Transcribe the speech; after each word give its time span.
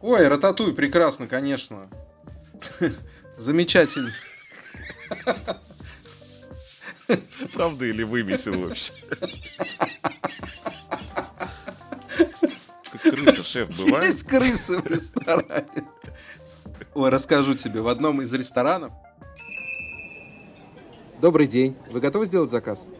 Ой, 0.00 0.28
Рататуй, 0.28 0.74
прекрасно, 0.74 1.26
конечно. 1.26 1.88
Замечательно. 3.34 4.10
Правда 7.52 7.84
или 7.86 8.02
вымесил 8.02 8.58
вообще? 8.60 8.92
Как 12.92 13.00
крыса, 13.02 13.44
шеф, 13.44 13.76
бывает? 13.76 14.12
Есть 14.12 14.24
крысы 14.24 14.78
в 14.78 14.86
ресторане. 14.86 15.66
Ой, 16.94 17.10
расскажу 17.10 17.54
тебе. 17.54 17.80
В 17.80 17.88
одном 17.88 18.22
из 18.22 18.32
ресторанов... 18.32 18.92
Добрый 21.20 21.46
день. 21.46 21.76
Вы 21.90 22.00
готовы 22.00 22.26
сделать 22.26 22.50
заказ? 22.50 22.90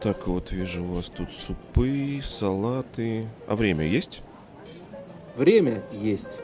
Так, 0.00 0.26
вот 0.26 0.50
вижу 0.50 0.82
у 0.82 0.96
вас 0.96 1.06
тут 1.06 1.30
супы, 1.30 2.20
салаты. 2.24 3.28
А 3.46 3.54
время 3.54 3.86
есть? 3.86 4.22
Время 5.36 5.82
есть. 5.92 6.42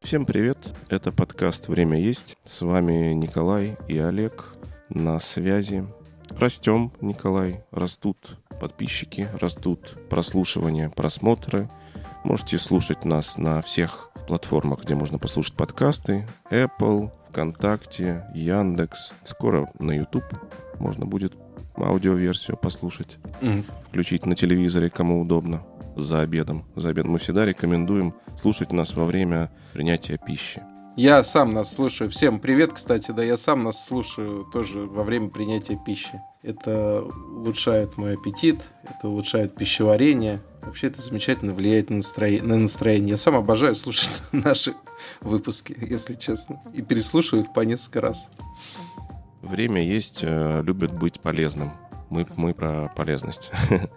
Всем 0.00 0.24
привет, 0.24 0.56
это 0.88 1.12
подкаст 1.12 1.68
«Время 1.68 2.00
есть». 2.00 2.38
С 2.42 2.62
вами 2.62 3.12
Николай 3.12 3.76
и 3.86 3.98
Олег 3.98 4.46
на 4.88 5.20
связи. 5.20 5.84
Растем, 6.30 6.90
Николай, 7.02 7.62
растут 7.70 8.38
подписчики, 8.58 9.28
растут 9.38 9.94
прослушивания, 10.08 10.88
просмотры. 10.88 11.68
Можете 12.24 12.56
слушать 12.56 13.04
нас 13.04 13.36
на 13.36 13.60
всех 13.60 14.10
платформах, 14.26 14.84
где 14.84 14.94
можно 14.94 15.18
послушать 15.18 15.54
подкасты. 15.54 16.26
Apple, 16.50 17.10
ВКонтакте, 17.28 18.24
Яндекс. 18.34 19.12
Скоро 19.24 19.70
на 19.78 19.92
YouTube 19.92 20.24
можно 20.78 21.04
будет 21.04 21.34
аудиоверсию 21.76 22.56
послушать. 22.56 23.18
Мгм. 23.42 23.66
Включить 23.90 24.24
на 24.24 24.34
телевизоре, 24.34 24.88
кому 24.88 25.20
удобно. 25.20 25.62
За 25.96 26.20
обедом. 26.20 26.64
За 26.76 26.90
обедом 26.90 27.12
мы 27.12 27.18
всегда 27.18 27.44
рекомендуем 27.44 28.14
слушать 28.40 28.72
нас 28.72 28.94
во 28.94 29.06
время 29.06 29.50
принятия 29.72 30.18
пищи. 30.18 30.62
Я 30.96 31.22
сам 31.24 31.52
нас 31.52 31.74
слушаю. 31.74 32.10
Всем 32.10 32.40
привет, 32.40 32.72
кстати, 32.72 33.10
да, 33.12 33.22
я 33.22 33.36
сам 33.36 33.62
нас 33.62 33.86
слушаю 33.86 34.44
тоже 34.52 34.80
во 34.80 35.04
время 35.04 35.30
принятия 35.30 35.78
пищи. 35.86 36.20
Это 36.42 37.02
улучшает 37.02 37.96
мой 37.96 38.14
аппетит, 38.14 38.60
это 38.82 39.08
улучшает 39.08 39.54
пищеварение. 39.54 40.40
Вообще 40.62 40.88
это 40.88 41.00
замечательно 41.00 41.54
влияет 41.54 41.90
на, 41.90 41.96
настроение, 41.96 42.42
на 42.42 42.58
настроение. 42.58 43.10
Я 43.10 43.16
сам 43.16 43.36
обожаю 43.36 43.74
слушать 43.76 44.22
наши 44.32 44.74
выпуски, 45.20 45.76
если 45.80 46.14
честно. 46.14 46.60
И 46.74 46.82
переслушиваю 46.82 47.44
их 47.44 47.52
по 47.52 47.60
несколько 47.60 48.00
раз. 48.00 48.28
Время 49.42 49.82
есть, 49.82 50.20
э, 50.22 50.62
любит 50.62 50.92
быть 50.92 51.20
полезным. 51.20 51.72
Мы, 52.10 52.26
мы 52.36 52.52
про 52.52 52.92
полезность. 52.96 53.50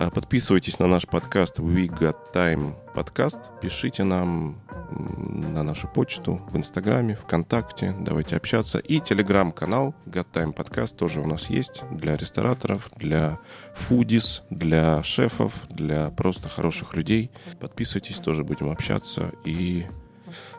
А 0.00 0.10
Подписывайтесь 0.10 0.78
на 0.78 0.86
наш 0.86 1.08
подкаст 1.08 1.58
We 1.58 1.88
Got 1.88 2.32
Time 2.32 2.72
подкаст. 2.94 3.40
Пишите 3.60 4.04
нам 4.04 4.60
на 4.92 5.64
нашу 5.64 5.88
почту 5.88 6.40
в 6.52 6.56
Инстаграме, 6.56 7.16
ВКонтакте. 7.16 7.92
Давайте 7.98 8.36
общаться. 8.36 8.78
И 8.78 9.00
телеграм-канал 9.00 9.96
Got 10.06 10.26
Time 10.32 10.52
подкаст 10.52 10.96
тоже 10.96 11.20
у 11.20 11.26
нас 11.26 11.50
есть 11.50 11.82
для 11.90 12.16
рестораторов, 12.16 12.92
для 12.94 13.40
фудис, 13.74 14.44
для 14.50 15.02
шефов, 15.02 15.52
для 15.68 16.10
просто 16.10 16.48
хороших 16.48 16.94
людей. 16.94 17.32
Подписывайтесь, 17.58 18.18
тоже 18.18 18.44
будем 18.44 18.70
общаться 18.70 19.32
и 19.44 19.84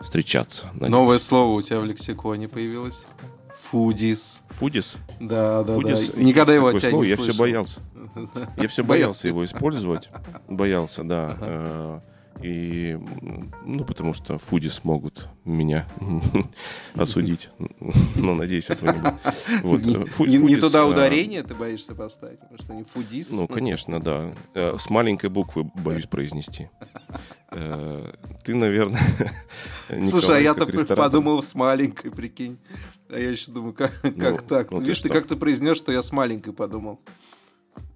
встречаться. 0.02 0.66
Надеюсь. 0.74 0.92
Новое 0.92 1.20
слово 1.20 1.54
у 1.54 1.62
тебя 1.62 1.80
в 1.80 1.86
лексиконе 1.86 2.50
появилось. 2.50 3.06
Фудис. 3.60 4.44
Фудис? 4.50 4.96
Да, 5.20 5.64
да, 5.64 5.76
Фудис, 5.76 6.12
да. 6.12 6.22
Никогда 6.22 6.56
его 6.56 6.68
от 6.68 6.80
тебя 6.80 6.90
слово, 6.90 7.04
не 7.04 7.10
Я 7.10 7.16
слышал. 7.16 7.34
все 7.34 7.40
боялся. 7.42 7.80
Я 8.58 8.68
все 8.68 8.84
боялся 8.84 9.28
его 9.28 9.46
использовать. 9.46 10.10
Боялся, 10.48 11.04
да. 11.04 11.38
Э, 11.40 12.00
И, 12.42 12.98
ну, 13.66 13.84
потому 13.84 14.14
что 14.14 14.38
фудис 14.40 14.84
могут 14.86 15.28
меня 15.44 15.86
осудить. 16.96 17.50
Но, 18.16 18.34
надеюсь, 18.34 18.70
этого 18.70 18.94
не 18.94 19.00
будет. 19.00 19.14
Вот, 19.64 19.82
Не, 19.82 19.96
э, 19.96 20.06
фу- 20.06 20.26
не- 20.26 20.38
не 20.38 20.42
фудис, 20.44 20.60
туда 20.62 20.80
э, 20.80 20.84
ударение 20.86 21.44
ты 21.44 21.54
боишься 21.54 21.94
поставить, 21.96 22.40
потому 22.40 22.58
что 22.60 22.74
они 22.74 22.84
фудис. 22.86 23.32
Ну, 23.34 23.48
конечно, 23.48 24.00
да. 24.00 24.32
С 24.56 24.90
маленькой 24.90 25.30
буквы 25.30 25.70
боюсь 25.76 26.06
произнести. 26.06 26.70
Ты, 27.52 28.56
наверное, 28.56 29.02
Слушай, 30.10 30.38
а 30.38 30.40
я-то 30.40 30.66
подумал 30.96 31.44
с 31.44 31.54
маленькой, 31.56 32.12
прикинь. 32.12 32.58
А 33.10 33.18
я 33.18 33.30
еще 33.32 33.52
думаю, 33.52 33.74
как, 33.74 33.92
как 34.20 34.42
так? 34.44 34.72
ну 34.72 34.78
Ну, 34.78 34.82
ты 34.82 34.88
видишь, 34.90 35.02
ты 35.02 35.08
что? 35.10 35.18
как-то 35.18 35.36
произнес, 35.36 35.78
что 35.78 35.92
я 35.92 36.04
с 36.04 36.12
маленькой 36.12 36.54
подумал. 36.54 37.00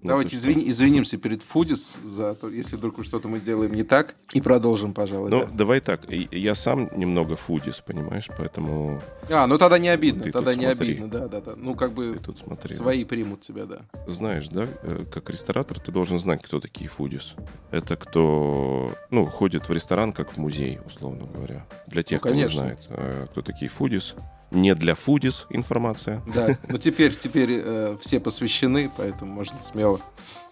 Ну, 0.02 0.08
Давайте 0.10 0.30
ты 0.32 0.36
что? 0.36 0.48
извини- 0.50 0.68
извинимся 0.68 1.16
перед 1.16 1.42
Фудис 1.42 1.96
за 2.04 2.34
то, 2.34 2.50
если 2.50 2.76
вдруг 2.76 3.02
что-то 3.04 3.26
мы 3.28 3.40
делаем 3.40 3.72
не 3.72 3.84
так. 3.84 4.16
И 4.34 4.40
продолжим, 4.42 4.92
пожалуй. 4.92 5.30
Ну, 5.30 5.40
да. 5.46 5.50
давай 5.52 5.80
так. 5.80 6.02
Я 6.10 6.54
сам 6.54 6.90
немного 6.94 7.36
фудис, 7.36 7.80
понимаешь, 7.80 8.28
поэтому 8.36 9.00
А, 9.30 9.46
ну 9.46 9.56
тогда 9.56 9.78
не 9.78 9.88
обидно, 9.88 10.24
ты 10.24 10.32
тогда 10.32 10.54
не 10.54 10.66
смотри. 10.66 10.90
обидно, 10.92 11.08
да, 11.08 11.28
да, 11.28 11.40
да. 11.40 11.52
Ну, 11.56 11.74
как 11.74 11.92
бы 11.92 12.14
ты 12.18 12.18
тут 12.24 12.38
смотри. 12.38 12.74
свои 12.74 13.04
примут 13.04 13.40
тебя, 13.40 13.64
да. 13.64 13.78
знаешь, 14.06 14.48
да, 14.48 14.66
э, 14.82 15.04
как 15.10 15.30
ресторатор 15.30 15.80
ты 15.80 15.90
должен 15.90 16.18
знать, 16.18 16.42
кто 16.42 16.60
такие 16.60 16.88
фудис. 16.90 17.34
Это 17.70 17.96
кто, 17.96 18.90
ну, 19.10 19.24
ходит 19.24 19.68
в 19.70 19.72
ресторан, 19.72 20.12
как 20.12 20.32
в 20.32 20.36
музей, 20.36 20.80
условно 20.84 21.24
говоря. 21.34 21.66
Для 21.86 22.02
тех, 22.02 22.22
Ну, 22.22 22.28
кто 22.30 22.34
не 22.34 22.48
знает, 22.48 22.80
э, 22.90 23.26
кто 23.30 23.40
такие 23.40 23.70
фудис. 23.70 24.14
Не 24.54 24.74
для 24.74 24.94
фудис 24.94 25.46
информация. 25.50 26.22
Да, 26.32 26.56
но 26.68 26.76
теперь, 26.78 27.14
теперь 27.16 27.60
э, 27.62 27.96
все 28.00 28.20
посвящены, 28.20 28.90
поэтому 28.96 29.32
можно 29.32 29.62
смело 29.62 30.00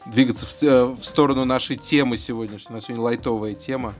двигаться 0.06 0.44
в, 0.46 0.62
э, 0.62 0.84
в 0.86 1.04
сторону 1.04 1.44
нашей 1.44 1.76
темы 1.76 2.16
сегодняшней. 2.16 2.70
У 2.72 2.74
нас 2.74 2.84
сегодня 2.84 3.02
лайтовая 3.04 3.54
тема. 3.54 3.94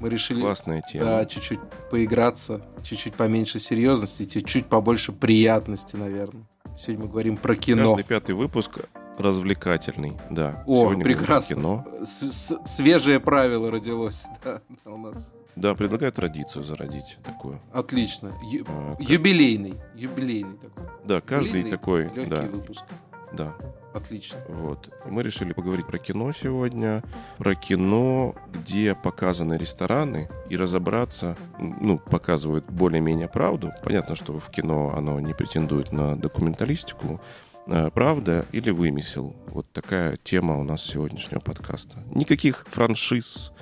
Мы 0.00 0.08
решили 0.08 0.40
Классная 0.40 0.82
тема. 0.90 1.04
да, 1.04 1.24
чуть-чуть 1.26 1.60
поиграться, 1.90 2.62
чуть-чуть 2.82 3.14
поменьше 3.14 3.58
серьезности, 3.60 4.24
чуть-чуть 4.24 4.66
побольше 4.66 5.12
приятности, 5.12 5.96
наверное. 5.96 6.44
Сегодня 6.78 7.04
мы 7.04 7.10
говорим 7.10 7.36
про 7.36 7.54
кино. 7.54 7.94
Каждый 7.94 8.04
пятый 8.08 8.34
выпуск 8.34 8.80
развлекательный, 9.18 10.14
да. 10.30 10.62
О, 10.66 10.84
Сегодня 10.86 11.04
прекрасно. 11.04 11.54
Кино. 11.56 11.86
С- 12.04 12.30
с- 12.32 12.58
свежее 12.64 13.20
правило 13.20 13.70
родилось 13.70 14.26
да, 14.44 14.60
у 14.86 14.96
нас. 14.96 15.32
Да, 15.56 15.74
предлагаю 15.74 16.12
традицию 16.12 16.64
зародить 16.64 17.18
такую. 17.22 17.60
Отлично. 17.72 18.32
Ю- 18.50 18.64
А, 18.68 18.96
как- 18.96 19.08
юбилейный. 19.08 19.74
Юбилейный 19.94 20.56
такой. 20.56 20.86
Да, 21.04 21.20
каждый 21.20 21.52
Длинный, 21.52 21.70
такой, 21.70 22.04
Легкий 22.04 22.26
да, 22.26 22.42
выпуск. 22.42 22.84
да. 23.32 23.54
Отлично. 23.94 24.38
Вот. 24.48 24.88
Мы 25.04 25.22
решили 25.22 25.52
поговорить 25.52 25.86
про 25.86 25.98
кино 25.98 26.32
сегодня, 26.32 27.02
про 27.36 27.54
кино, 27.54 28.34
где 28.50 28.94
показаны 28.94 29.58
рестораны, 29.58 30.30
и 30.48 30.56
разобраться, 30.56 31.36
ну, 31.58 31.98
показывают 31.98 32.64
более-менее 32.70 33.28
правду. 33.28 33.72
Понятно, 33.84 34.14
что 34.14 34.40
в 34.40 34.50
кино 34.50 34.94
оно 34.96 35.20
не 35.20 35.34
претендует 35.34 35.92
на 35.92 36.16
документалистику. 36.16 37.20
Э, 37.66 37.90
Правда 37.92 38.46
или 38.52 38.70
вымысел? 38.70 39.36
Вот 39.48 39.70
такая 39.72 40.16
тема 40.16 40.58
у 40.58 40.64
нас 40.64 40.82
сегодняшнего 40.82 41.40
подкаста. 41.40 41.98
Никаких 42.14 42.64
франшиз, 42.66 43.52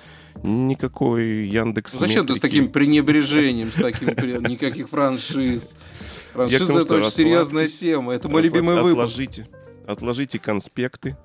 никакой 0.42 1.46
Яндекс. 1.46 1.94
Ну, 1.94 2.00
Зачем 2.00 2.26
ты 2.26 2.34
с 2.36 2.40
таким 2.40 2.70
пренебрежением, 2.70 3.70
с 3.72 3.76
таким 3.76 4.08
никаких 4.44 4.88
франшиз? 4.88 5.76
Франшиза 6.32 6.80
это 6.80 6.94
очень 6.94 7.10
серьезная 7.10 7.68
тема. 7.68 8.12
Это 8.14 8.28
мой 8.28 8.42
любимый 8.42 8.80
выпуск. 8.82 9.04
Отложите, 9.04 9.48
отложите 9.86 10.38
конспекты. 10.38 11.16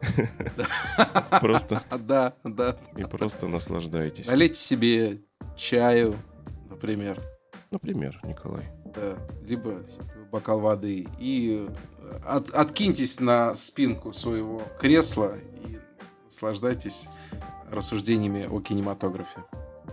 Просто 1.42 1.84
Да, 2.00 2.34
да. 2.44 2.78
и 2.98 3.04
просто 3.04 3.48
наслаждайтесь. 3.48 4.28
Налейте 4.28 4.56
себе 4.60 5.18
чаю, 5.58 6.16
например, 6.70 7.18
Например, 7.72 8.20
Николай. 8.24 8.64
да, 8.96 9.18
либо 9.46 9.84
бокал 10.32 10.60
воды 10.60 11.08
и 11.20 11.68
от- 12.26 12.50
откиньтесь 12.52 13.20
на 13.20 13.54
спинку 13.56 14.14
своего 14.14 14.62
кресла 14.80 15.34
и 15.68 15.78
наслаждайтесь 16.26 17.08
рассуждениями 17.72 18.48
о 18.50 18.60
кинематографе. 18.62 19.44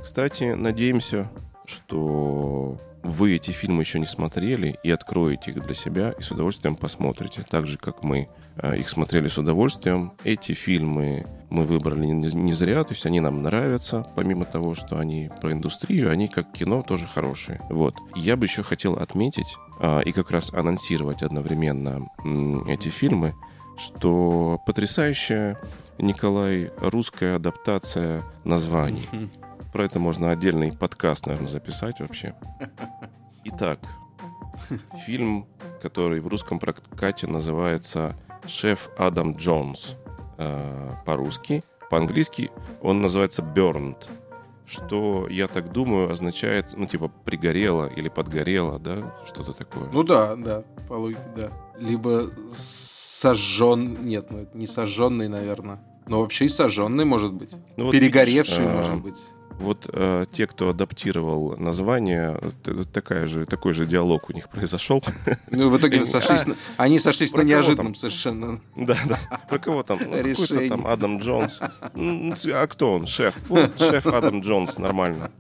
Кстати, 0.03 0.55
надеемся, 0.55 1.31
что 1.67 2.77
вы 3.03 3.35
эти 3.35 3.51
фильмы 3.51 3.83
еще 3.83 3.99
не 3.99 4.07
смотрели 4.07 4.79
и 4.83 4.91
откроете 4.91 5.51
их 5.51 5.65
для 5.65 5.75
себя 5.75 6.15
и 6.17 6.23
с 6.23 6.31
удовольствием 6.31 6.77
посмотрите. 6.77 7.45
Так 7.49 7.67
же, 7.67 7.77
как 7.77 8.03
мы 8.03 8.29
э, 8.57 8.77
их 8.77 8.89
смотрели 8.89 9.29
с 9.29 9.39
удовольствием. 9.39 10.13
Эти 10.25 10.53
фильмы 10.53 11.25
мы 11.51 11.65
выбрали 11.65 12.07
не, 12.07 12.53
зря, 12.53 12.85
то 12.85 12.93
есть 12.93 13.05
они 13.07 13.21
нам 13.21 13.43
нравятся. 13.43 14.07
Помимо 14.15 14.45
того, 14.45 14.75
что 14.75 14.99
они 14.99 15.31
про 15.41 15.53
индустрию, 15.53 16.11
они 16.11 16.29
как 16.29 16.53
кино 16.53 16.83
тоже 16.83 17.07
хорошие. 17.07 17.61
Вот. 17.71 17.97
Я 18.15 18.37
бы 18.37 18.47
еще 18.47 18.63
хотел 18.63 18.95
отметить 18.95 19.57
а, 19.81 20.01
и 20.01 20.13
как 20.13 20.31
раз 20.31 20.53
анонсировать 20.53 21.23
одновременно 21.23 22.09
эти 22.69 22.89
фильмы, 22.89 23.35
что 23.83 24.61
потрясающая, 24.65 25.59
Николай, 25.99 26.71
русская 26.79 27.37
адаптация 27.37 28.23
названий. 28.45 29.09
Про 29.73 29.85
это 29.85 29.99
можно 29.99 30.31
отдельный 30.31 30.73
подкаст, 30.73 31.27
наверное, 31.27 31.51
записать 31.51 31.99
вообще. 32.01 32.35
Итак, 33.45 33.81
фильм, 35.05 35.47
который 35.83 36.21
в 36.21 36.29
русском 36.29 36.61
прокате 36.61 37.27
называется 37.27 38.15
«Шеф 38.47 38.89
Адам 38.97 39.33
Джонс» 39.37 39.97
э, 40.39 40.91
по-русски. 41.05 41.63
По-английски 41.91 42.51
он 42.83 43.03
называется 43.03 43.43
«Burned». 43.43 44.09
Что, 44.73 45.29
я 45.29 45.49
так 45.49 45.71
думаю, 45.73 46.11
означает, 46.11 46.67
ну, 46.77 46.87
типа, 46.87 47.09
пригорело 47.09 47.87
или 47.87 48.09
подгорело, 48.09 48.79
да, 48.79 49.15
что-то 49.27 49.53
такое. 49.53 49.89
Ну 49.93 50.03
да, 50.03 50.35
да, 50.37 50.65
по 50.89 50.95
логике, 50.95 51.21
да. 51.37 51.51
Либо 51.79 52.31
сожжен... 52.53 53.99
Нет, 54.07 54.31
ну 54.31 54.39
это 54.39 54.57
не 54.57 54.67
сожженный, 54.67 55.29
наверное. 55.29 55.79
Но 56.09 56.21
вообще 56.21 56.47
и 56.47 56.49
сожженный 56.49 57.05
может 57.05 57.33
быть. 57.35 57.55
Ну, 57.77 57.85
вот 57.87 57.93
Перегоревший 57.93 58.65
видишь, 58.65 58.77
может 58.77 59.03
быть. 59.03 59.23
Вот 59.63 59.89
э, 59.93 60.27
те, 60.33 60.49
кто 60.49 60.71
адаптировал 60.71 61.57
название, 61.57 62.39
такая 62.93 63.27
же, 63.27 63.47
такой 63.47 63.73
же 63.75 63.87
диалог 63.87 64.29
у 64.29 64.33
них 64.33 64.49
произошел. 64.49 65.03
Ну, 65.51 65.71
в 65.71 65.79
итоге 65.79 66.05
сошлись, 66.05 66.47
на, 66.47 66.57
они 66.77 66.99
сошлись 66.99 67.33
на 67.33 67.43
неожиданном 67.43 67.95
совершенно. 67.95 68.61
Да, 68.77 68.99
да. 69.07 69.21
Про 69.49 69.59
кого 69.59 69.83
там? 69.83 70.01
Ну, 70.05 70.11
какой-то 70.11 70.69
там 70.69 70.87
Адам 70.87 71.19
Джонс. 71.19 71.61
А 71.61 72.67
кто 72.67 72.95
он? 72.95 73.07
Шеф. 73.07 73.37
Вот 73.49 73.79
шеф 73.79 74.07
Адам 74.07 74.41
Джонс, 74.41 74.79
нормально. 74.79 75.31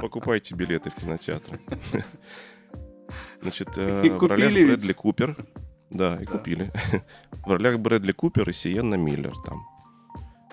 Покупайте 0.00 0.54
билеты 0.54 0.90
в 0.90 0.94
кинотеатры. 0.94 1.60
Значит, 3.40 3.68
э, 3.76 4.02
в 4.10 4.26
ролях 4.26 4.50
Брэдли 4.50 4.92
Купер. 4.92 5.36
Да, 5.90 6.18
и 6.20 6.24
купили. 6.24 6.72
В 7.44 7.52
ролях 7.52 7.78
Брэдли 7.78 8.12
Купер 8.12 8.50
и 8.50 8.52
Сиенна 8.52 8.96
Миллер 8.96 9.34
там. 9.44 9.66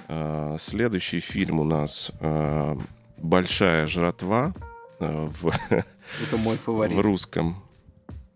Э, 0.08 0.58
следующий 0.60 1.20
фильм 1.20 1.60
у 1.60 1.64
нас 1.64 2.12
э, 2.20 2.78
большая 3.18 3.88
жратва 3.88 4.54
э, 5.00 5.28
в, 5.28 5.48
это 5.70 6.38
мой 6.38 6.58
фаворит. 6.58 6.96
в 6.96 7.02
русском. 7.02 7.64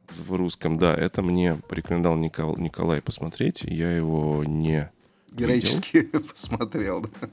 В 0.10 0.34
русском, 0.34 0.78
да, 0.78 0.94
это 0.94 1.22
мне 1.22 1.56
порекомендовал 1.70 2.18
Никол, 2.18 2.58
Николай 2.58 3.02
посмотреть. 3.02 3.62
Я 3.64 3.96
его 3.96 4.44
не 4.44 4.92
Героически 5.32 5.98
видел. 5.98 6.22
посмотрел, 6.30 7.02
да. 7.02 7.30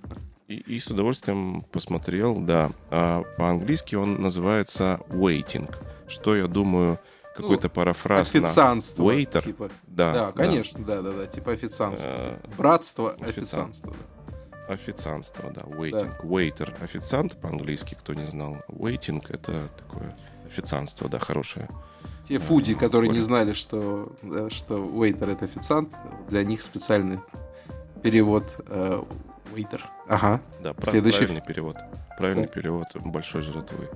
И, 0.46 0.54
и 0.54 0.78
с 0.78 0.86
удовольствием 0.86 1.62
посмотрел, 1.72 2.38
да. 2.38 2.70
А 2.90 3.24
по-английски 3.36 3.96
он 3.96 4.22
называется 4.22 5.00
Waiting, 5.08 5.68
что, 6.06 6.36
я 6.36 6.46
думаю, 6.46 6.98
какой-то 7.38 7.68
ну, 7.68 7.70
парафраз 7.70 8.28
официанство, 8.28 9.04
на 9.04 9.08
waiter. 9.08 9.42
Типа. 9.42 9.70
Да, 9.86 10.12
да, 10.12 10.32
конечно, 10.32 10.84
да, 10.84 11.02
да, 11.02 11.12
да, 11.12 11.26
типа 11.26 11.52
официанство. 11.52 12.10
Э, 12.10 12.38
Братство, 12.56 13.12
официанство, 13.20 13.92
да. 13.92 14.17
Официантство, 14.68 15.50
да. 15.50 15.62
Waiting. 15.62 16.12
Да. 16.20 16.26
Waiter. 16.26 16.84
Официант 16.84 17.40
по-английски, 17.40 17.96
кто 17.98 18.14
не 18.14 18.26
знал. 18.26 18.56
Waiting— 18.68 19.24
это 19.28 19.60
такое 19.78 20.14
официанство, 20.46 21.08
да, 21.08 21.18
хорошее. 21.18 21.68
Те 22.24 22.38
фуди, 22.38 22.74
которые 22.74 23.10
не 23.10 23.20
знали, 23.20 23.54
что, 23.54 24.12
да, 24.22 24.50
что 24.50 24.76
waiter— 24.84 25.32
это 25.32 25.46
официант, 25.46 25.94
для 26.28 26.44
них 26.44 26.60
специальный 26.62 27.18
перевод 28.02 28.44
э, 28.66 29.02
waiter. 29.54 29.80
Ага. 30.08 30.40
Да, 30.60 30.74
Следующий... 30.82 31.18
правильный 31.18 31.42
перевод. 31.46 31.76
Правильный 32.18 32.46
да. 32.46 32.52
перевод 32.52 32.86
большой 33.04 33.42
жратвы. 33.42 33.88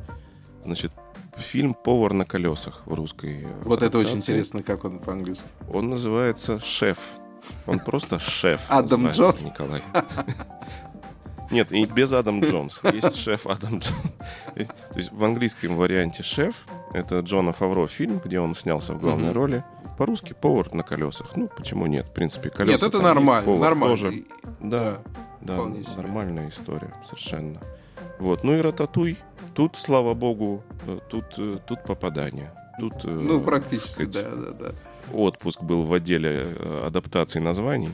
Значит, 0.64 0.92
фильм 1.36 1.74
«Повар 1.74 2.12
на 2.12 2.24
колесах» 2.24 2.82
в 2.86 2.94
русской 2.94 3.46
Вот 3.62 3.82
это 3.82 3.98
очень 3.98 4.16
интересно, 4.16 4.62
как 4.62 4.84
он 4.84 4.98
по-английски. 4.98 5.48
Он 5.72 5.90
называется 5.90 6.58
«Шеф». 6.60 6.98
Он 7.66 7.78
просто 7.78 8.18
шеф. 8.18 8.60
Адам 8.68 9.10
Джонс. 9.10 9.40
Николай. 9.40 9.82
Нет, 11.50 11.70
и 11.70 11.84
без 11.84 12.12
Адам 12.12 12.40
Джонс. 12.40 12.80
Есть 12.92 13.16
шеф 13.16 13.46
Адам 13.46 13.78
Джонс. 13.78 13.96
То 14.54 14.98
есть 14.98 15.12
в 15.12 15.22
английском 15.22 15.76
варианте 15.76 16.22
шеф 16.22 16.64
это 16.94 17.20
Джона 17.20 17.52
Фавро 17.52 17.86
фильм, 17.86 18.20
где 18.24 18.40
он 18.40 18.54
снялся 18.54 18.94
в 18.94 19.00
главной 19.00 19.32
роли. 19.32 19.62
По-русски 19.98 20.32
повар 20.32 20.72
на 20.72 20.82
колесах. 20.82 21.36
Ну, 21.36 21.48
почему 21.54 21.86
нет? 21.86 22.06
В 22.06 22.12
принципе, 22.12 22.48
колеса. 22.48 22.72
Нет, 22.72 22.82
это 22.82 23.02
нормально. 23.02 23.48
Есть, 23.48 23.60
нормально. 23.60 23.96
Тоже. 23.96 24.24
Да, 24.60 24.98
да, 25.42 25.56
да 25.58 25.96
нормальная 25.96 26.48
история, 26.48 26.94
совершенно. 27.04 27.60
Вот. 28.18 28.42
Ну 28.42 28.54
и 28.54 28.60
Рататуй. 28.60 29.18
Тут, 29.54 29.76
слава 29.76 30.14
богу, 30.14 30.64
э, 30.86 30.98
тут, 31.10 31.26
э, 31.36 31.58
тут 31.66 31.84
попадание. 31.84 32.54
Тут, 32.80 33.04
э, 33.04 33.10
ну, 33.10 33.38
практически, 33.42 33.90
сказать, 33.90 34.12
да, 34.12 34.30
да, 34.30 34.52
да 34.52 34.72
отпуск 35.12 35.62
был 35.62 35.84
в 35.84 35.92
отделе 35.92 36.46
э, 36.46 36.86
адаптации 36.86 37.40
названий. 37.40 37.90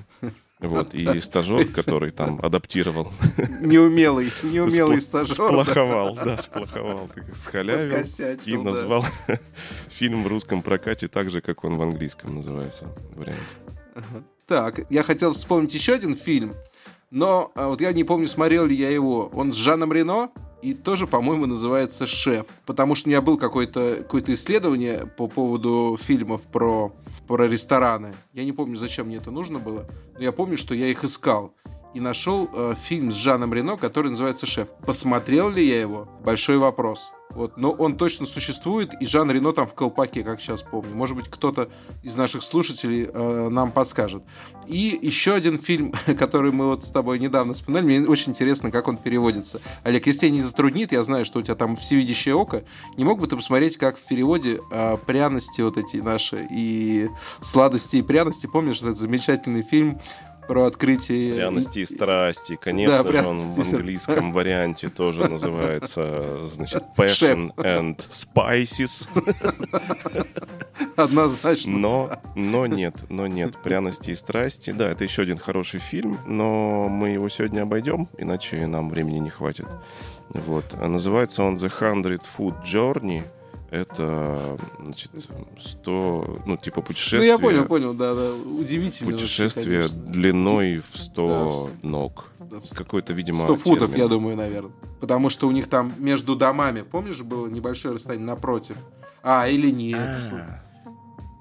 Вот, 0.61 0.93
и 0.93 1.21
стажер, 1.21 1.67
который 1.69 2.11
там 2.11 2.41
адаптировал. 2.43 3.13
Неумелый, 3.61 4.33
неумелый 4.43 5.01
стажер. 5.01 5.37
Сплоховал, 5.37 6.17
да, 6.17 6.37
сплоховал. 6.37 7.09
Схалявил 7.33 8.05
и 8.45 8.57
назвал 8.57 9.05
фильм 9.89 10.25
в 10.25 10.27
русском 10.27 10.63
прокате 10.63 11.07
так 11.07 11.31
же, 11.31 11.41
как 11.41 11.63
он 11.63 11.77
в 11.77 11.83
английском 11.83 12.35
называется 12.35 12.87
вариант. 13.15 13.39
Так, 14.47 14.81
я 14.91 15.03
хотел 15.03 15.33
вспомнить 15.33 15.75
еще 15.75 15.93
один 15.95 16.17
фильм, 16.17 16.53
но 17.11 17.53
а, 17.55 17.69
вот 17.69 17.81
я 17.81 17.93
не 17.93 18.03
помню, 18.03 18.27
смотрел 18.27 18.67
ли 18.67 18.75
я 18.75 18.91
его. 18.91 19.31
Он 19.35 19.53
с 19.53 19.57
Жаном 19.57 19.93
Рено, 19.93 20.31
и 20.63 20.73
тоже, 20.73 21.07
по-моему, 21.07 21.47
называется 21.47 22.07
«Шеф». 22.07 22.47
Потому 22.67 22.95
что 22.95 23.09
у 23.09 23.11
меня 23.11 23.23
было 23.23 23.37
какое-то 23.37 24.05
какое 24.09 24.35
исследование 24.35 25.07
по 25.07 25.29
поводу 25.29 25.97
фильмов 26.01 26.43
про, 26.43 26.93
про 27.27 27.47
рестораны. 27.47 28.13
Я 28.33 28.45
не 28.45 28.53
помню, 28.53 28.77
зачем 28.77 29.07
мне 29.07 29.17
это 29.17 29.31
нужно 29.31 29.59
было, 29.59 29.87
но 30.15 30.23
я 30.25 30.33
помню, 30.33 30.57
что 30.57 30.75
я 30.75 30.87
их 30.87 31.05
искал. 31.05 31.55
И 31.95 32.01
нашел 32.01 32.49
э, 32.53 32.75
фильм 32.81 33.13
с 33.13 33.15
Жаном 33.15 33.55
Рено, 33.55 33.77
который 33.77 34.11
называется 34.11 34.47
«Шеф». 34.47 34.69
Посмотрел 34.85 35.49
ли 35.49 35.67
я 35.67 35.81
его? 35.81 36.09
Большой 36.23 36.59
вопрос. 36.59 37.13
Вот, 37.31 37.57
но 37.57 37.71
он 37.71 37.97
точно 37.97 38.27
существует, 38.27 38.91
и 39.01 39.07
Жан 39.07 39.31
Рено 39.31 39.53
там 39.53 39.67
в 39.67 39.75
колпаке, 39.75 40.23
как 40.23 40.41
сейчас 40.41 40.63
помню. 40.63 40.95
Может 40.95 41.17
быть, 41.17 41.29
кто-то 41.29 41.69
из 42.03 42.17
наших 42.17 42.43
слушателей 42.43 43.09
э, 43.13 43.49
нам 43.51 43.71
подскажет. 43.71 44.25
И 44.67 44.99
еще 45.01 45.35
один 45.35 45.59
фильм, 45.59 45.93
который 46.19 46.53
мы 46.53 46.67
вот 46.67 46.85
с 46.85 46.91
тобой 46.91 47.19
недавно 47.19 47.53
вспоминали, 47.53 47.85
мне 47.85 48.09
очень 48.09 48.33
интересно, 48.33 48.71
как 48.71 48.89
он 48.89 48.97
переводится. 48.97 49.61
Олег, 49.85 50.07
если 50.07 50.21
тебя 50.21 50.31
не 50.31 50.43
затруднит, 50.43 50.93
я 50.93 51.03
знаю, 51.03 51.27
что 51.27 51.39
у 51.39 51.43
тебя 51.43 51.55
там 51.55 51.77
всевидящее 51.77 52.35
око, 52.35 52.65
не 52.97 53.05
мог 53.05 53.21
бы 53.21 53.27
ты 53.27 53.37
посмотреть, 53.37 53.77
как 53.77 53.99
в 53.99 54.07
переводе 54.07 54.61
э, 54.71 54.97
пряности 55.07 55.61
вот 55.61 55.77
эти 55.77 55.99
наши 55.99 56.47
и 56.51 57.09
сладости 57.41 57.97
и 57.97 58.03
пряности, 58.03 58.47
помнишь, 58.47 58.81
этот 58.81 58.97
замечательный 58.97 59.63
фильм 59.63 60.01
про 60.49 60.65
открытие... 60.65 61.37
Пряности 61.37 61.81
и 61.81 61.87
страсти. 61.87 62.59
Конечно 62.61 63.05
да, 63.05 63.13
же, 63.13 63.27
он 63.27 63.39
в 63.39 63.61
английском 63.61 64.33
варианте 64.33 64.89
тоже 64.89 65.31
называется, 65.31 66.49
значит, 66.55 66.83
Passion 66.97 67.55
and 67.57 68.01
Spices. 68.11 69.07
Однозначно. 70.97 71.79
Но, 71.79 72.11
но 72.35 72.67
нет, 72.67 72.97
но 73.11 73.27
нет. 73.27 73.55
Пряности 73.63 74.11
и 74.11 74.15
страсти. 74.15 74.71
Да, 74.73 74.89
это 74.89 75.05
еще 75.05 75.23
один 75.23 75.39
хороший 75.39 75.81
фильм, 75.81 76.19
но 76.27 76.89
мы 76.89 77.11
его 77.11 77.29
сегодня 77.29 77.63
обойдем, 77.63 78.09
иначе 78.17 78.67
нам 78.67 78.89
времени 78.89 79.19
не 79.19 79.31
хватит. 79.31 79.67
Вот. 80.31 80.65
Называется 80.81 81.43
он 81.43 81.57
The 81.57 81.71
Hundred 81.81 82.23
Food 82.37 82.65
Journey– 82.65 83.23
это, 83.71 84.59
значит, 84.83 85.11
100, 85.59 86.43
ну, 86.47 86.57
типа 86.57 86.81
путешествие. 86.81 87.21
Ну, 87.21 87.27
я 87.27 87.39
понял, 87.39 87.65
понял, 87.67 87.95
да, 87.95 88.15
да. 88.15 88.35
Удивительно. 88.35 89.13
Путешествие 89.13 89.83
вообще, 89.83 89.97
длиной 89.97 90.83
в 90.91 90.99
100 90.99 91.71
да, 91.83 91.89
ног. 91.89 92.27
Да, 92.39 92.61
Какой-то, 92.75 93.13
видимо, 93.13 93.45
100 93.45 93.57
футов, 93.57 93.91
термин. 93.91 94.05
я 94.05 94.09
думаю, 94.09 94.37
наверное. 94.37 94.73
Потому 95.01 95.29
что 95.31 95.47
у 95.49 95.51
них 95.51 95.69
там 95.69 95.93
между 95.99 96.35
домами, 96.35 96.83
помнишь, 96.83 97.23
было 97.23 97.47
небольшое 97.47 97.95
расстояние 97.95 98.27
напротив? 98.27 98.77
А, 99.23 99.49
или 99.49 99.71
нет. 99.71 99.99
А-а-а. 99.99 100.69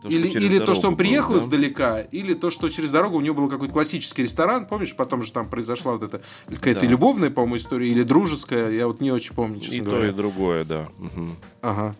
То, 0.01 0.09
или 0.09 0.27
или 0.27 0.59
то, 0.59 0.75
что 0.75 0.89
он 0.89 0.95
приехал 0.95 1.33
был, 1.33 1.39
да? 1.39 1.45
издалека, 1.45 2.01
или 2.01 2.35
то, 2.35 2.51
что 2.51 2.69
через 2.69 2.91
дорогу 2.91 3.17
у 3.17 3.21
него 3.21 3.35
был 3.35 3.49
какой-то 3.49 3.73
классический 3.73 4.23
ресторан, 4.23 4.67
помнишь, 4.67 4.95
потом 4.95 5.23
же 5.23 5.31
там 5.31 5.49
произошла 5.49 5.93
вот 5.93 6.03
эта 6.03 6.21
какая-то 6.47 6.81
да. 6.81 6.87
любовная, 6.87 7.31
по-моему, 7.31 7.57
история, 7.57 7.89
или 7.89 8.03
дружеская, 8.03 8.69
я 8.71 8.87
вот 8.87 9.01
не 9.01 9.11
очень 9.11 9.33
помню, 9.33 9.59
честно 9.59 9.75
и 9.75 9.79
говоря. 9.81 10.03
И 10.03 10.09
то, 10.09 10.13
и 10.13 10.15
другое, 10.15 10.65
да. 10.65 10.87
Угу. 10.99 11.27
Ага. 11.61 11.95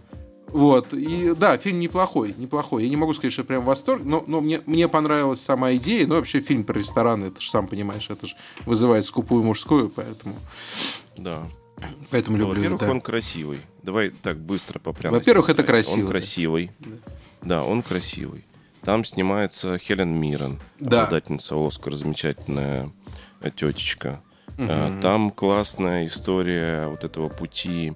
Вот, 0.58 0.92
и 0.92 1.36
да, 1.36 1.56
фильм 1.60 1.80
неплохой, 1.80 2.34
неплохой. 2.36 2.86
Я 2.86 2.90
не 2.90 2.96
могу 2.96 3.14
сказать, 3.14 3.32
что 3.32 3.44
прям 3.44 3.64
восторг, 3.64 4.02
но, 4.04 4.24
но 4.26 4.42
мне, 4.42 4.64
мне 4.66 4.88
понравилась 4.88 5.40
сама 5.40 5.76
идея. 5.76 6.08
Ну, 6.08 6.16
вообще 6.16 6.42
фильм 6.42 6.64
про 6.64 6.80
рестораны, 6.80 7.26
это 7.26 7.40
же, 7.40 7.48
сам 7.52 7.68
понимаешь, 7.68 8.10
это 8.10 8.26
же 8.26 8.36
вызывает 8.66 9.06
скупую 9.06 9.44
мужскую, 9.44 9.90
поэтому... 9.90 10.36
Да. 11.16 11.44
Поэтому 12.10 12.38
ну, 12.38 12.46
люблю. 12.46 12.56
Во-первых, 12.56 12.82
да. 12.82 12.90
он 12.90 13.02
красивый. 13.02 13.60
Давай 13.84 14.10
так 14.10 14.40
быстро 14.40 14.80
по 14.80 14.94
Во-первых, 14.94 15.50
это 15.50 15.62
красиво. 15.62 16.06
Он 16.06 16.10
красивый. 16.10 16.72
Да. 16.80 16.90
да, 17.44 17.64
он 17.64 17.84
красивый. 17.84 18.44
Там 18.82 19.06
снимается 19.06 19.78
Хелен 19.78 20.10
Миррен, 20.10 20.60
да. 20.80 21.04
обладательница 21.04 21.54
Оскара, 21.56 21.96
замечательная 21.96 22.92
тетечка. 23.56 24.24
Угу. 24.58 25.02
Там 25.04 25.30
классная 25.30 26.08
история 26.08 26.88
вот 26.88 27.04
этого 27.04 27.30
пути 27.30 27.94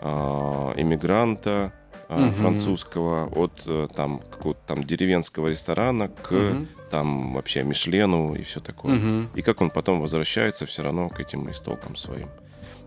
а, 0.00 0.74
иммигранта 0.76 1.72
угу. 2.16 2.30
французского 2.32 3.26
от 3.26 3.62
э, 3.66 3.88
там 3.94 4.18
какого-то 4.18 4.60
там 4.66 4.84
деревенского 4.84 5.48
ресторана 5.48 6.08
к 6.08 6.32
угу. 6.32 6.66
там 6.90 7.34
вообще 7.34 7.62
Мишлену 7.62 8.34
и 8.34 8.42
все 8.42 8.60
такое. 8.60 8.96
Угу. 8.96 9.28
И 9.36 9.42
как 9.42 9.60
он 9.60 9.70
потом 9.70 10.00
возвращается 10.00 10.66
все 10.66 10.82
равно 10.82 11.08
к 11.08 11.20
этим 11.20 11.50
истокам 11.50 11.96
своим. 11.96 12.28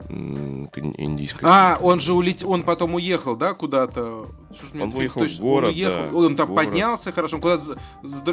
Индийской. 0.10 1.48
А, 1.50 1.78
он 1.82 2.00
же 2.00 2.14
улетел, 2.14 2.52
он 2.52 2.64
потом 2.64 2.96
уехал, 2.96 3.36
да, 3.36 3.54
куда-то? 3.54 4.28
Он 4.80 4.94
уехал 4.94 5.26
в 5.26 5.40
город, 5.40 5.70
он, 5.70 5.76
уехал, 5.76 6.12
да, 6.12 6.18
он 6.18 6.36
там 6.36 6.48
город. 6.50 6.66
поднялся, 6.66 7.12
хорошо, 7.12 7.38
он 7.38 7.42
куда-то, 7.42 7.78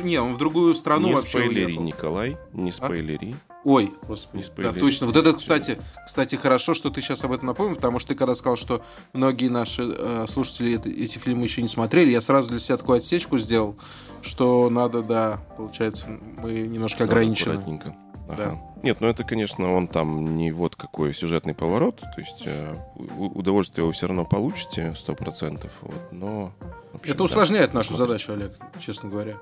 не, 0.03 0.19
он 0.19 0.35
в 0.35 0.39
другую 0.39 0.75
страну 0.75 1.09
не 1.09 1.15
вообще 1.15 1.39
спойлери, 1.39 1.65
уехал. 1.67 1.83
Николай, 1.83 2.37
не 2.53 2.73
спойлери. 2.73 3.35
А? 3.49 3.53
Ой, 3.65 3.93
господи, 4.07 4.45
Не 4.59 4.63
да, 4.65 4.73
точно. 4.73 5.07
Вот 5.07 5.17
это, 5.17 5.33
кстати, 5.33 5.79
кстати, 6.05 6.35
хорошо, 6.35 6.75
что 6.75 6.91
ты 6.91 7.01
сейчас 7.01 7.25
об 7.25 7.33
этом 7.33 7.47
напомнил, 7.47 7.77
потому 7.77 7.99
что 8.01 8.09
ты 8.09 8.15
когда 8.17 8.35
сказал, 8.35 8.57
что 8.57 8.83
многие 9.13 9.49
наши 9.49 9.83
э, 9.85 10.27
слушатели 10.29 10.75
это- 10.75 10.89
эти 10.89 11.19
фильмы 11.19 11.45
еще 11.45 11.63
не 11.63 11.69
смотрели, 11.69 12.11
я 12.11 12.21
сразу 12.21 12.51
для 12.51 12.59
себя 12.59 12.77
такую 12.77 12.99
отсечку 12.99 13.39
сделал, 13.39 13.77
что 14.21 14.69
надо, 14.69 15.03
да, 15.03 15.41
получается, 15.57 16.09
мы 16.39 16.53
немножко 16.53 17.05
Надо 17.05 17.13
ограничены. 17.13 17.53
аккуратненько. 17.55 17.97
Ага. 18.29 18.37
Да. 18.37 18.59
Нет, 18.83 19.01
ну 19.01 19.07
это, 19.09 19.25
конечно, 19.25 19.73
он 19.73 19.87
там 19.89 20.37
не 20.37 20.51
вот 20.53 20.75
какой 20.77 21.15
сюжетный 21.15 21.55
поворот, 21.55 21.97
то 22.01 22.21
есть 22.21 22.43
э, 22.47 22.75
удовольствие 23.19 23.85
вы 23.87 23.93
все 23.93 24.07
равно 24.09 24.25
получите, 24.25 24.95
сто 24.97 25.15
процентов, 25.15 25.71
вот, 25.83 26.13
но... 26.13 26.53
общем, 26.95 27.11
Это 27.11 27.19
да, 27.19 27.25
усложняет 27.25 27.75
нашу 27.75 27.91
посмотрите. 27.91 28.25
задачу, 28.27 28.33
Олег, 28.33 28.57
честно 28.81 29.09
говоря. 29.09 29.37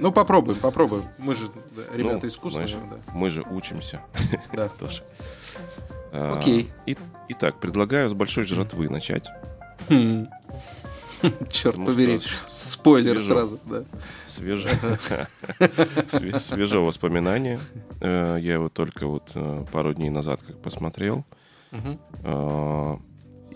Ну, 0.00 0.12
попробуем, 0.12 0.58
попробуем. 0.58 1.04
Мы 1.18 1.34
же 1.34 1.48
да, 1.76 1.82
ребята 1.96 2.20
Ну, 2.22 2.28
искусные. 2.28 2.66
знаешь, 2.68 2.84
да. 2.90 3.12
Мы 3.14 3.30
же 3.30 3.42
учимся 3.42 4.00
Да. 4.52 4.68
тоже. 4.78 5.02
А, 6.12 6.36
Окей. 6.38 6.70
и- 6.86 6.96
Итак, 7.30 7.60
предлагаю 7.60 8.08
с 8.08 8.14
большой 8.14 8.44
жратвы 8.44 8.88
начать. 8.88 9.28
Хм. 9.90 10.26
Черт 11.50 11.76
побери. 11.76 12.20
Спойлер 12.48 13.20
сразу, 13.20 13.58
да. 13.66 13.82
Свеже... 14.38 14.68
све- 16.12 16.38
свежо 16.38 16.84
воспоминание. 16.84 17.58
Э, 18.00 18.38
Я 18.40 18.54
его 18.54 18.68
только 18.68 19.06
вот 19.06 19.30
э, 19.34 19.64
пару 19.72 19.94
дней 19.94 20.10
назад 20.10 20.42
как 20.46 20.60
посмотрел. 20.62 21.24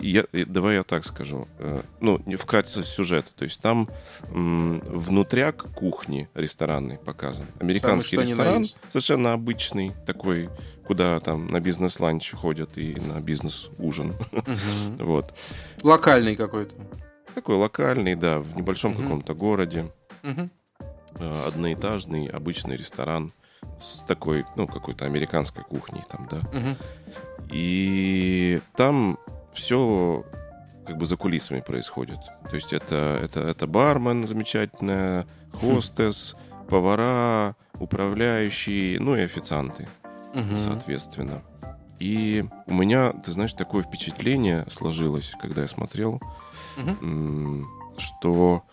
И 0.01 0.09
я, 0.09 0.25
давай 0.47 0.75
я 0.75 0.83
так 0.83 1.05
скажу. 1.05 1.47
Э, 1.59 1.81
Ну, 2.01 2.19
не 2.25 2.35
вкратце 2.35 2.83
сюжет. 2.83 3.31
То 3.35 3.45
есть 3.45 3.61
там 3.61 3.87
внутряк 4.31 5.63
кухни 5.75 6.27
ресторанной 6.33 6.97
показан. 6.97 7.45
Американский 7.59 8.17
на 8.17 8.21
ресторан, 8.21 8.65
совершенно 8.89 9.33
обычный 9.33 9.91
такой, 10.05 10.49
куда 10.85 11.19
там 11.19 11.47
на 11.47 11.59
бизнес-ланч 11.59 12.31
ходят 12.33 12.77
и 12.77 12.95
на 12.95 13.19
бизнес-ужин. 13.21 14.13
Вот. 14.99 15.33
Локальный 15.83 16.35
какой-то. 16.35 16.75
Такой 17.35 17.55
локальный, 17.55 18.15
да, 18.15 18.39
в 18.39 18.55
небольшом 18.55 18.93
каком-то 18.95 19.33
городе. 19.33 19.91
Э, 21.19 21.47
Одноэтажный, 21.47 22.27
обычный 22.27 22.75
ресторан 22.77 23.31
с 23.81 24.01
такой, 24.03 24.45
ну, 24.55 24.67
какой-то 24.67 25.05
американской 25.05 25.63
кухней 25.63 26.03
там, 26.09 26.27
да. 26.29 26.37
Мгм. 26.57 26.77
И 27.51 28.61
там 28.75 29.17
все 29.53 30.25
как 30.85 30.97
бы 30.97 31.05
за 31.05 31.15
кулисами 31.15 31.61
происходит. 31.61 32.19
То 32.49 32.55
есть 32.55 32.73
это, 32.73 33.19
это, 33.23 33.41
это 33.41 33.67
бармен 33.67 34.27
замечательная, 34.27 35.25
хостес, 35.53 36.35
повара, 36.69 37.55
управляющие, 37.79 38.99
ну 38.99 39.15
и 39.15 39.21
официанты, 39.21 39.87
Мгм. 40.33 40.57
соответственно. 40.57 41.41
И 41.99 42.43
у 42.67 42.73
меня, 42.73 43.13
ты 43.13 43.31
знаешь, 43.31 43.53
такое 43.53 43.83
впечатление 43.83 44.65
сложилось, 44.69 45.33
когда 45.41 45.61
я 45.61 45.67
смотрел, 45.67 46.19
м, 47.01 47.65
что 47.97 48.63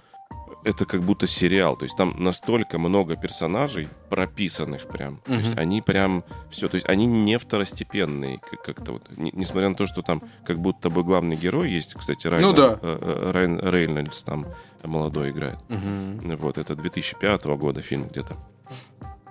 это 0.64 0.84
как 0.84 1.00
будто 1.02 1.26
сериал. 1.26 1.76
То 1.76 1.84
есть 1.84 1.96
там 1.96 2.14
настолько 2.18 2.78
много 2.78 3.16
персонажей 3.16 3.88
прописанных 4.08 4.88
прям. 4.88 5.18
То 5.24 5.34
есть 5.34 5.56
они 5.56 5.80
прям 5.82 6.22
все. 6.50 6.68
То 6.68 6.76
есть 6.76 6.88
они 6.88 7.06
не 7.06 7.38
второстепенные 7.38 8.38
как- 8.38 8.62
как-то 8.62 8.92
вот. 8.92 9.16
Не- 9.16 9.32
несмотря 9.34 9.68
на 9.68 9.74
то, 9.74 9.86
что 9.86 10.02
там 10.02 10.20
как 10.44 10.58
будто 10.58 10.90
бы 10.90 11.02
главный 11.04 11.36
герой 11.36 11.70
есть, 11.70 11.94
кстати, 11.94 12.26
Райан, 12.26 12.42
Ну 12.44 12.52
да. 12.52 12.78
э, 12.82 12.98
э, 13.00 13.30
Райан 13.32 13.60
Рейнольдс 13.60 14.22
там 14.22 14.46
молодой 14.84 15.30
играет. 15.30 15.58
Мгм. 15.68 16.36
Вот, 16.36 16.58
это 16.58 16.76
2005 16.76 17.56
года 17.56 17.80
фильм 17.82 18.04
где-то. 18.08 18.36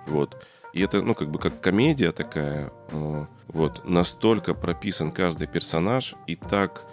Вот. 0.06 0.36
И 0.72 0.80
это, 0.82 1.02
ну, 1.02 1.14
как 1.14 1.30
бы 1.30 1.38
как 1.38 1.60
комедия 1.60 2.12
такая. 2.12 2.70
э, 2.92 3.26
Вот. 3.48 3.84
Настолько 3.84 4.54
прописан 4.54 5.10
каждый 5.10 5.48
персонаж 5.48 6.14
и 6.28 6.36
так 6.36 6.84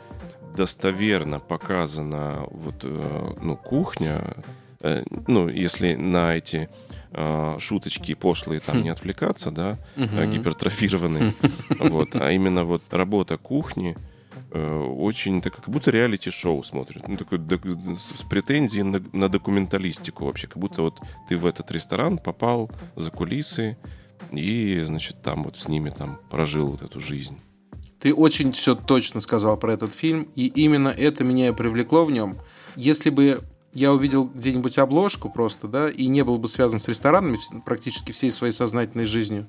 достоверно 0.56 1.39
показана 1.39 2.46
вот, 2.51 2.75
э, 2.84 3.34
ну, 3.42 3.56
кухня. 3.58 4.22
Э, 4.82 5.04
Ну, 5.27 5.50
если 5.50 5.96
на 5.96 6.36
эти 6.36 6.70
э, 7.12 7.56
шуточки 7.60 8.13
пошлые 8.16 8.60
там 8.60 8.84
не 8.84 8.89
отвлекаться, 8.89 9.51
да, 9.51 9.75
гипертрофированные. 10.27 11.34
Вот. 11.80 12.16
А 12.16 12.32
именно 12.32 12.63
вот 12.66 12.84
работа 12.92 13.38
кухни 13.38 13.96
очень 14.51 15.42
так 15.42 15.56
как 15.56 15.70
будто 15.70 15.92
реалити-шоу 15.92 16.63
смотрит. 16.63 17.08
Ну, 17.08 17.18
такой 17.18 17.38
док- 17.38 17.66
с 17.98 18.20
с 18.20 18.24
претензией 18.24 18.84
на, 18.84 19.04
на 19.13 19.30
документалистику 19.30 20.25
вообще. 20.25 20.48
Как 20.48 20.58
будто 20.58 20.82
вот 20.84 21.00
ты 21.27 21.38
в 21.38 21.46
этот 21.46 21.70
ресторан 21.72 22.18
попал 22.18 22.70
за 22.96 23.12
кулисы 23.12 23.77
и, 24.32 24.82
значит, 24.86 25.22
там 25.22 25.44
вот 25.44 25.58
с 25.58 25.68
ними 25.68 25.89
там 25.89 26.20
прожил 26.32 26.68
вот 26.68 26.82
эту 26.82 27.00
жизнь. 27.00 27.38
Ты 28.00 28.13
очень 28.13 28.51
все 28.51 28.75
точно 28.75 29.22
сказал 29.22 29.58
про 29.58 29.74
этот 29.74 29.94
фильм, 29.94 30.27
и 30.36 30.48
именно 30.48 30.89
это 30.89 31.24
меня 31.24 31.50
и 31.50 31.51
привлекло 31.51 32.06
в 32.06 32.12
нем. 32.12 32.36
Если 32.75 33.10
бы 33.10 33.42
я 33.74 33.94
увидел 33.94 34.25
где-нибудь 34.25 34.77
обложку 34.77 35.30
просто, 35.30 35.68
да, 35.68 35.89
и 35.89 36.08
не 36.08 36.24
был 36.24 36.38
бы 36.38 36.48
связан 36.48 36.80
с 36.80 36.88
ресторанами 36.88 37.38
практически 37.66 38.12
всей 38.12 38.32
своей 38.32 38.54
сознательной 38.54 39.06
жизнью, 39.06 39.48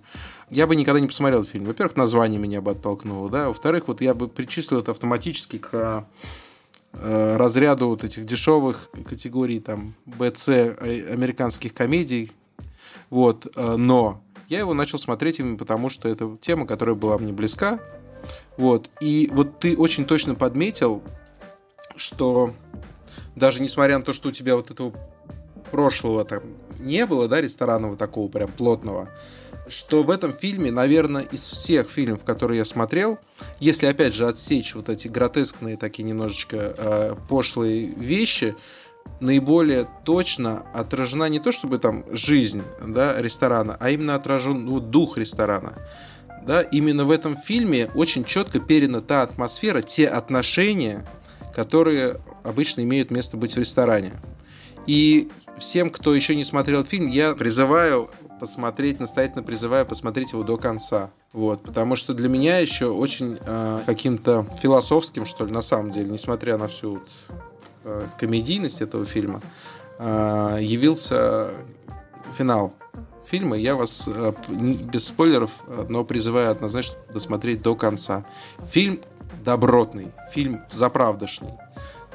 я 0.51 0.67
бы 0.67 0.77
никогда 0.77 1.01
не 1.01 1.07
посмотрел 1.07 1.45
фильм. 1.45 1.65
Во-первых, 1.65 1.97
название 1.97 2.39
меня 2.39 2.61
бы 2.61 2.73
оттолкнуло, 2.73 3.31
да, 3.31 3.49
во-вторых, 3.49 3.85
вот 3.89 4.01
я 4.01 4.15
бы 4.15 4.29
причислил 4.29 4.81
это 4.81 4.91
автоматически 4.91 5.59
к 5.59 6.07
э, 6.93 7.37
разряду 7.37 7.89
вот 7.89 8.05
этих 8.05 8.27
дешевых 8.27 8.91
категорий 9.09 9.61
там 9.61 9.95
БЦ 10.05 10.49
э, 10.49 11.13
американских 11.13 11.73
комедий, 11.73 12.33
вот, 13.11 13.51
э, 13.55 13.77
но 13.77 14.23
я 14.49 14.59
его 14.59 14.75
начал 14.75 14.99
смотреть 14.99 15.41
именно 15.41 15.57
потому, 15.57 15.91
что 15.91 16.09
это 16.09 16.37
тема, 16.41 16.67
которая 16.67 16.95
была 16.95 17.19
мне 17.19 17.33
близка, 17.33 17.81
вот, 18.59 18.91
и 19.01 19.31
вот 19.33 19.61
ты 19.61 19.77
очень 19.77 20.05
точно 20.05 20.35
подметил, 20.35 21.03
что 21.97 22.53
даже 23.37 23.63
несмотря 23.63 23.99
на 23.99 24.05
то, 24.05 24.13
что 24.13 24.29
у 24.29 24.33
тебя 24.33 24.57
вот 24.57 24.71
этого 24.71 24.93
прошлого 25.71 26.25
там 26.25 26.43
не 26.81 27.07
было, 27.07 27.29
да, 27.29 27.41
ресторанного 27.41 27.97
такого 27.97 28.29
прям 28.29 28.49
плотного, 28.49 29.09
что 29.69 30.03
в 30.03 30.11
этом 30.11 30.33
фильме, 30.33 30.73
наверное, 30.73 31.23
из 31.23 31.47
всех 31.47 31.89
фильмов, 31.89 32.25
которые 32.25 32.59
я 32.59 32.65
смотрел, 32.65 33.19
если 33.61 33.87
опять 33.87 34.13
же 34.13 34.27
отсечь 34.27 34.75
вот 34.75 34.89
эти 34.89 35.07
гротескные 35.07 35.77
такие 35.77 36.03
немножечко 36.03 36.75
э, 36.77 37.15
пошлые 37.29 37.87
вещи, 37.87 38.57
наиболее 39.21 39.87
точно 40.05 40.67
отражена 40.75 41.29
не 41.29 41.39
то 41.39 41.53
чтобы 41.53 41.79
там 41.79 42.05
жизнь 42.11 42.63
да, 42.85 43.21
ресторана, 43.21 43.77
а 43.79 43.91
именно 43.91 44.17
отражен 44.17 44.65
ну, 44.65 44.81
дух 44.81 45.17
ресторана. 45.17 45.75
Да, 46.49 46.63
именно 46.63 47.05
в 47.05 47.11
этом 47.11 47.37
фильме 47.37 47.91
очень 47.95 48.25
четко 48.25 48.59
передана 48.59 49.03
та 49.03 49.21
атмосфера, 49.21 49.83
те 49.83 50.09
отношения, 50.09 51.05
которые 51.55 52.17
обычно 52.43 52.81
имеют 52.81 53.11
место 53.11 53.37
быть 53.37 53.55
в 53.55 53.59
ресторане. 53.59 54.15
И 54.87 55.29
всем, 55.59 55.91
кто 55.91 56.15
еще 56.15 56.35
не 56.35 56.45
смотрел 56.45 56.85
фильм, 56.85 57.07
я 57.07 57.35
призываю 57.35 58.09
посмотреть, 58.41 58.99
настоятельно 58.99 59.43
призываю 59.43 59.85
посмотреть 59.85 60.33
его 60.33 60.43
до 60.43 60.57
конца. 60.57 61.11
Вот, 61.35 61.65
потому 61.65 61.97
что 61.97 62.15
для 62.15 62.31
меня 62.31 62.61
еще 62.61 62.87
очень 62.87 63.39
э, 63.45 63.81
каким-то 63.85 64.47
философским, 64.59 65.27
что 65.27 65.45
ли, 65.45 65.53
на 65.53 65.61
самом 65.61 65.91
деле, 65.91 66.09
несмотря 66.09 66.57
на 66.57 66.67
всю 66.67 67.03
э, 67.85 68.07
комедийность 68.19 68.81
этого 68.81 69.05
фильма, 69.05 69.43
э, 69.99 70.61
явился 70.63 71.51
финал 72.33 72.73
фильма. 73.29 73.57
Я 73.57 73.77
вас 73.77 74.09
э, 74.09 74.33
без 74.49 75.07
спойлеров, 75.07 75.63
но 75.89 76.05
призываю 76.05 76.51
однозначно 76.51 76.99
досмотреть 77.13 77.63
до 77.63 77.75
конца. 77.75 78.25
Фильм 78.71 79.01
добротный, 79.45 80.09
фильм 80.33 80.61
заправдошный. 80.71 81.51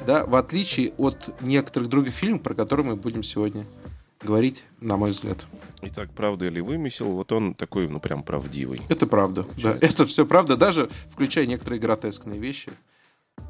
Да, 0.05 0.25
в 0.25 0.35
отличие 0.35 0.91
от 0.97 1.41
некоторых 1.41 1.89
других 1.89 2.13
фильмов, 2.13 2.41
про 2.41 2.55
которые 2.55 2.85
мы 2.85 2.95
будем 2.95 3.23
сегодня 3.23 3.65
говорить, 4.21 4.63
на 4.81 4.97
мой 4.97 5.11
взгляд. 5.11 5.45
Итак, 5.81 6.09
правда 6.15 6.45
или 6.45 6.59
вымысел, 6.59 7.11
вот 7.11 7.31
он 7.31 7.53
такой, 7.53 7.87
ну, 7.87 7.99
прям 7.99 8.23
правдивый. 8.23 8.81
Это 8.89 9.05
правда. 9.05 9.43
Да, 9.43 9.47
Получается. 9.49 9.87
это 9.87 10.05
все 10.05 10.25
правда, 10.25 10.57
даже 10.57 10.89
включая 11.09 11.45
некоторые 11.45 11.79
гротескные 11.79 12.39
вещи. 12.39 12.71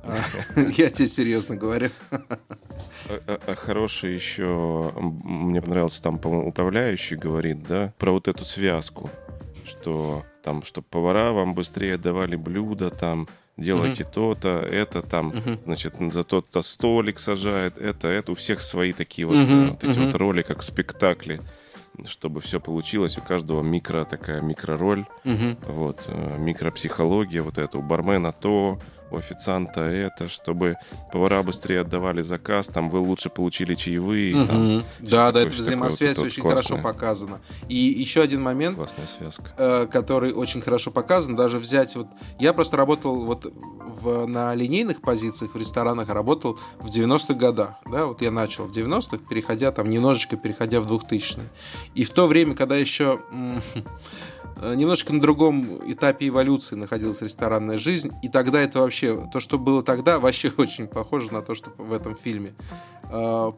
Я 0.77 0.89
тебе 0.89 1.07
серьезно 1.07 1.55
говорю. 1.55 1.89
А, 2.11 3.19
а- 3.27 3.39
а 3.47 3.55
хороший 3.55 4.13
еще, 4.13 4.91
мне 4.95 5.61
понравился 5.61 6.01
там, 6.01 6.19
по-моему, 6.19 6.49
управляющий 6.49 7.15
говорит, 7.15 7.63
да, 7.63 7.93
про 7.97 8.11
вот 8.11 8.27
эту 8.27 8.45
связку, 8.45 9.09
что 9.65 10.23
там, 10.43 10.63
чтобы 10.63 10.87
повара 10.89 11.31
вам 11.31 11.53
быстрее 11.53 11.97
давали 11.97 12.35
блюда, 12.35 12.89
там, 12.89 13.27
делайте 13.57 14.03
то-то, 14.03 14.59
это 14.69 15.01
там, 15.01 15.27
Мгм. 15.27 15.59
значит, 15.65 15.93
за 16.11 16.23
тот-то 16.23 16.61
столик 16.61 17.19
сажает, 17.19 17.77
это, 17.77 18.07
это, 18.07 18.31
у 18.31 18.35
всех 18.35 18.61
свои 18.61 18.93
такие 18.93 19.25
вот, 19.27 19.37
э, 19.37 19.69
вот 19.69 19.83
эти 19.83 19.97
мгм. 19.97 20.05
вот 20.07 20.15
роли, 20.15 20.41
как 20.41 20.59
в 20.61 20.63
спектакле. 20.63 21.39
чтобы 22.07 22.41
все 22.41 22.59
получилось. 22.59 23.19
У 23.19 23.21
каждого 23.21 23.61
микро 23.61 24.03
такая 24.03 24.41
микророль. 24.41 25.05
Мгм. 25.25 25.57
Вот, 25.67 26.01
э, 26.07 26.37
микропсихология, 26.39 27.43
вот 27.43 27.59
это 27.59 27.77
у 27.77 27.83
бармена 27.83 28.31
то, 28.31 28.79
у 29.13 29.17
официанта 29.17 29.81
это, 29.81 30.27
чтобы 30.27 30.77
повара 31.11 31.43
быстрее 31.43 31.81
отдавали 31.81 32.21
заказ, 32.21 32.67
там 32.67 32.89
вы 32.89 32.99
лучше 32.99 33.29
получили 33.29 33.75
чаевые. 33.75 34.45
там 34.45 34.73
Мгм. 34.73 34.83
Да, 34.99 35.31
да, 35.31 35.41
эта 35.41 35.51
всё 35.51 35.61
взаимосвязь 35.61 36.17
вот 36.17 36.27
очень 36.27 36.41
это 36.41 36.49
хорошо 36.49 36.77
показана. 36.77 37.39
И 37.69 37.75
еще 37.75 38.21
один 38.21 38.41
момент, 38.41 38.77
э, 39.57 39.87
который 39.91 40.33
очень 40.33 40.61
хорошо 40.61 40.91
показан, 40.91 41.35
даже 41.35 41.59
взять 41.59 41.95
вот... 41.95 42.07
Я 42.39 42.53
просто 42.53 42.77
работал 42.77 43.23
вот 43.23 43.51
в, 44.01 44.25
на 44.25 44.55
линейных 44.55 45.01
позициях 45.01 45.53
в 45.53 45.57
ресторанах, 45.57 46.09
работал 46.09 46.59
в 46.79 46.87
90-х 46.87 47.33
годах, 47.35 47.75
да, 47.85 48.05
вот 48.05 48.21
я 48.21 48.31
начал 48.31 48.65
в 48.65 48.71
90-х, 48.71 49.19
переходя 49.29 49.71
там 49.71 49.89
немножечко, 49.89 50.35
переходя 50.35 50.81
в 50.81 50.91
2000-е. 50.91 51.43
И 51.95 52.03
в 52.03 52.09
то 52.09 52.27
время, 52.27 52.55
когда 52.55 52.75
еще 52.75 53.19
немножко 54.61 55.13
на 55.13 55.21
другом 55.21 55.91
этапе 55.91 56.27
эволюции 56.27 56.75
находилась 56.75 57.21
ресторанная 57.21 57.77
жизнь, 57.77 58.11
и 58.21 58.29
тогда 58.29 58.61
это 58.61 58.79
вообще, 58.79 59.27
то, 59.31 59.39
что 59.39 59.57
было 59.57 59.83
тогда, 59.83 60.19
вообще 60.19 60.51
очень 60.57 60.87
похоже 60.87 61.31
на 61.33 61.41
то, 61.41 61.55
что 61.55 61.71
в 61.77 61.93
этом 61.93 62.15
фильме. 62.15 62.53
Э, 63.09 63.51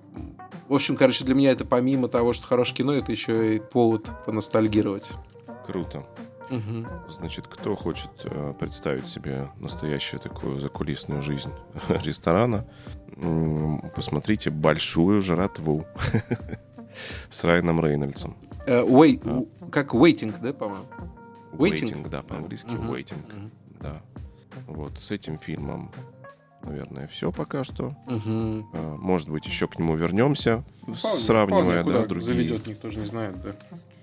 В 0.67 0.73
общем, 0.73 0.95
короче, 0.95 1.25
для 1.25 1.35
меня 1.35 1.51
это 1.51 1.65
помимо 1.65 2.07
того, 2.07 2.33
что 2.33 2.47
хорошее 2.47 2.77
кино, 2.77 2.93
это 2.93 3.11
еще 3.11 3.55
и 3.55 3.59
повод 3.59 4.09
поностальгировать. 4.25 5.11
Круто. 5.65 6.05
Мгм. 6.49 6.87
Значит, 7.09 7.47
кто 7.47 7.75
хочет 7.75 8.11
э, 8.23 8.53
представить 8.59 9.07
себе 9.07 9.49
настоящую 9.59 10.19
такую 10.19 10.59
закулисную 10.61 11.23
жизнь 11.23 11.51
ресторана, 11.89 12.67
посмотрите 13.95 14.51
«Большую 14.51 15.21
жратву» 15.21 15.85
с 17.29 17.43
Райаном 17.43 17.79
Рейнольдсом. 17.83 18.35
Э, 18.67 18.83
wait- 18.83 19.21
А. 19.25 19.69
как 19.69 19.93
waiting, 19.93 20.33
да, 20.41 20.53
по-моему? 20.53 20.85
Waiting? 21.53 21.91
Waiting, 21.93 22.09
да, 22.09 22.21
по-английски 22.21 22.67
Мгм. 22.69 22.91
waiting, 22.91 23.33
Мгм. 23.33 23.51
да. 23.81 24.01
Вот, 24.67 24.97
с 24.99 25.11
этим 25.11 25.37
фильмом, 25.37 25.91
наверное, 26.63 27.07
все 27.07 27.31
пока 27.31 27.63
что. 27.63 27.95
Э, 28.07 28.95
Может 28.97 29.29
быть, 29.29 29.45
еще 29.45 29.67
к 29.67 29.77
нему 29.77 29.95
вернемся, 29.95 30.63
Вполне- 30.81 30.97
сравнивая, 31.19 31.81
вполне, 31.81 31.99
да, 31.99 32.05
другие... 32.07 32.33
заведет, 32.33 32.67
никто 32.67 32.89
же 32.89 32.99
не 32.99 33.05
знает, 33.05 33.35
да. 33.41 33.51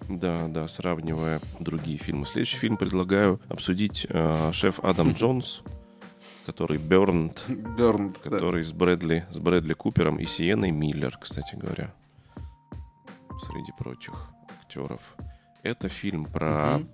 Да, 0.09 0.49
да, 0.49 0.69
сравнивая 0.69 1.41
другие 1.61 1.97
фильмы. 1.99 2.27
Следующий 2.27 2.59
фильм 2.59 2.77
предлагаю 2.77 3.41
обсудить 3.49 4.07
э, 4.09 4.51
шеф 4.53 4.81
Адам 4.83 5.13
Джонс, 5.17 5.63
который 6.47 6.79
Бёрнт, 6.79 7.41
да. 7.49 7.93
который 8.31 8.65
с 8.65 8.73
Брэдли, 8.73 9.25
с 9.31 9.39
Брэдли 9.39 9.75
Купером 9.75 10.17
и 10.19 10.25
Сиеной 10.25 10.71
Миллер, 10.73 11.17
кстати 11.21 11.55
говоря, 11.55 11.93
среди 13.47 13.73
прочих 13.79 14.15
актеров. 14.61 15.01
Это 15.63 15.89
фильм 15.89 16.25
про 16.25 16.79
Мгм. 16.79 16.89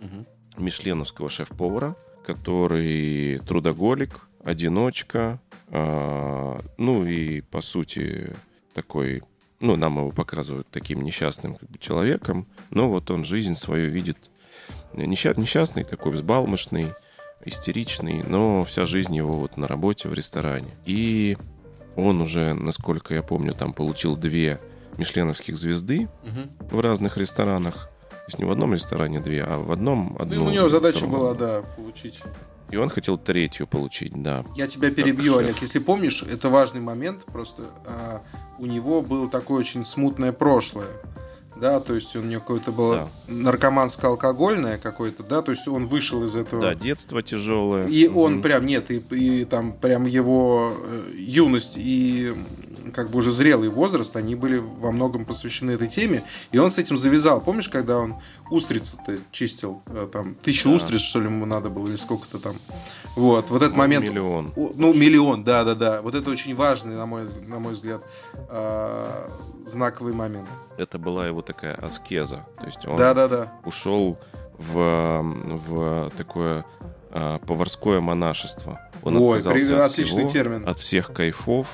Мгм. 0.00 0.26
мишленовского 0.58 1.28
шеф-повара, 1.28 1.96
который 2.24 3.38
трудоголик, 3.46 4.28
одиночка, 4.44 5.40
а, 5.70 6.58
ну 6.76 7.04
и, 7.06 7.40
по 7.42 7.60
сути, 7.60 8.34
такой, 8.74 9.22
ну, 9.60 9.76
нам 9.76 9.96
его 9.98 10.10
показывают 10.10 10.68
таким 10.70 11.02
несчастным 11.02 11.54
как 11.54 11.68
бы, 11.70 11.78
человеком, 11.78 12.46
но 12.70 12.88
вот 12.88 13.10
он 13.10 13.24
жизнь 13.24 13.54
свою 13.54 13.90
видит 13.90 14.30
несча- 14.92 15.38
несчастный, 15.38 15.84
такой 15.84 16.12
взбалмошный, 16.12 16.88
истеричный, 17.44 18.22
но 18.24 18.64
вся 18.64 18.84
жизнь 18.86 19.14
его 19.14 19.38
вот 19.38 19.56
на 19.56 19.66
работе 19.68 20.08
в 20.08 20.14
ресторане. 20.14 20.70
И 20.86 21.36
он 21.96 22.20
уже, 22.20 22.52
насколько 22.54 23.14
я 23.14 23.22
помню, 23.22 23.54
там 23.54 23.72
получил 23.72 24.16
две 24.16 24.60
мишленовских 24.98 25.56
звезды 25.56 26.08
Мгм. 26.24 26.50
в 26.70 26.80
разных 26.80 27.16
ресторанах. 27.16 27.88
То 28.10 28.16
есть 28.32 28.38
не 28.38 28.44
в 28.44 28.50
одном 28.50 28.74
ресторане 28.74 29.20
две, 29.20 29.42
а 29.44 29.56
в 29.58 29.70
одном 29.72 30.14
Ну, 30.18 30.22
одну. 30.22 30.34
и 30.34 30.38
у 30.38 30.50
него 30.50 30.68
задача 30.68 30.98
втором 30.98 31.12
была, 31.14 31.34
да, 31.34 31.62
получить. 31.76 32.20
И 32.70 32.76
он 32.76 32.90
хотел 32.90 33.16
третью 33.16 33.66
получить, 33.66 34.12
да. 34.22 34.44
Я 34.54 34.66
тебя 34.66 34.90
перебью, 34.90 35.32
шеф. 35.34 35.42
Олег. 35.42 35.62
Если 35.62 35.78
помнишь, 35.78 36.22
это 36.22 36.50
важный 36.50 36.82
момент. 36.82 37.24
Просто 37.24 37.62
а, 37.86 38.20
у 38.58 38.66
него 38.66 39.00
было 39.00 39.30
такое 39.30 39.60
очень 39.60 39.82
смутное 39.84 40.32
прошлое. 40.32 40.88
Да, 41.60 41.80
то 41.80 41.94
есть 41.94 42.14
у 42.14 42.20
него 42.20 42.40
какое-то 42.40 42.70
было 42.72 43.10
наркоманско-алкогольное 43.26 44.78
какое-то, 44.78 45.22
да, 45.22 45.42
то 45.42 45.52
есть 45.52 45.66
он 45.66 45.86
вышел 45.86 46.24
из 46.24 46.36
этого. 46.36 46.62
Да, 46.62 46.74
детство 46.74 47.22
тяжелое. 47.22 47.86
И 47.86 48.06
он 48.06 48.34
Мгм. 48.34 48.42
прям, 48.42 48.66
нет, 48.66 48.90
и, 48.90 48.98
и 49.10 49.44
там 49.44 49.72
прям 49.72 50.06
его 50.06 50.74
э, 50.80 51.10
юность 51.16 51.74
и 51.76 52.34
как 52.94 53.10
бы 53.10 53.18
уже 53.18 53.32
зрелый 53.32 53.68
возраст, 53.68 54.16
они 54.16 54.34
были 54.34 54.56
во 54.56 54.92
многом 54.92 55.24
посвящены 55.24 55.72
этой 55.72 55.88
теме, 55.88 56.22
и 56.52 56.58
он 56.58 56.70
с 56.70 56.78
этим 56.78 56.96
завязал. 56.96 57.40
Помнишь, 57.40 57.68
когда 57.68 57.98
он 57.98 58.16
устрицы-то 58.50 59.18
чистил, 59.30 59.82
э, 59.86 60.08
там, 60.12 60.34
тысячу 60.36 60.68
Да. 60.70 60.76
устриц, 60.76 61.00
что 61.00 61.20
ли, 61.20 61.26
ему 61.26 61.46
надо 61.46 61.70
было, 61.70 61.88
или 61.88 61.96
сколько-то 61.96 62.38
там. 62.38 62.56
Вот, 63.16 63.50
вот 63.50 63.62
этот 63.62 63.72
Ну, 63.76 63.78
момент... 63.78 64.04
Миллион. 64.06 64.52
Ну, 64.56 64.94
миллион, 64.94 65.44
да, 65.44 65.64
да, 65.64 65.74
да. 65.74 66.02
Вот 66.02 66.14
это 66.14 66.30
очень 66.30 66.54
важный, 66.54 66.96
на 66.96 67.06
мой, 67.06 67.26
на 67.46 67.58
мой 67.58 67.72
взгляд, 67.74 68.02
э, 68.48 69.28
знаковый 69.66 70.14
момент. 70.14 70.48
Это 70.76 70.98
была 70.98 71.26
его 71.26 71.42
такая 71.42 71.74
аскеза. 71.74 72.46
То 72.58 72.66
есть 72.66 72.86
он 72.86 72.96
Да, 72.96 73.14
да, 73.14 73.28
да. 73.28 73.52
ушел 73.64 74.18
в, 74.56 75.22
в 75.22 76.12
такое 76.16 76.64
а, 77.10 77.38
поварское 77.38 78.00
монашество. 78.00 78.80
Он 79.02 79.16
Ой, 79.16 79.38
отказался 79.38 79.66
при- 79.66 79.74
от 79.74 79.80
отличный 79.92 80.26
всего, 80.26 80.28
термин. 80.28 80.68
от 80.68 80.78
всех 80.78 81.12
кайфов. 81.12 81.66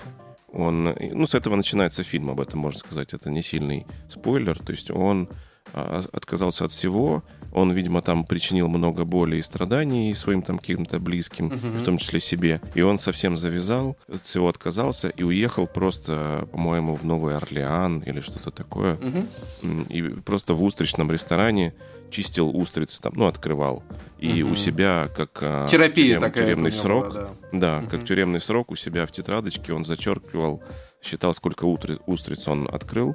Он, 0.52 0.94
ну, 1.12 1.26
с 1.26 1.34
этого 1.34 1.56
начинается 1.56 2.04
фильм, 2.04 2.30
об 2.30 2.40
этом 2.40 2.60
можно 2.60 2.78
сказать. 2.78 3.12
Это 3.12 3.30
не 3.30 3.42
сильный 3.42 3.87
спойлер. 4.08 4.58
То 4.60 4.70
есть 4.72 4.90
он 4.92 5.28
отказался 5.74 6.64
от 6.64 6.72
всего. 6.72 7.22
Он, 7.52 7.70
видимо, 7.72 8.02
там 8.02 8.24
причинил 8.24 8.66
много 8.68 9.04
боли 9.04 9.37
и 9.37 9.42
страданий 9.42 10.12
своим 10.14 10.42
там 10.42 10.58
каким-то 10.58 10.98
близким, 10.98 11.46
Мгм. 11.46 11.78
в 11.82 11.84
том 11.84 11.98
числе 11.98 12.18
себе. 12.20 12.60
И 12.74 12.82
он 12.82 12.98
совсем 12.98 13.37
завязал, 13.37 13.96
от 14.08 14.22
всего 14.22 14.48
отказался 14.48 15.08
и 15.08 15.22
уехал 15.22 15.66
просто, 15.68 16.48
по-моему, 16.50 16.96
в 16.96 17.04
Новый 17.04 17.37
Орлеан 17.37 18.00
или 18.00 18.20
что-то 18.20 18.50
такое. 18.50 18.98
М, 19.62 19.82
И 19.88 20.02
просто 20.02 20.54
в 20.54 20.64
устричном 20.64 21.10
ресторане 21.12 21.74
чистил 22.10 22.48
устрицы 22.56 23.00
там, 23.00 23.12
ну, 23.16 23.26
открывал. 23.26 23.82
И 24.18 24.42
Мгм. 24.42 24.52
у 24.52 24.56
себя, 24.56 25.08
как 25.16 25.38
а, 25.42 25.66
Терапия 25.68 26.16
тюрем- 26.16 26.20
такая. 26.22 26.44
тюремный 26.46 26.72
срок, 26.72 27.08
была, 27.08 27.14
да. 27.52 27.58
да, 27.58 27.80
Мгм. 27.80 27.88
как 27.88 28.04
тюремный 28.04 28.40
срок 28.40 28.70
у 28.72 28.76
себя 28.76 29.06
в 29.06 29.12
тетрадочке 29.12 29.72
он 29.72 29.84
зачеркивал, 29.84 30.60
считал, 31.02 31.34
сколько 31.34 31.64
утри- 31.66 31.98
устриц 32.06 32.48
он 32.48 32.68
открыл. 32.72 33.14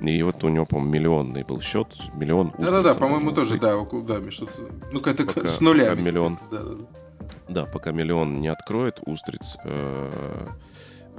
И 0.00 0.22
вот 0.22 0.42
у 0.44 0.48
него, 0.48 0.66
по-моему, 0.66 0.92
миллионный 0.92 1.44
был 1.44 1.60
счет. 1.60 1.88
Миллион 2.14 2.48
устриц. 2.48 2.66
Да-да-да, 2.66 2.94
по-моему, 2.94 3.32
тоже, 3.32 3.58
да, 3.58 3.76
около, 3.76 4.02
да, 4.02 4.30
что-то, 4.30 4.52
ну, 4.92 5.00
как-то 5.00 5.24
Пока- 5.24 5.46
с 5.48 5.60
нулями. 5.60 5.90
пока 5.90 6.00
миллион. 6.00 6.38
Да, 6.50 6.62
да, 7.48 7.64
пока 7.64 7.92
миллион 7.92 8.36
не 8.36 8.48
откроет 8.48 9.00
устриц, 9.06 9.56
э, 9.64 10.10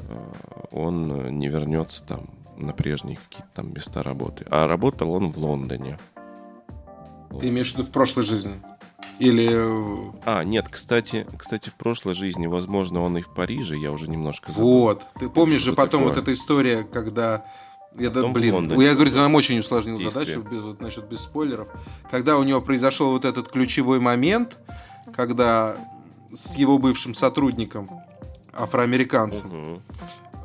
э, 0.10 0.34
он 0.72 1.38
не 1.38 1.48
вернется 1.48 2.04
там 2.04 2.30
на 2.58 2.74
прежние 2.74 3.18
какие-то 3.18 3.50
там 3.54 3.74
места 3.74 4.04
работы. 4.04 4.46
А 4.50 4.68
работал 4.68 5.12
он 5.14 5.32
в 5.32 5.38
Лондоне. 5.38 6.00
Ты 7.40 7.50
имеешь 7.50 7.72
в 7.72 7.78
виду 7.78 7.88
в 7.88 7.92
прошлой 7.92 8.24
жизни? 8.24 8.54
Или... 9.20 9.50
А, 10.26 10.44
нет, 10.44 10.68
кстати, 10.70 11.28
кстати, 11.38 11.70
в 11.70 11.76
прошлой 11.76 12.16
жизни, 12.16 12.48
возможно, 12.48 13.02
он 13.02 13.18
и 13.18 13.22
в 13.22 13.30
Париже, 13.30 13.78
я 13.78 13.92
уже 13.92 14.10
немножко 14.10 14.52
забыл. 14.52 14.68
Вот. 14.68 15.06
Ты 15.20 15.30
помнишь 15.30 15.62
же 15.62 15.74
потом 15.74 16.02
такое. 16.02 16.16
вот 16.16 16.24
эта 16.24 16.34
история, 16.34 16.84
когда... 16.84 17.46
Я, 17.98 18.10
да, 18.10 18.26
блин, 18.28 18.54
Лондоне. 18.56 18.86
я 18.86 18.94
говорю, 18.96 19.12
нам 19.16 19.36
очень 19.36 19.60
усложнил 19.60 19.98
Действие. 19.98 20.26
задачу, 20.26 20.48
без, 20.50 20.64
вот, 20.64 20.78
значит, 20.80 21.06
без 21.10 21.20
спойлеров. 21.22 21.68
Когда 22.10 22.38
у 22.38 22.44
него 22.44 22.62
произошел 22.62 23.12
вот 23.12 23.26
этот 23.26 23.50
ключевой 23.52 24.00
момент, 24.00 24.60
когда 25.14 25.76
с 26.34 26.56
его 26.56 26.78
бывшим 26.78 27.14
сотрудником, 27.14 27.90
афроамериканцем, 28.54 29.50
Мгм. 29.50 29.82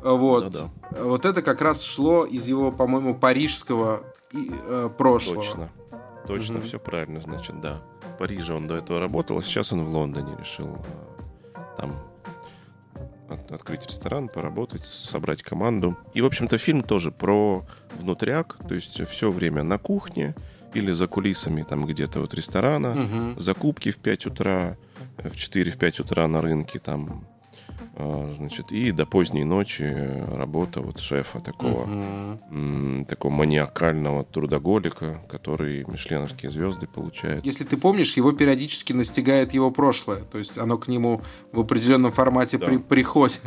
вот, 0.03 0.51
Да-да. 0.51 0.69
вот 1.03 1.25
это 1.25 1.41
как 1.41 1.61
раз 1.61 1.81
шло 1.81 2.25
из 2.25 2.47
его, 2.47 2.71
по-моему, 2.71 3.15
парижского 3.15 4.03
и, 4.33 4.51
э, 4.65 4.89
прошлого. 4.97 5.43
Точно. 5.43 5.69
Точно, 6.27 6.57
Мгм. 6.57 6.67
все 6.67 6.79
правильно, 6.79 7.21
значит, 7.21 7.61
да. 7.61 7.77
В 8.15 8.17
Париже 8.17 8.53
он 8.53 8.67
до 8.67 8.75
этого 8.75 8.99
работал, 8.99 9.37
а 9.37 9.41
сейчас 9.43 9.71
он 9.71 9.85
в 9.85 9.89
Лондоне 9.89 10.35
решил 10.37 10.67
э, 10.75 11.59
там 11.77 11.93
от- 13.29 13.51
открыть 13.51 13.85
ресторан, 13.87 14.27
поработать, 14.29 14.85
собрать 14.85 15.43
команду. 15.43 15.97
И, 16.13 16.21
в 16.21 16.25
общем-то, 16.25 16.57
фильм 16.57 16.81
тоже 16.83 17.11
про 17.11 17.63
внутряк, 17.99 18.57
то 18.67 18.73
есть 18.75 19.07
все 19.09 19.31
время 19.31 19.63
на 19.63 19.77
кухне 19.77 20.35
или 20.73 20.91
за 20.91 21.07
кулисами 21.07 21.63
там 21.63 21.85
где-то 21.85 22.19
вот 22.19 22.33
ресторана, 22.33 22.93
Мгм. 22.93 23.39
закупки 23.39 23.91
в 23.91 23.97
5 23.97 24.25
утра, 24.27 24.77
э, 25.17 25.29
в 25.29 25.35
4-5 25.35 25.99
утра 25.99 26.27
на 26.27 26.41
рынке 26.41 26.79
там, 26.79 27.25
значит, 27.97 28.71
и 28.71 28.91
до 28.91 29.05
поздней 29.05 29.43
ночи 29.43 29.81
э, 29.83 30.35
работа 30.35 30.81
вот 30.81 30.99
шефа 30.99 31.39
такого 31.39 31.83
м, 32.51 33.05
такого 33.05 33.31
маниакального 33.31 34.23
трудоголика, 34.23 35.19
который 35.29 35.83
мишленовские 35.85 36.51
звезды 36.51 36.85
получает. 36.87 37.45
Если 37.45 37.63
ты 37.63 37.75
помнишь, 37.77 38.15
его 38.17 38.31
периодически 38.33 38.93
настигает 38.93 39.53
его 39.53 39.71
прошлое. 39.71 40.21
То 40.21 40.37
есть 40.37 40.57
оно 40.57 40.77
к 40.77 40.87
нему 40.87 41.21
в 41.51 41.59
определенном 41.59 42.11
формате 42.11 42.57
Да. 42.59 42.67
при- 42.67 42.77
приходит. 42.77 43.41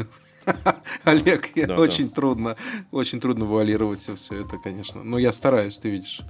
Олег, 1.05 1.51
Да, 1.67 1.77
очень 1.77 2.11
трудно, 2.11 2.57
очень 2.91 3.21
трудно 3.21 3.45
вуалировать 3.45 4.01
все, 4.01 4.41
это, 4.41 4.57
конечно. 4.59 5.05
Но 5.05 5.19
я 5.19 5.33
стараюсь, 5.33 5.79
ты 5.79 5.91
видишь. 5.91 6.23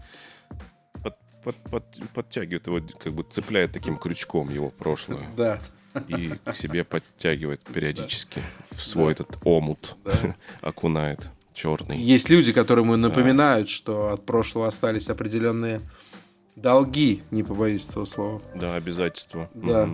Под- 1.02 1.16
под- 1.42 1.56
под- 1.70 2.08
подтягивает 2.12 2.66
его, 2.66 2.80
как 3.02 3.12
бы 3.14 3.22
цепляет 3.22 3.72
таким 3.72 3.96
крючком 3.96 4.50
его 4.50 4.68
прошлое. 4.70 5.22
Да, 5.36 5.58
И 6.08 6.32
к 6.44 6.54
себе 6.54 6.84
подтягивает 6.84 7.60
периодически 7.62 8.40
в 8.70 8.82
свой 8.82 9.12
этот 9.12 9.38
омут. 9.44 9.96
Окунает. 10.60 11.20
Черный. 11.52 11.98
Есть 11.98 12.30
люди, 12.30 12.52
которые 12.52 12.84
ему 12.84 12.96
напоминают, 12.96 13.68
что 13.68 14.12
от 14.12 14.24
прошлого 14.24 14.68
остались 14.68 15.08
определенные 15.08 15.80
долги, 16.54 17.22
не 17.30 17.42
побоюсь 17.42 17.88
этого 17.88 18.04
слова. 18.04 18.40
Да, 18.54 18.76
обязательства. 18.76 19.50
Да. 19.54 19.90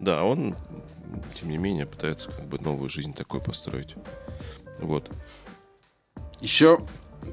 Да, 0.00 0.24
он, 0.24 0.54
тем 1.34 1.50
не 1.50 1.56
менее, 1.56 1.86
пытается 1.86 2.30
как 2.30 2.46
бы 2.46 2.58
новую 2.58 2.90
жизнь 2.90 3.14
такой 3.14 3.40
построить. 3.40 3.94
Вот. 4.78 5.10
Еще 6.40 6.80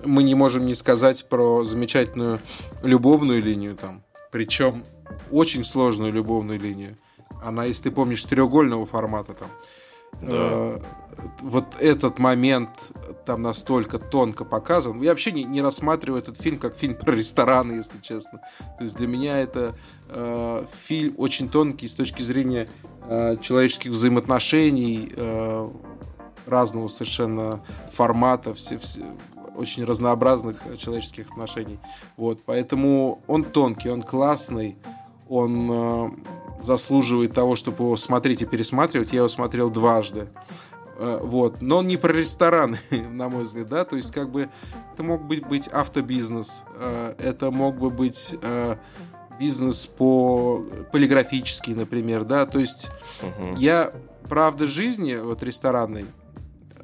мы 0.06 0.24
не 0.24 0.36
можем 0.36 0.66
не 0.66 0.76
сказать 0.76 1.28
про 1.28 1.64
замечательную 1.64 2.40
любовную 2.84 3.44
линию 3.44 3.76
там. 3.76 4.04
Причем 4.32 4.86
очень 5.32 5.64
сложную 5.64 6.12
любовную 6.12 6.60
линию. 6.60 6.96
Она, 7.44 7.66
если 7.66 7.84
ты 7.84 7.92
помнишь, 7.92 8.24
треугольного 8.26 8.86
формата 8.86 9.34
там. 9.34 9.50
Да. 10.22 10.28
Э, 10.30 10.80
вот 11.42 11.66
этот 11.80 12.20
момент 12.20 12.70
там 13.26 13.42
настолько 13.42 14.00
тонко 14.00 14.46
показан. 14.46 15.02
Я 15.02 15.10
вообще 15.10 15.32
не, 15.32 15.44
не 15.44 15.62
рассматриваю 15.62 16.22
этот 16.22 16.38
фильм 16.38 16.58
как 16.58 16.76
фильм 16.76 16.96
про 16.96 17.14
рестораны, 17.14 17.74
если 17.74 18.00
честно. 18.02 18.40
То 18.78 18.84
есть 18.84 18.96
для 18.96 19.08
меня 19.08 19.40
это 19.40 19.74
э, 20.10 20.66
фильм 20.84 21.14
очень 21.18 21.50
тонкий 21.50 21.88
с 21.88 21.96
точки 21.96 22.22
зрения 22.22 22.68
э, 23.08 23.38
человеческих 23.42 23.92
взаимоотношений, 23.92 25.12
э, 25.16 25.70
разного 26.48 26.88
совершенно 26.88 27.64
формата, 27.92 28.54
все, 28.54 28.78
все- 28.78 29.06
очень 29.56 29.86
разнообразных 29.86 30.66
э, 30.66 30.78
человеческих 30.78 31.30
отношений. 31.32 31.80
Вот, 32.18 32.42
поэтому 32.46 33.22
он 33.28 33.44
тонкий, 33.44 33.90
он 33.90 34.02
классный, 34.02 34.78
он 35.32 35.70
э, 35.72 36.10
заслуживает 36.62 37.34
того, 37.34 37.56
чтобы 37.56 37.86
его 37.86 37.96
смотреть 37.96 38.42
и 38.42 38.46
пересматривать. 38.46 39.14
Я 39.14 39.20
его 39.20 39.30
смотрел 39.30 39.70
дважды. 39.70 40.28
Э, 40.98 41.20
Вот. 41.24 41.62
Но 41.62 41.78
он 41.78 41.88
не 41.88 41.96
про 41.96 42.12
рестораны, 42.12 42.78
на 43.12 43.30
мой 43.30 43.44
взгляд, 43.44 43.68
да. 43.70 43.86
То 43.86 43.96
есть, 43.96 44.12
как 44.12 44.30
бы, 44.30 44.50
это 44.94 45.04
мог 45.04 45.24
быть, 45.24 45.48
быть 45.48 45.70
автобизнес, 45.70 46.66
э, 46.76 47.16
это 47.18 47.50
мог 47.50 47.78
бы 47.78 47.90
быть 47.90 48.36
бизнес 49.40 49.88
по 49.88 50.64
полиграфический, 50.92 51.74
например, 51.74 52.26
да. 52.26 52.46
То 52.46 52.60
есть, 52.60 52.90
Мгм. 53.22 53.56
я 53.56 53.92
правда 54.30 54.68
жизни, 54.68 55.16
вот 55.16 55.44
ресторанной, 55.44 56.06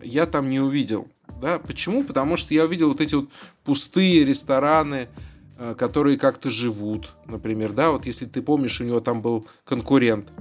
я 0.01 0.25
там 0.25 0.49
не 0.49 0.61
увидел. 0.61 1.07
Да? 1.41 1.59
Почему? 1.59 2.03
Потому 2.03 2.37
что 2.37 2.53
я 2.53 2.63
увидел 2.63 2.87
вот 2.87 3.01
эти 3.01 3.13
вот 3.15 3.29
пустые 3.63 4.25
рестораны, 4.25 5.07
которые 5.77 6.17
как-то 6.17 6.49
живут, 6.49 7.13
например, 7.25 7.73
да, 7.73 7.91
вот 7.91 8.05
если 8.05 8.25
ты 8.25 8.41
помнишь, 8.41 8.79
у 8.81 8.83
него 8.83 8.99
там 8.99 9.21
был 9.21 9.47
конкурент, 9.63 10.31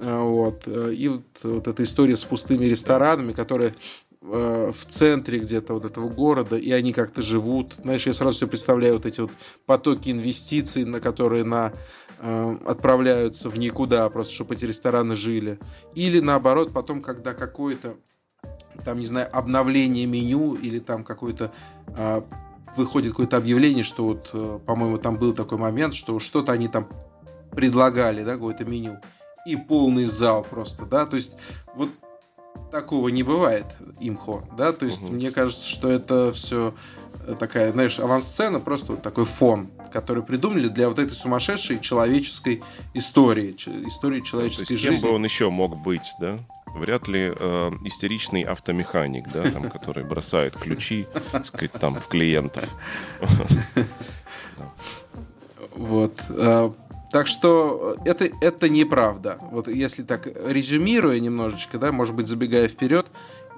Э, 0.00 0.18
вот, 0.22 0.62
э, 0.66 0.94
и 0.94 1.08
вот, 1.08 1.24
вот 1.42 1.68
эта 1.68 1.82
история 1.82 2.16
с 2.16 2.24
пустыми 2.24 2.64
ресторанами, 2.64 3.32
которые 3.32 3.74
э, 4.22 4.70
в 4.74 4.86
центре 4.86 5.38
где-то 5.38 5.74
вот 5.74 5.84
этого 5.84 6.08
города, 6.08 6.56
и 6.56 6.70
они 6.72 6.92
как-то 6.94 7.20
живут. 7.20 7.74
Знаешь, 7.82 8.06
я 8.06 8.14
сразу 8.14 8.38
себе 8.38 8.48
представляю 8.48 8.94
вот 8.94 9.04
эти 9.04 9.20
вот 9.20 9.30
потоки 9.66 10.10
инвестиций, 10.10 10.84
на 10.84 11.00
которые 11.00 11.44
на, 11.44 11.72
э, 12.20 12.56
отправляются 12.64 13.50
в 13.50 13.58
никуда, 13.58 14.08
просто 14.08 14.32
чтобы 14.32 14.54
эти 14.54 14.64
рестораны 14.64 15.16
жили. 15.16 15.58
Или 15.94 16.20
наоборот, 16.20 16.72
потом, 16.72 17.02
когда 17.02 17.34
какое-то 17.34 17.96
там, 18.84 18.98
не 18.98 19.06
знаю, 19.06 19.28
обновление 19.36 20.06
меню 20.06 20.54
или 20.54 20.78
там 20.78 21.04
какое-то 21.04 21.52
а, 21.88 22.24
выходит 22.76 23.12
какое-то 23.12 23.36
объявление, 23.36 23.84
что 23.84 24.04
вот, 24.04 24.30
э, 24.32 24.58
по-моему, 24.64 24.98
там 24.98 25.16
был 25.16 25.32
такой 25.34 25.58
момент, 25.58 25.94
что 25.94 26.18
что-то 26.18 26.52
они 26.52 26.68
там 26.68 26.88
предлагали, 27.52 28.22
да, 28.22 28.34
какое-то 28.34 28.64
меню, 28.64 28.98
и 29.46 29.56
полный 29.56 30.04
зал 30.04 30.44
просто, 30.48 30.86
да, 30.86 31.06
то 31.06 31.16
есть 31.16 31.36
вот 31.74 31.90
такого 32.70 33.08
не 33.08 33.22
бывает 33.22 33.66
имхо, 34.00 34.44
да, 34.56 34.72
то 34.72 34.86
есть 34.86 35.02
Мгм. 35.02 35.16
мне 35.16 35.30
кажется, 35.30 35.68
что 35.68 35.90
это 35.90 36.32
все 36.32 36.74
такая, 37.38 37.72
знаешь, 37.72 37.98
авансцена, 37.98 38.60
просто 38.60 38.92
вот 38.92 39.02
такой 39.02 39.24
фон, 39.24 39.68
который 39.92 40.22
придумали 40.22 40.68
для 40.68 40.88
вот 40.88 40.98
этой 40.98 41.12
сумасшедшей 41.12 41.80
человеческой 41.80 42.62
истории, 42.94 43.54
истории 43.86 44.20
То 44.20 44.26
человеческой 44.26 44.72
есть 44.72 44.84
кем 44.84 44.92
жизни. 44.92 45.06
бы 45.06 45.14
он 45.14 45.24
еще 45.24 45.50
мог 45.50 45.76
быть, 45.82 46.12
да? 46.20 46.38
Вряд 46.74 47.08
ли 47.08 47.32
э, 47.36 47.70
истеричный 47.84 48.42
автомеханик, 48.42 49.30
да, 49.32 49.50
там, 49.50 49.70
который 49.70 50.04
бросает 50.04 50.56
ключи, 50.56 51.06
так 51.32 51.46
сказать, 51.46 51.72
там 51.72 51.94
в 51.96 52.06
клиентов. 52.06 52.64
Вот. 55.72 56.22
э, 56.28 56.70
Так 57.12 57.26
что 57.26 57.96
это, 58.04 58.28
это 58.40 58.68
неправда. 58.68 59.36
Вот 59.50 59.66
если 59.68 60.02
так 60.02 60.28
резюмируя 60.46 61.18
немножечко, 61.18 61.78
да, 61.78 61.90
может 61.90 62.14
быть, 62.14 62.28
забегая 62.28 62.68
вперед, 62.68 63.06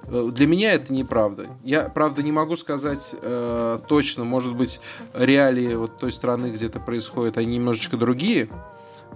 э, 0.04 0.30
для 0.32 0.46
меня 0.46 0.72
это 0.72 0.92
неправда. 0.92 1.46
Я, 1.62 1.82
правда, 1.90 2.22
не 2.22 2.32
могу 2.32 2.56
сказать 2.56 3.14
э, 3.20 3.78
точно, 3.88 4.24
может 4.24 4.54
быть, 4.54 4.80
реалии 5.14 5.74
вот 5.74 5.98
той 5.98 6.12
страны, 6.12 6.46
где 6.46 6.66
это 6.66 6.80
происходит, 6.80 7.36
они 7.36 7.56
немножечко 7.56 7.96
другие, 7.98 8.48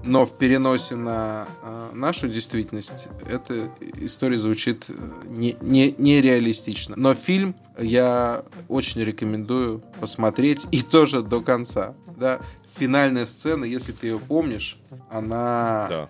но 0.04 0.24
в 0.26 0.37
переносе 0.38 0.96
на 0.96 1.46
э, 1.62 1.90
нашу 1.94 2.28
действительность 2.28 3.09
эта 3.28 3.70
история 4.00 4.38
звучит 4.38 4.87
э, 4.88 4.92
не, 5.26 5.56
не, 5.61 5.94
нереалистично. 5.98 6.94
Но 6.96 7.14
фильм 7.14 7.54
я 7.78 8.44
очень 8.68 9.02
рекомендую 9.02 9.82
посмотреть 10.00 10.66
и 10.70 10.82
тоже 10.82 11.22
до 11.22 11.40
конца. 11.40 11.94
Да? 12.16 12.40
Финальная 12.76 13.26
сцена, 13.26 13.64
если 13.64 13.92
ты 13.92 14.06
ее 14.09 14.18
помнишь, 14.18 14.78
она 15.11 15.87
Да, 15.88 16.09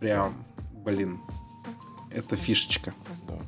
прям, 0.00 0.34
блин, 0.84 1.20
это 2.10 2.36
фишечка. 2.36 2.94
да. 3.28 3.38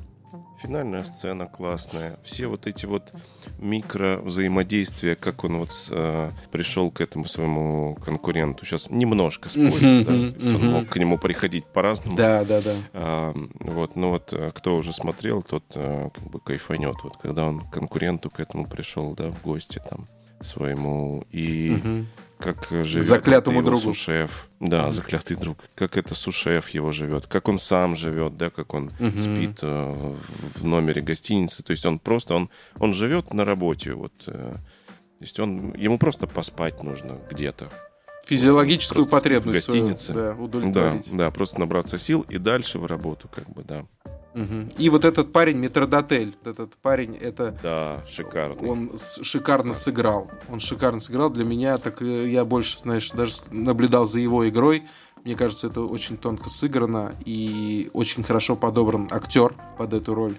Финальная 0.63 1.03
сцена 1.03 1.45
классная. 1.45 2.17
Все 2.23 2.47
вот 2.47 2.67
эти 2.67 2.85
вот 2.85 3.11
микро 3.59 4.21
взаимодействия, 4.23 5.17
как 5.17 5.43
он 5.43 5.57
вот 5.57 5.71
э, 5.89 6.31
пришел 6.53 6.89
к 6.89 7.01
этому 7.01 7.25
своему 7.25 7.95
конкуренту. 7.95 8.63
Сейчас 8.63 8.89
немножко 8.89 9.49
спорю, 9.49 10.05
да. 10.05 10.13
Он 10.13 10.71
мог 10.71 10.87
к 10.87 10.95
нему 10.95 11.17
приходить 11.17 11.65
по-разному. 11.65 12.15
Да, 12.15 12.45
да, 12.45 12.61
да. 12.61 12.75
А, 12.93 13.33
вот, 13.59 13.97
ну 13.97 14.11
вот, 14.11 14.31
э, 14.31 14.51
кто 14.55 14.77
уже 14.77 14.93
смотрел, 14.93 15.43
тот 15.43 15.65
э, 15.75 16.09
как 16.13 16.23
бы 16.31 16.39
кайфанет. 16.39 16.95
Вот 17.03 17.17
когда 17.17 17.45
он 17.45 17.59
к 17.59 17.69
конкуренту 17.69 18.29
к 18.29 18.39
этому 18.39 18.65
пришел, 18.65 19.13
да, 19.15 19.31
в 19.31 19.41
гости 19.41 19.81
там 19.89 20.05
своему, 20.39 21.25
и. 21.29 22.05
Как 22.43 22.71
э, 22.71 22.83
живет 22.83 23.05
заклятому 23.05 23.59
его 23.59 23.69
другу. 23.69 23.81
сушеф. 23.93 24.47
Да, 24.59 24.91
заклятый 24.91 25.37
друг. 25.37 25.57
Как 25.75 25.97
это 25.97 26.13
сушеф 26.15 26.69
его 26.69 26.91
живет, 26.91 27.25
как 27.27 27.47
он 27.47 27.57
сам 27.59 27.95
живет, 27.95 28.37
да, 28.37 28.49
как 28.49 28.73
он 28.73 28.91
Мгм. 28.99 29.17
спит 29.17 29.59
э, 29.61 30.15
в 30.55 30.63
номере 30.65 31.01
гостиницы. 31.01 31.63
То 31.63 31.71
есть 31.71 31.85
он 31.85 31.99
просто, 31.99 32.35
он, 32.35 32.49
он 32.79 32.93
живет 32.93 33.33
на 33.33 33.45
работе, 33.45 33.93
вот. 33.93 34.13
э, 34.27 34.53
то 34.53 35.25
есть 35.25 35.39
он, 35.39 35.73
ему 35.75 35.97
просто 35.97 36.27
поспать 36.27 36.83
нужно 36.83 37.17
где-то. 37.31 37.69
Физиологическую 38.25 39.05
Просто 39.05 39.17
в 39.17 39.19
потребность 39.19 39.65
свою, 39.65 39.87
гостинице. 39.89 40.13
да, 40.13 40.33
Да, 40.33 40.41
удовлетворить. 40.41 41.09
да, 41.11 41.29
просто 41.31 41.59
набраться 41.59 41.99
сил 41.99 42.21
и 42.29 42.37
дальше 42.37 42.79
в 42.79 42.85
работу, 42.85 43.27
как 43.27 43.49
бы, 43.49 43.63
да. 43.63 43.85
Мгм. 44.33 44.69
И 44.77 44.89
вот 44.89 45.05
этот 45.05 45.31
парень 45.31 45.57
метродотель, 45.57 46.35
этот 46.43 46.75
парень, 46.77 47.15
это 47.15 47.55
Да, 47.61 48.01
шикарно. 48.09 48.67
он 48.69 48.91
шикарно 49.21 49.73
сыграл. 49.73 50.29
Он 50.49 50.59
шикарно 50.59 50.99
сыграл. 50.99 51.29
Для 51.29 51.45
меня, 51.45 51.77
так 51.77 52.01
э, 52.01 52.27
я 52.29 52.43
больше, 52.45 52.79
знаешь, 52.79 53.11
даже 53.11 53.33
наблюдал 53.51 54.05
за 54.07 54.19
его 54.19 54.47
игрой. 54.49 54.83
Мне 55.23 55.35
кажется, 55.35 55.67
это 55.67 55.81
очень 55.81 56.17
тонко 56.17 56.49
сыграно 56.49 57.13
и 57.25 57.89
очень 57.93 58.23
хорошо 58.23 58.55
подобран 58.55 59.07
актер 59.11 59.53
под 59.77 59.93
эту 59.93 60.13
роль. 60.15 60.35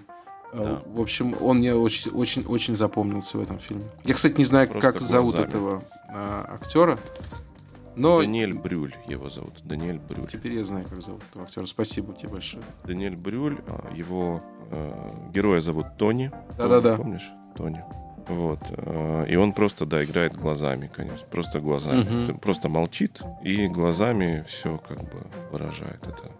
Э, 0.51 0.57
Да. 0.63 0.81
В 0.85 1.01
общем, 1.01 1.35
он 1.41 1.57
мне 1.59 1.73
очень, 1.73 2.11
очень, 2.11 2.43
очень 2.45 2.75
запомнился 2.75 3.37
в 3.37 3.41
этом 3.41 3.59
фильме. 3.59 3.83
Я, 4.03 4.13
кстати, 4.13 4.37
не 4.37 4.45
знаю, 4.45 4.67
Просто 4.69 4.91
как 4.91 5.01
зовут 5.01 5.35
глазами. 5.35 5.49
этого 5.49 5.83
а, 6.09 6.57
актера, 6.61 6.99
но 7.95 8.19
Даниэль 8.21 8.53
Брюль 8.53 8.93
его 9.07 9.29
зовут. 9.29 9.53
Даниэль 9.63 9.99
Брюль. 9.99 10.27
теперь 10.27 10.53
я 10.53 10.63
знаю, 10.65 10.85
как 10.89 11.01
зовут 11.01 11.21
этого 11.29 11.45
актера. 11.45 11.65
Спасибо 11.65 12.13
тебе 12.13 12.29
большое. 12.29 12.63
Даниэль 12.83 13.15
Брюль, 13.15 13.57
а, 13.67 13.91
его 13.93 14.41
э, 14.71 15.09
героя 15.33 15.61
зовут 15.61 15.87
Тони. 15.97 16.31
Да-да-да. 16.57 16.97
Помнишь? 16.97 17.29
Тони. 17.55 17.81
Вот. 18.27 18.59
э, 18.69 19.25
И 19.29 19.35
он 19.35 19.53
просто, 19.53 19.85
да, 19.85 20.03
играет 20.03 20.35
глазами, 20.35 20.89
конечно. 20.93 21.25
Просто 21.29 21.59
глазами. 21.59 22.01
Мгм. 22.31 22.39
Просто 22.39 22.69
молчит 22.69 23.21
и 23.43 23.67
глазами 23.67 24.43
все 24.47 24.77
как 24.79 24.97
бы 25.01 25.27
выражает. 25.51 26.01
Это, 26.03 26.31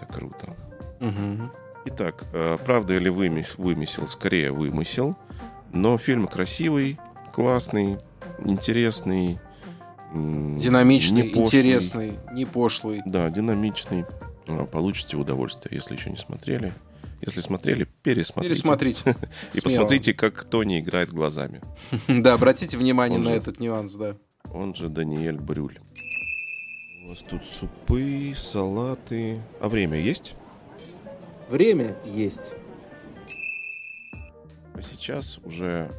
это 0.00 0.12
круто. 0.12 0.54
Мгм. 1.00 1.50
Итак, 1.86 2.24
э, 2.32 2.56
правда 2.64 2.94
или 2.94 3.10
вымес- 3.10 3.54
вымысел? 3.58 4.06
Скорее 4.06 4.52
вымысел. 4.52 5.16
Но 5.72 5.98
фильм 5.98 6.26
красивый, 6.28 6.98
классный, 7.34 7.98
интересный. 8.38 9.38
Динамичный, 10.12 11.22
не 11.22 11.28
пошлый. 11.28 11.44
интересный, 11.44 12.12
не 12.32 12.44
пошлый. 12.44 13.02
Да, 13.04 13.28
динамичный. 13.30 14.04
э, 14.46 14.66
получите 14.66 15.16
удовольствие, 15.16 15.76
если 15.76 15.94
еще 15.94 16.10
не 16.10 16.16
смотрели. 16.16 16.72
Если 17.20 17.40
смотрели, 17.40 17.88
пересмотрите. 18.02 18.54
Пересмотрите. 18.54 19.16
И 19.54 19.60
посмотрите, 19.60 20.14
как 20.14 20.44
Тони 20.44 20.80
играет 20.80 21.10
глазами. 21.10 21.60
Да, 22.08 22.34
обратите 22.34 22.76
внимание 22.78 23.18
на 23.18 23.30
этот 23.30 23.58
нюанс, 23.60 23.94
да. 23.94 24.16
Он 24.52 24.74
же 24.74 24.88
Даниэль 24.88 25.38
Брюль. 25.38 25.78
У 27.04 27.08
вас 27.08 27.22
тут 27.22 27.44
супы, 27.44 28.32
салаты. 28.36 29.40
А 29.60 29.68
время 29.68 29.98
есть? 30.00 30.34
Время 31.48 31.96
есть. 32.04 32.56
А 34.74 34.82
сейчас 34.82 35.38
уже 35.38 35.90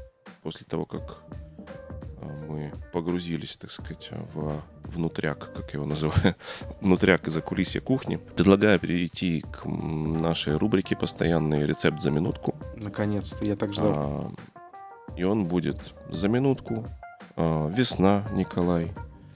после 0.44 0.66
того, 0.66 0.86
как 0.86 1.24
а, 1.32 1.47
мы 2.48 2.72
погрузились, 2.94 3.58
так 3.58 3.72
сказать, 3.72 4.10
в 4.34 4.62
внутряк, 4.84 5.54
как 5.54 5.66
я 5.74 5.78
его 5.80 5.86
называю, 5.86 6.36
внутряк 6.82 7.28
из-за 7.28 7.42
кулисья 7.42 7.82
кухни, 7.82 8.16
предлагаю 8.18 8.80
перейти 8.80 9.42
к 9.42 9.66
нашей 9.66 10.58
рубрике 10.58 10.96
«Постоянный 10.96 11.66
рецепт 11.66 12.02
за 12.02 12.12
минутку». 12.12 12.56
Наконец-то, 12.78 13.46
я 13.46 13.56
так 13.56 13.74
ждал. 13.74 13.94
А, 13.96 14.32
И 15.16 15.24
он 15.24 15.44
будет 15.46 15.80
за 16.10 16.28
минутку. 16.30 16.86
А, 17.36 17.68
Весна, 17.70 18.26
Николай. 18.34 18.92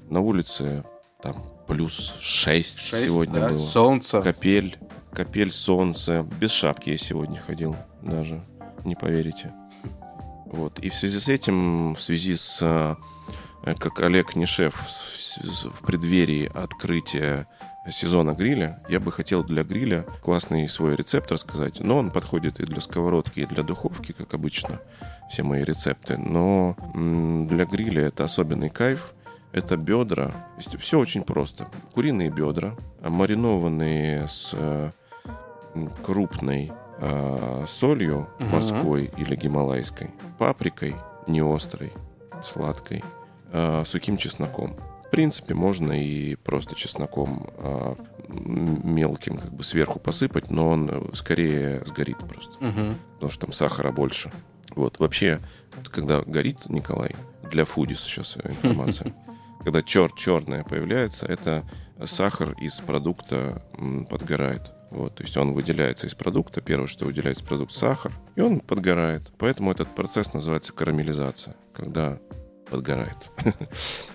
На 0.09 0.19
улице 0.19 0.83
там 1.21 1.35
плюс 1.67 2.15
6, 2.19 2.79
Шесть, 2.79 3.05
сегодня 3.05 3.39
да, 3.41 3.49
было. 3.49 3.57
солнце. 3.59 4.21
Капель, 4.21 4.77
капель, 5.13 5.51
солнце. 5.51 6.25
Без 6.39 6.51
шапки 6.51 6.89
я 6.89 6.97
сегодня 6.97 7.39
ходил 7.39 7.75
даже, 8.01 8.43
не 8.83 8.95
поверите. 8.95 9.53
Вот. 10.51 10.79
И 10.79 10.89
в 10.89 10.93
связи 10.93 11.19
с 11.19 11.29
этим, 11.29 11.93
в 11.93 12.01
связи 12.01 12.35
с, 12.35 12.59
э, 12.61 12.95
как 13.75 13.99
Олег 14.01 14.35
Нишев 14.35 14.75
в 15.63 15.85
преддверии 15.85 16.51
открытия 16.53 17.47
сезона 17.89 18.31
гриля, 18.31 18.83
я 18.89 18.99
бы 18.99 19.11
хотел 19.11 19.43
для 19.43 19.63
гриля 19.63 20.05
классный 20.21 20.67
свой 20.67 20.95
рецепт 20.95 21.31
рассказать. 21.31 21.79
Но 21.79 21.97
он 21.97 22.11
подходит 22.11 22.59
и 22.59 22.65
для 22.65 22.81
сковородки, 22.81 23.39
и 23.39 23.45
для 23.45 23.63
духовки, 23.63 24.11
как 24.11 24.33
обычно, 24.33 24.81
все 25.31 25.43
мои 25.43 25.63
рецепты. 25.63 26.17
Но 26.17 26.75
для 26.93 27.65
гриля 27.65 28.07
это 28.07 28.25
особенный 28.25 28.69
кайф. 28.69 29.13
Это 29.53 29.75
бедра. 29.77 30.31
Все 30.79 30.99
очень 30.99 31.23
просто. 31.23 31.67
Куриные 31.93 32.29
бедра, 32.29 32.75
маринованные 33.01 34.27
с 34.29 34.51
э, 34.53 34.91
крупной 36.03 36.71
э, 37.01 37.65
солью 37.67 38.27
морской 38.39 39.11
или 39.17 39.35
гималайской, 39.35 40.09
паприкой 40.37 40.95
не 41.27 41.41
острой, 41.41 41.91
сладкой, 42.43 43.03
э, 43.51 43.83
сухим 43.85 44.17
чесноком. 44.17 44.75
В 45.05 45.09
принципе, 45.11 45.53
можно 45.53 45.91
и 45.91 46.35
просто 46.35 46.73
чесноком 46.75 47.47
э, 47.57 47.95
мелким 48.29 49.37
как 49.37 49.51
бы 49.53 49.63
сверху 49.63 49.99
посыпать, 49.99 50.49
но 50.49 50.69
он 50.69 51.09
скорее 51.13 51.83
сгорит 51.85 52.17
просто 52.19 52.53
Мгм. 52.63 52.95
потому 53.15 53.29
что 53.31 53.41
там 53.47 53.51
сахара 53.51 53.91
больше. 53.91 54.31
Вот, 54.73 54.99
вообще, 54.99 55.39
когда 55.91 56.21
горит 56.21 56.69
Николай, 56.69 57.13
для 57.51 57.65
фудис 57.65 57.99
сейчас 57.99 58.37
информация, 58.37 59.13
когда 59.63 59.81
чер 59.83 60.11
черное 60.13 60.63
появляется, 60.63 61.25
это 61.25 61.63
сахар 62.05 62.53
из 62.61 62.75
продукта 62.79 63.61
подгорает. 64.09 64.71
Вот, 64.91 65.15
то 65.15 65.23
есть 65.23 65.35
он 65.37 65.53
выделяется 65.53 66.05
из 66.05 66.13
продукта, 66.13 66.59
первое, 66.61 66.87
что 66.87 67.05
выделяется 67.05 67.43
продукт 67.45 67.71
сахар, 67.73 68.11
и 68.35 68.41
он 68.41 68.59
подгорает. 68.59 69.31
Поэтому 69.37 69.71
этот 69.71 69.87
процесс 69.95 70.33
называется 70.33 70.73
карамелизация, 70.73 71.55
когда 71.73 72.19
подгорает. 72.69 73.17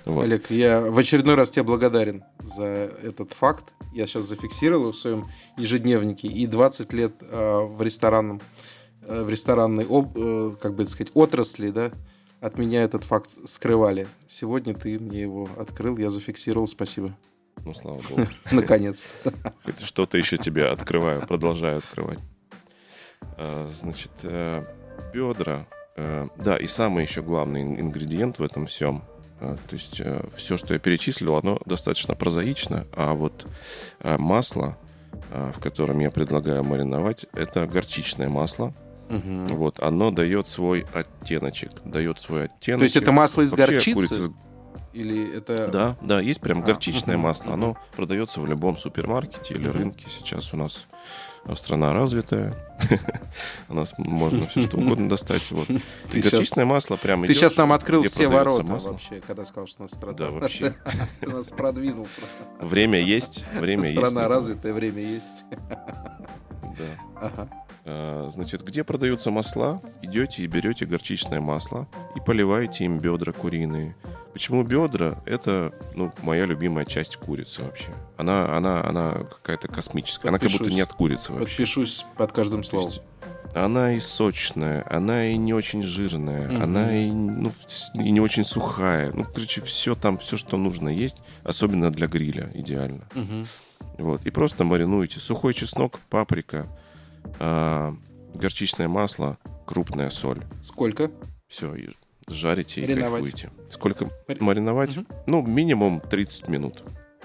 Вот. 0.05 0.23
Олег, 0.23 0.53
я 0.53 0.83
в 0.83 0.97
очередной 0.97 1.35
раз 1.35 1.51
тебе 1.51 1.65
благодарен 1.65 2.23
за 2.39 2.65
этот 3.03 3.33
факт. 3.33 3.75
Я 3.93 4.07
сейчас 4.07 4.27
зафиксировал 4.27 4.93
в 4.93 4.97
своем 4.97 5.25
ежедневнике. 5.59 6.29
И 6.29 6.47
20 6.47 6.93
лет 6.93 7.13
э, 7.23 7.61
в 7.63 7.83
ресторанном, 7.83 8.41
э, 9.03 9.25
в 9.25 9.29
ресторанной, 9.29 9.85
э, 9.85 10.53
как 10.61 10.77
бы 10.77 10.87
сказать, 10.87 11.11
отрасли, 11.15 11.71
да, 11.71 11.91
от 12.41 12.57
меня 12.57 12.85
этот 12.85 13.03
факт 13.03 13.31
скрывали. 13.47 14.07
Сегодня 14.29 14.75
ты 14.75 14.97
мне 15.01 15.23
его 15.23 15.49
открыл, 15.57 15.99
я 15.99 16.09
зафиксировал, 16.09 16.69
спасибо. 16.69 17.17
Ну, 17.65 17.75
слава 17.75 18.01
богу. 18.09 18.23
Наконец-то. 18.53 19.33
Хоть 19.65 19.81
Что-то 19.81 20.19
еще 20.19 20.37
тебе 20.37 20.67
открываю, 20.67 21.27
продолжаю 21.27 21.79
открывать. 21.79 22.19
А, 23.39 23.71
Значит, 23.73 24.13
э, 24.23 24.63
бедра. 25.13 25.67
э, 25.97 26.29
Да, 26.37 26.57
и 26.57 26.67
самый 26.67 27.05
еще 27.05 27.23
главный 27.23 27.63
ин- 27.63 27.81
ингредиент 27.81 28.39
в 28.39 28.43
этом 28.43 28.67
всем. 28.67 29.03
э, 29.41 29.57
То 29.69 29.75
есть 29.75 30.01
все, 30.37 30.57
что 30.59 30.75
я 30.75 30.81
перечислил, 30.81 31.37
оно 31.37 31.61
достаточно 31.67 32.15
прозаично, 32.15 32.87
а 32.95 33.15
вот 33.15 33.47
масло, 34.03 34.79
в 35.31 35.61
котором 35.61 35.99
я 36.01 36.11
предлагаю 36.11 36.63
мариновать, 36.63 37.27
это 37.33 37.67
горчичное 37.67 38.29
масло. 38.29 38.73
Мгм. 39.09 39.47
Вот, 39.49 39.81
оно 39.81 40.11
дает 40.11 40.49
свой 40.49 40.85
оттеночек, 40.93 41.71
дает 41.85 42.19
свой 42.19 42.45
оттенок. 42.47 42.81
То 42.81 42.85
есть 42.85 42.97
это 42.97 43.13
масло 43.13 43.43
из 43.43 43.53
Вообще, 43.53 43.73
горчицы? 43.73 43.95
курица- 43.95 44.33
Или 44.97 45.37
это... 45.37 45.69
Да, 45.69 45.97
да, 46.01 46.21
есть 46.21 46.41
прям 46.41 46.61
А, 46.61 46.63
горчичное 46.63 47.17
мгм, 47.17 47.25
масло. 47.29 47.53
Оно 47.53 47.77
продается 47.95 48.41
в 48.41 48.47
любом 48.47 48.79
супермаркете 48.79 49.55
или 49.55 49.69
рынке. 49.69 50.07
Сейчас 50.09 50.55
у 50.55 50.57
нас 50.57 50.87
э, 51.45 51.55
страна 51.55 51.93
развитая. 51.93 52.55
У 53.69 53.75
нас 53.75 53.95
можно 53.99 54.47
все 54.47 54.63
что 54.63 54.79
угодно 54.79 55.09
достать. 55.09 55.51
Вот. 55.51 55.67
Ты 56.11 56.21
горчичное 56.23 56.65
масло 56.65 56.97
прям 56.97 57.27
Ты 57.27 57.35
сейчас 57.35 57.57
нам 57.57 57.73
открыл 57.73 58.03
все 58.05 58.27
ворота 58.29 58.63
масло. 58.65 58.93
вообще, 58.93 59.21
когда 59.27 59.45
сказал, 59.45 59.67
что 59.67 59.81
у 59.81 59.83
нас 59.85 59.93
страна. 59.93 60.17
Да, 60.17 60.29
вообще. 60.31 60.75
Ты 61.21 61.29
нас 61.29 61.49
продвинул. 61.49 62.09
Время 62.61 62.99
есть, 63.01 63.45
время 63.55 63.89
есть. 63.91 63.99
Страна 63.99 64.29
развитая, 64.29 64.73
время 64.73 65.03
есть. 65.03 65.45
Да. 66.63 67.49
А, 67.85 68.29
Значит, 68.31 68.63
где 68.63 68.83
продаются 68.83 69.31
масла, 69.31 69.81
идете 70.03 70.43
и 70.43 70.47
берете 70.47 70.87
горчичное 70.87 71.41
масло 71.41 71.87
и 72.17 72.21
поливаете 72.21 72.85
им 72.85 72.99
бедра 72.99 73.33
куриные. 73.33 73.95
Почему 74.37 74.65
бедра? 74.65 75.17
Это, 75.25 75.73
ну, 75.95 76.13
моя 76.21 76.45
любимая 76.45 76.85
часть 76.85 77.17
курицы 77.17 77.63
вообще. 77.63 77.89
Она, 78.19 78.55
она, 78.55 78.85
она 78.87 79.13
какая-то 79.15 79.67
космическая. 79.67 80.29
Она 80.29 80.39
как 80.39 80.49
будто 80.51 80.59
Подпишусь. 80.59 80.77
не 80.77 80.83
от 80.83 80.93
курицы 80.93 81.33
вообще. 81.33 81.47
Подпишусь 81.49 82.05
под 82.19 82.33
каждым 82.33 82.63
словом. 82.63 82.91
есть 82.91 83.03
она 83.55 83.95
и 83.95 83.99
сочная, 84.01 84.85
она 84.95 85.25
и 85.29 85.39
не 85.39 85.55
очень 85.55 85.83
жирная, 85.83 86.49
Мгм. 86.51 86.63
она 86.63 86.95
и, 86.95 87.11
ну, 87.11 87.51
и 87.95 88.11
не 88.11 88.21
очень 88.21 88.45
сухая. 88.45 89.11
Ну, 89.15 89.25
короче, 89.25 89.63
все 89.63 89.95
там, 89.95 90.19
все, 90.19 90.37
что 90.37 90.59
нужно 90.59 90.91
есть, 90.91 91.23
особенно 91.43 91.91
для 91.91 92.07
гриля, 92.07 92.51
идеально. 92.53 93.09
Мгм. 93.15 93.47
Вот. 93.97 94.27
И 94.27 94.31
просто 94.31 94.65
маринуете. 94.65 95.19
Сухой 95.19 95.55
чеснок, 95.55 95.99
паприка, 96.11 96.67
а, 97.41 97.97
горчичное 98.35 98.89
масло, 98.89 99.39
крупная 99.67 100.11
соль. 100.11 100.45
Сколько? 100.63 101.11
Все, 101.49 101.75
и 102.29 102.33
жарите 102.33 102.81
и 102.81 102.87
Мариновать. 102.87 103.23
кайфуете. 103.23 103.51
Сколько 103.71 104.07
Мари- 104.29 104.43
мариновать? 104.43 104.97
Мгм. 104.97 105.07
Ну, 105.27 105.43
минимум 105.43 106.01
30 106.01 106.49
минут. 106.49 106.83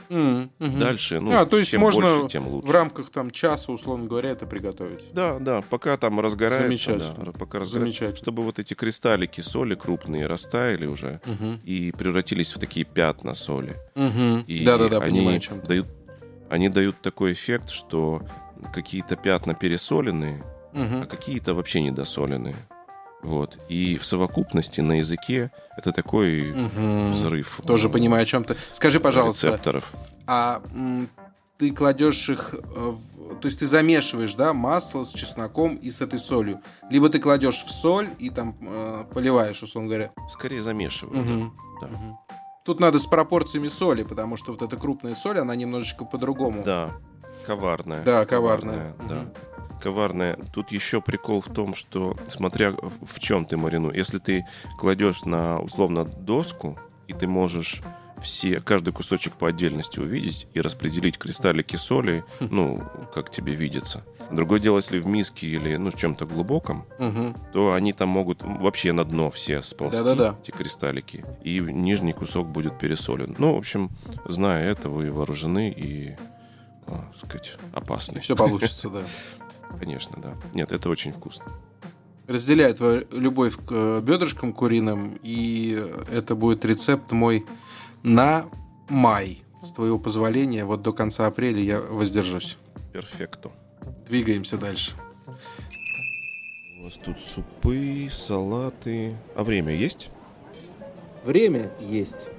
Мгм. 0.10 0.52
Дальше, 0.60 1.22
ну, 1.22 1.32
А, 1.34 1.46
то 1.46 1.58
есть 1.58 1.72
чем 1.72 1.82
можно 1.82 2.02
больше, 2.02 2.28
тем 2.28 2.46
лучше. 2.48 2.68
В 2.68 2.72
рамках 2.72 3.10
там 3.12 3.32
часа, 3.32 3.72
условно 3.72 4.08
говоря, 4.08 4.32
это 4.32 4.46
приготовить. 4.46 5.06
Да, 5.14 5.40
да, 5.40 5.62
пока 5.62 5.96
там 5.96 6.20
разгорается, 6.20 6.68
Замечательно. 6.68 7.26
да, 7.28 7.32
пока 7.32 7.60
разгорается, 7.60 7.80
Замечательно. 7.80 8.18
чтобы 8.18 8.44
вот 8.44 8.60
эти 8.60 8.74
кристаллики 8.74 9.40
соли 9.40 9.76
крупные 9.76 10.28
растаяли 10.28 10.86
уже 10.86 11.22
Мгм. 11.26 11.60
и 11.64 11.94
превратились 11.98 12.54
в 12.54 12.60
такие 12.60 12.86
пятна 12.86 13.34
соли. 13.36 13.74
Мгм. 13.96 14.42
И 14.48 14.66
Да-да-да, 14.66 14.98
они 15.00 15.20
понимаю, 15.20 15.40
чем 15.40 15.62
дают, 15.62 15.88
они 16.50 16.68
дают 16.68 16.98
такой 17.02 17.32
эффект, 17.32 17.70
что 17.70 18.22
какие-то 18.74 19.16
пятна 19.16 19.54
пересоленные, 19.54 20.44
а 20.74 20.78
Мгм. 20.78 21.08
какие-то 21.08 21.54
вообще 21.54 21.82
недосоленные. 21.82 22.56
Вот. 23.24 23.58
И 23.70 23.98
в 23.98 24.06
совокупности 24.06 24.82
на 24.82 24.94
языке 24.94 25.52
это 25.78 25.92
такой 25.92 26.52
Мгм. 26.54 27.14
взрыв. 27.14 27.60
Тоже 27.66 27.88
э, 27.88 27.92
понимаю, 27.92 28.24
о 28.24 28.26
чем 28.26 28.44
ты. 28.44 28.56
Скажи, 28.72 29.00
пожалуйста, 29.00 29.48
рецепторов. 29.48 29.92
а 30.28 30.62
ты 31.58 31.72
кладешь 31.72 32.28
их, 32.30 32.56
э, 32.56 32.94
то 33.40 33.48
есть 33.48 33.60
ты 33.60 33.68
замешиваешь, 33.68 34.34
да, 34.34 34.54
масло 34.54 35.04
с 35.04 35.12
чесноком 35.12 35.76
и 35.76 35.92
с 35.92 36.02
этой 36.02 36.18
солью, 36.20 36.60
либо 36.90 37.08
ты 37.10 37.20
кладешь 37.20 37.64
в 37.64 37.72
соль 37.72 38.10
и 38.18 38.30
там 38.32 38.56
э, 38.62 39.06
поливаешь, 39.14 39.62
условно 39.62 39.90
говоря. 39.90 40.12
Скорее 40.32 40.62
замешиваю. 40.62 41.20
Мгм. 41.22 41.54
да. 41.82 41.88
Мгм. 41.88 42.18
Тут 42.64 42.80
надо 42.80 43.00
с 43.00 43.06
пропорциями 43.08 43.68
соли, 43.70 44.04
потому 44.04 44.38
что 44.38 44.52
вот 44.52 44.62
эта 44.62 44.76
крупная 44.78 45.16
соль, 45.16 45.40
она 45.40 45.56
немножечко 45.56 46.06
по-другому. 46.06 46.64
Да, 46.64 46.92
коварная. 47.48 48.04
Да, 48.04 48.26
коварная. 48.26 48.96
да. 49.10 49.26
Коварная. 49.82 50.38
Тут 50.54 50.72
еще 50.72 51.02
прикол 51.02 51.42
в 51.42 51.50
том, 51.50 51.74
что 51.76 52.16
смотря 52.28 52.72
в 52.72 53.20
чем 53.20 53.46
ты 53.46 53.58
маринуешь. 53.58 53.96
Если 53.98 54.20
ты 54.20 54.46
кладешь 54.78 55.24
на 55.24 55.60
условно 55.60 56.06
доску, 56.06 56.78
и 57.08 57.14
ты 57.14 57.28
можешь 57.28 57.82
все, 58.22 58.62
каждый 58.62 58.94
кусочек 58.94 59.34
по 59.34 59.48
отдельности 59.48 60.00
увидеть 60.00 60.48
и 60.54 60.62
распределить 60.62 61.18
кристаллики 61.18 61.76
соли, 61.76 62.24
ну, 62.40 62.84
как 63.14 63.32
тебе 63.32 63.56
видится. 63.56 64.04
Другое 64.32 64.60
дело, 64.60 64.78
если 64.78 65.00
в 65.00 65.08
миске 65.08 65.48
или 65.48 65.76
ну, 65.76 65.90
в 65.90 65.98
чем-то 65.98 66.26
глубоком, 66.26 66.86
Мгм. 67.00 67.36
то 67.52 67.74
они 67.74 67.92
там 67.94 68.10
могут 68.10 68.44
вообще 68.44 68.92
на 68.92 69.04
дно 69.04 69.32
все 69.32 69.62
сползти, 69.64 69.98
Да-да-да. 70.04 70.36
эти 70.42 70.52
кристаллики, 70.52 71.26
и 71.44 71.60
нижний 71.60 72.14
кусок 72.14 72.48
будет 72.48 72.78
пересолен. 72.78 73.36
Ну, 73.40 73.56
в 73.56 73.58
общем, 73.58 73.90
зная 74.26 74.70
это, 74.72 74.88
вы 74.90 75.10
вооружены 75.12 75.70
и 75.76 76.16
а, 76.88 77.12
сказать, 77.26 77.56
опасный. 77.74 78.22
Все 78.22 78.36
получится, 78.36 78.90
да. 78.90 79.02
Конечно, 79.80 80.18
да. 80.22 80.38
Нет, 80.54 80.72
это 80.72 80.90
очень 80.90 81.12
вкусно. 81.12 81.46
Разделяю 82.28 82.74
твою 82.76 83.06
любовь 83.12 83.56
к 83.56 83.72
э, 83.72 84.02
бедрышкам 84.02 84.54
куриным, 84.54 85.20
и 85.24 85.84
это 86.12 86.36
будет 86.36 86.64
рецепт 86.66 87.12
мой 87.12 87.46
на 88.04 88.46
май. 88.90 89.44
С 89.64 89.74
твоего 89.74 90.00
позволения, 90.00 90.66
вот 90.66 90.82
до 90.82 90.92
конца 90.92 91.28
апреля 91.28 91.60
я 91.60 91.82
воздержусь. 91.82 92.58
Перфекто. 92.94 93.52
Двигаемся 94.08 94.58
дальше. 94.58 94.94
У 96.80 96.84
вас 96.84 96.98
тут 97.04 97.20
супы, 97.20 98.10
салаты. 98.12 99.16
А 99.36 99.44
время 99.44 99.76
есть? 99.76 100.10
Время 101.24 101.72
есть. 101.80 102.32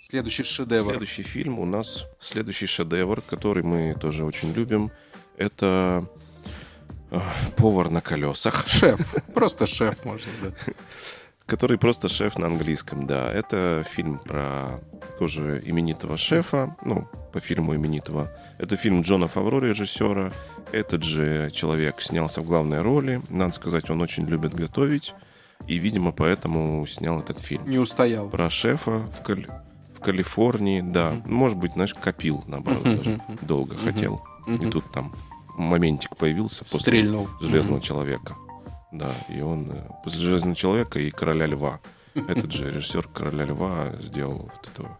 Следующий 0.00 0.44
шедевр. 0.44 0.90
Следующий 0.90 1.22
фильм 1.22 1.58
у 1.58 1.64
нас, 1.64 2.06
следующий 2.20 2.66
шедевр, 2.66 3.22
который 3.22 3.62
мы 3.62 3.96
тоже 3.98 4.24
очень 4.24 4.52
любим, 4.52 4.92
это 5.36 6.06
э, 7.10 7.20
«Повар 7.56 7.90
на 7.90 8.00
колесах». 8.00 8.66
Шеф. 8.66 9.14
Просто 9.34 9.66
шеф, 9.66 10.04
можно, 10.04 10.30
да. 10.42 10.50
Который 11.46 11.76
просто 11.76 12.08
шеф 12.08 12.38
на 12.38 12.46
английском, 12.46 13.06
да. 13.06 13.30
Это 13.30 13.84
фильм 13.90 14.18
про 14.18 14.80
тоже 15.18 15.62
именитого 15.64 16.16
шефа, 16.16 16.74
ну, 16.84 17.06
по 17.32 17.40
фильму 17.40 17.74
именитого. 17.74 18.32
Это 18.58 18.76
фильм 18.76 19.02
Джона 19.02 19.28
Фавро, 19.28 19.60
режиссера. 19.60 20.32
Этот 20.72 21.02
же 21.02 21.50
человек 21.52 22.00
снялся 22.00 22.40
в 22.40 22.46
главной 22.46 22.80
роли. 22.80 23.20
Надо 23.28 23.52
сказать, 23.52 23.90
он 23.90 24.00
очень 24.00 24.26
любит 24.26 24.54
готовить. 24.54 25.14
И, 25.68 25.76
видимо, 25.76 26.12
поэтому 26.12 26.84
снял 26.86 27.20
этот 27.20 27.38
фильм. 27.38 27.68
Не 27.68 27.78
устоял. 27.78 28.28
Про 28.30 28.48
шефа 28.50 28.98
в, 29.18 29.22
Каль... 29.22 29.46
в 29.94 30.00
Калифорнии, 30.00 30.80
да. 30.80 31.10
Мгм. 31.12 31.34
Может 31.34 31.58
быть, 31.58 31.72
знаешь, 31.74 31.94
копил, 31.94 32.42
наоборот, 32.46 32.84
Мгм, 32.84 32.96
даже. 32.96 33.20
Долго 33.42 33.74
Мгм. 33.74 33.84
хотел. 33.84 34.22
И 34.46 34.50
Мгм. 34.50 34.70
тут 34.70 34.84
там 34.92 35.12
моментик 35.56 36.16
появился 36.16 36.60
после 36.64 36.80
Стрельнул. 36.80 37.28
Железного 37.40 37.76
Мгм. 37.76 37.82
человека. 37.82 38.36
Да, 38.92 39.10
и 39.28 39.40
он 39.40 39.70
э, 39.70 39.88
после 40.02 40.20
Железного 40.20 40.54
человека 40.56 40.98
и 40.98 41.10
Короля 41.10 41.46
Льва. 41.46 41.80
Этот 42.14 42.52
же 42.52 42.70
режиссер 42.70 43.08
Короля 43.08 43.44
Льва 43.44 43.92
сделал 44.00 44.38
вот 44.52 44.68
этого 44.72 44.98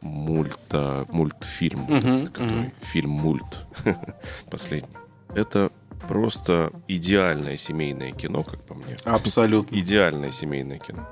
мульта, 0.00 1.06
мультфильм, 1.10 1.86
вот 1.86 2.02
Мгм, 2.02 2.16
этот, 2.22 2.32
который 2.34 2.60
мгм. 2.62 2.72
фильм-мульт 2.82 3.66
последний. 4.50 4.96
Это 5.34 5.70
просто 6.08 6.70
идеальное 6.88 7.56
семейное 7.56 8.10
кино, 8.12 8.42
как 8.42 8.60
по 8.64 8.74
мне. 8.74 8.96
Абсолютно. 9.04 9.76
Идеальное 9.76 10.32
семейное 10.32 10.78
кино. 10.78 11.06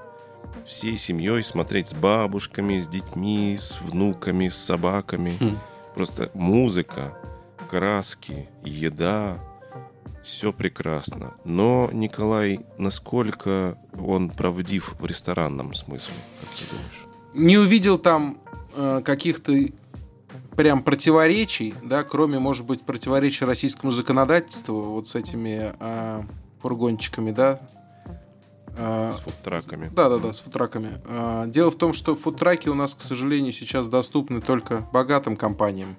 Всей 0.66 0.98
семьей 0.98 1.42
смотреть 1.44 1.88
с 1.88 1.94
бабушками, 1.94 2.80
с 2.80 2.88
детьми, 2.88 3.56
с 3.56 3.80
внуками, 3.80 4.48
с 4.48 4.56
собаками. 4.56 5.36
Хм. 5.38 5.58
Просто 5.94 6.30
музыка, 6.34 7.16
краски, 7.70 8.48
еда, 8.64 9.38
все 10.24 10.52
прекрасно. 10.52 11.34
Но 11.44 11.88
Николай, 11.92 12.66
насколько 12.78 13.78
он 13.96 14.28
правдив 14.28 14.96
в 14.98 15.06
ресторанном 15.06 15.74
смысле, 15.74 16.14
как 16.40 16.50
ты 16.50 16.64
думаешь? 16.68 17.04
Не 17.32 17.58
увидел 17.58 17.96
там 17.96 18.38
э, 18.74 19.02
каких-то 19.04 19.52
прям 20.56 20.82
противоречий, 20.82 21.72
да, 21.84 22.02
кроме, 22.02 22.40
может 22.40 22.66
быть, 22.66 22.82
противоречий 22.82 23.44
российскому 23.44 23.92
законодательству 23.92 24.82
вот 24.82 25.06
с 25.06 25.14
этими 25.14 25.72
э, 25.78 26.22
фургончиками, 26.60 27.30
да. 27.30 27.60
Э, 28.76 29.12
С 29.16 29.20
фудтраками. 29.20 29.88
Да, 29.94 30.08
да, 30.08 30.18
да, 30.18 30.32
с 30.32 30.40
фудтраками. 30.40 31.00
А, 31.06 31.46
Дело 31.46 31.70
в 31.70 31.76
том, 31.76 31.92
что 31.92 32.16
фудтраки 32.16 32.68
у 32.68 32.74
нас, 32.74 32.96
к 32.96 33.00
сожалению, 33.00 33.52
сейчас 33.52 33.86
доступны 33.86 34.40
только 34.40 34.88
богатым 34.92 35.36
компаниям. 35.36 35.94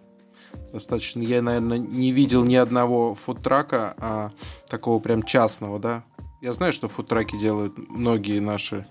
Достаточно. 0.74 1.22
Я, 1.22 1.42
наверное, 1.42 1.78
не 1.78 2.12
видел 2.12 2.44
ни 2.46 2.56
одного 2.56 3.14
фудтрака, 3.16 3.94
а, 3.98 4.32
такого 4.68 5.00
прям 5.00 5.24
частного, 5.24 5.80
да. 5.80 6.04
Я 6.42 6.54
знаю, 6.54 6.74
что 6.74 6.88
фудтраки 6.88 7.38
делают 7.38 7.78
многие 7.90 8.40
наши 8.40 8.86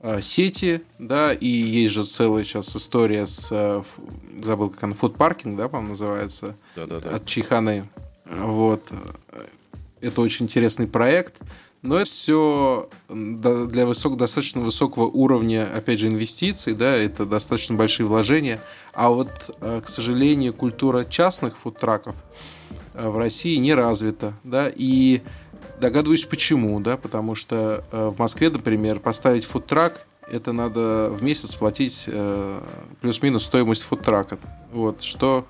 а, 0.00 0.20
сети, 0.22 0.82
да, 0.98 1.32
и 1.34 1.46
есть 1.46 1.92
же 1.94 2.04
целая 2.04 2.42
сейчас 2.44 2.74
история 2.74 3.26
с, 3.26 3.52
ф- 3.52 3.98
забыл, 4.42 4.70
как 4.70 4.84
она, 4.84 4.94
фудпаркинг, 4.94 5.56
да, 5.58 5.68
по-моему, 5.68 5.90
называется 5.90 6.56
Да-да-да. 6.74 7.16
от 7.16 7.26
Чайханы. 7.26 7.88
Вот. 8.24 8.90
Это 10.00 10.20
очень 10.22 10.46
интересный 10.46 10.86
проект. 10.86 11.40
Но 11.82 11.96
это 11.96 12.04
все 12.04 12.90
для 13.08 13.86
высок, 13.86 14.18
достаточно 14.18 14.60
высокого 14.60 15.04
уровня, 15.04 15.66
опять 15.74 15.98
же, 15.98 16.08
инвестиций, 16.08 16.74
да, 16.74 16.94
это 16.94 17.24
достаточно 17.24 17.74
большие 17.74 18.06
вложения. 18.06 18.60
А 18.92 19.08
вот, 19.08 19.56
э, 19.60 19.80
к 19.82 19.88
сожалению, 19.88 20.52
культура 20.52 21.06
частных 21.06 21.56
фудтраков 21.56 22.16
э, 22.92 23.08
в 23.08 23.16
России 23.16 23.56
не 23.56 23.74
развита, 23.74 24.34
да, 24.44 24.70
и 24.74 25.22
догадываюсь 25.80 26.26
почему, 26.26 26.78
да, 26.80 26.98
потому 26.98 27.34
что 27.34 27.82
э, 27.90 28.08
в 28.08 28.18
Москве, 28.18 28.50
например, 28.50 29.00
поставить 29.00 29.46
фудтрак, 29.46 30.06
это 30.30 30.52
надо 30.52 31.08
в 31.10 31.22
месяц 31.22 31.56
платить 31.56 32.08
плюс-минус 33.00 33.44
стоимость 33.44 33.82
фудтрака, 33.82 34.38
вот, 34.70 35.02
что 35.02 35.44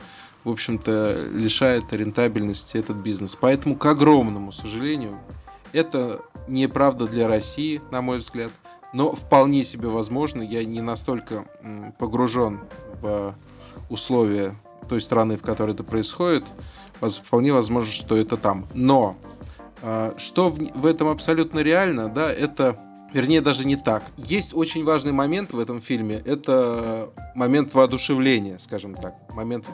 в 0.45 0.49
общем-то, 0.49 1.29
лишает 1.35 1.93
рентабельности 1.93 2.79
этот 2.79 2.97
бизнес. 2.97 3.37
Поэтому, 3.37 3.77
к 3.77 3.85
огромному 3.85 4.53
сожалению, 4.53 5.19
это 5.73 6.21
неправда 6.49 7.07
для 7.07 7.29
России, 7.29 7.81
на 7.91 8.03
мой 8.03 8.19
взгляд, 8.19 8.51
но 8.93 9.13
вполне 9.13 9.65
себе 9.65 9.89
возможно. 9.89 10.43
Я 10.43 10.65
не 10.65 10.81
настолько 10.81 11.45
погружен 11.99 12.61
в 13.01 13.35
условия 13.89 14.55
той 14.89 15.01
страны, 15.01 15.37
в 15.37 15.43
которой 15.43 15.73
это 15.73 15.85
происходит. 15.85 16.45
Вполне 17.01 17.53
возможно, 17.53 17.93
что 17.93 18.17
это 18.17 18.37
там. 18.37 18.67
Но 18.75 19.17
а, 19.83 20.15
что 20.19 20.51
в, 20.51 20.59
в 20.59 20.87
этом 20.87 21.09
абсолютно 21.09 21.61
реально, 21.61 22.09
да, 22.09 22.31
это 22.31 22.79
Вернее, 23.13 23.41
даже 23.41 23.67
не 23.67 23.77
так. 23.77 24.05
Есть 24.17 24.55
очень 24.55 24.85
важный 24.85 25.13
момент 25.13 25.53
в 25.53 25.59
этом 25.59 25.81
фильме. 25.81 26.23
Это 26.25 27.11
момент 27.35 27.75
воодушевления, 27.75 28.59
скажем 28.59 28.95
так. 28.95 29.15
Момент 29.35 29.67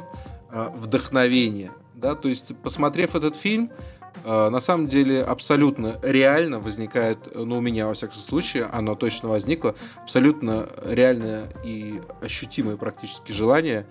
э, 0.51 0.71
вдохновения. 0.75 1.71
Да? 1.95 2.15
То 2.15 2.29
есть, 2.29 2.57
посмотрев 2.63 3.15
этот 3.15 3.37
фильм, 3.37 3.71
на 4.25 4.61
самом 4.61 4.89
деле 4.89 5.23
абсолютно 5.23 5.99
реально 6.03 6.59
возникает, 6.59 7.19
ну, 7.35 7.59
у 7.59 7.61
меня, 7.61 7.87
во 7.87 7.95
всяком 7.95 8.17
случае, 8.17 8.65
оно 8.65 8.95
точно 8.95 9.29
возникло, 9.29 9.75
абсолютно 10.03 10.69
реальное 10.85 11.49
и 11.65 12.01
ощутимое 12.21 12.77
практически 12.77 13.33
желание 13.33 13.87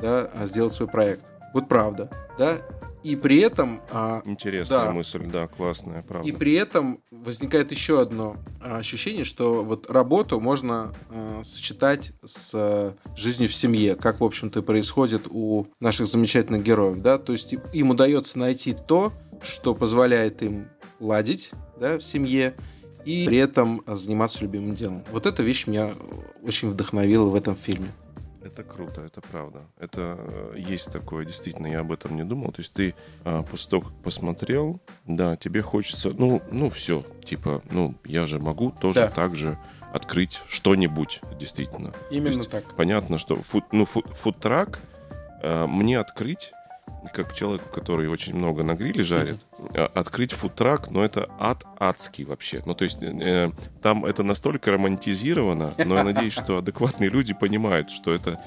да, 0.00 0.30
сделать 0.44 0.72
свой 0.72 0.88
проект. 0.88 1.24
Вот 1.54 1.68
правда. 1.68 2.10
Да? 2.38 2.58
И 3.02 3.14
при 3.16 3.38
этом 3.40 3.80
а, 3.90 4.22
Интересная 4.24 4.86
Да. 4.86 4.90
мысль, 4.90 5.24
да, 5.24 5.46
классная, 5.46 6.02
правда. 6.02 6.28
и 6.28 6.32
при 6.32 6.54
этом 6.54 7.00
возникает 7.10 7.70
еще 7.70 8.00
одно 8.00 8.36
а, 8.60 8.78
ощущение, 8.78 9.24
что 9.24 9.62
вот 9.62 9.88
работу 9.90 10.40
можно 10.40 10.92
а, 11.08 11.42
сочетать 11.44 12.12
с 12.24 12.52
а, 12.54 12.94
жизнью 13.16 13.48
в 13.48 13.54
семье, 13.54 13.94
как, 13.94 14.20
в 14.20 14.24
общем-то, 14.24 14.62
происходит 14.62 15.22
у 15.30 15.68
наших 15.80 16.08
замечательных 16.08 16.64
героев, 16.64 16.98
да, 16.98 17.18
то 17.18 17.32
есть 17.32 17.54
им 17.72 17.90
удается 17.90 18.38
найти 18.38 18.74
то, 18.74 19.12
что 19.42 19.74
позволяет 19.74 20.42
им 20.42 20.68
ладить, 21.00 21.52
да, 21.78 21.98
в 21.98 22.02
семье, 22.02 22.54
и 23.04 23.26
при 23.26 23.38
этом 23.38 23.82
заниматься 23.86 24.42
любимым 24.42 24.74
делом. 24.74 25.04
Вот 25.12 25.26
эта 25.26 25.42
вещь 25.42 25.66
меня 25.66 25.92
очень 26.42 26.70
вдохновила 26.70 27.28
в 27.28 27.34
этом 27.34 27.56
фильме. 27.56 27.88
Это 28.42 28.62
круто, 28.62 29.02
это 29.02 29.20
правда. 29.20 29.60
Это 29.78 30.16
э, 30.18 30.54
есть 30.56 30.90
такое, 30.90 31.24
действительно, 31.24 31.66
я 31.66 31.80
об 31.80 31.92
этом 31.92 32.16
не 32.16 32.24
думал. 32.24 32.50
То 32.52 32.60
есть 32.60 32.72
ты 32.72 32.94
а, 33.24 33.42
после 33.42 33.70
того, 33.70 33.82
как 33.82 33.92
посмотрел, 34.02 34.80
да, 35.06 35.36
тебе 35.36 35.60
хочется, 35.60 36.10
ну, 36.10 36.40
ну 36.50 36.70
все, 36.70 37.04
типа, 37.24 37.62
ну, 37.70 37.94
я 38.04 38.26
же 38.26 38.38
могу 38.38 38.70
тоже 38.70 39.00
Да. 39.00 39.08
так 39.08 39.36
же 39.36 39.58
открыть 39.92 40.40
что-нибудь, 40.48 41.20
действительно. 41.38 41.92
Именно 42.10 42.38
есть 42.38 42.50
так. 42.50 42.64
Понятно, 42.74 43.18
что 43.18 43.36
фуд, 43.36 43.64
ну, 43.72 43.84
фуд, 43.84 44.06
фудтрак 44.08 44.80
э, 45.42 45.66
мне 45.66 45.98
открыть, 45.98 46.52
как 47.12 47.34
человеку, 47.34 47.68
который 47.72 48.08
очень 48.08 48.34
много 48.34 48.62
на 48.62 48.74
гриле 48.74 49.04
жарит, 49.04 49.38
э, 49.74 49.82
открыть 49.82 50.32
фудтрак, 50.32 50.90
но 50.90 51.04
это 51.04 51.28
ад 51.38 51.64
адский 51.78 52.24
вообще. 52.24 52.62
Ну, 52.66 52.74
то 52.74 52.84
есть 52.84 53.02
э, 53.02 53.50
там 53.82 54.04
это 54.04 54.22
настолько 54.22 54.72
романтизировано, 54.72 55.72
но 55.84 55.96
я 55.96 56.04
надеюсь, 56.04 56.32
что 56.32 56.58
адекватные 56.58 57.10
люди 57.10 57.34
понимают, 57.34 57.90
что 57.90 58.12
это 58.12 58.40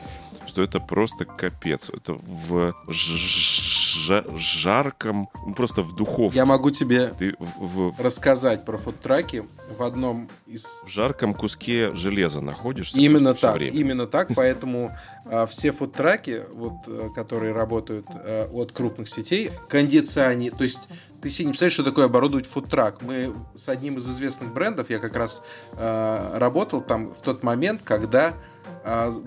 что 0.47 0.61
это 0.61 0.79
просто 0.79 1.25
капец. 1.25 1.89
Это 1.89 2.13
в 2.13 2.73
жа- 2.89 4.37
жарком, 4.37 5.29
ну, 5.45 5.53
просто 5.53 5.81
в 5.83 5.95
духовке. 5.95 6.37
Я 6.37 6.45
могу 6.45 6.71
тебе 6.71 7.07
Ты 7.17 7.35
в, 7.39 7.91
в- 7.91 8.01
рассказать 8.01 8.65
про 8.65 8.77
фудтраки 8.77 9.45
в 9.77 9.83
одном 9.83 10.27
из 10.47 10.65
в 10.85 10.87
жарком 10.89 11.33
куске 11.33 11.93
железа 11.93 12.41
находишься. 12.41 12.97
Именно 12.97 13.33
так, 13.33 13.55
время. 13.55 13.77
именно 13.77 14.07
так, 14.07 14.29
поэтому 14.35 14.91
а, 15.25 15.45
все 15.45 15.71
фудтраки, 15.71 16.43
вот, 16.53 16.73
э, 16.87 17.09
которые 17.15 17.53
работают 17.53 18.05
э, 18.13 18.47
от 18.51 18.71
крупных 18.71 19.07
сетей, 19.07 19.51
кондиционер, 19.69 20.53
то 20.53 20.63
есть 20.63 20.87
ты 21.21 21.29
себе 21.29 21.45
не 21.45 21.51
представляешь, 21.51 21.73
что 21.73 21.83
такое 21.83 22.05
оборудовать 22.05 22.47
фудтрак. 22.47 23.01
Мы 23.01 23.33
с 23.53 23.69
одним 23.69 23.97
из 23.97 24.09
известных 24.09 24.53
брендов, 24.53 24.89
я 24.89 24.97
как 24.97 25.15
раз 25.15 25.43
э, 25.73 26.31
работал 26.37 26.81
там 26.81 27.13
в 27.13 27.21
тот 27.21 27.43
момент, 27.43 27.81
когда 27.83 28.33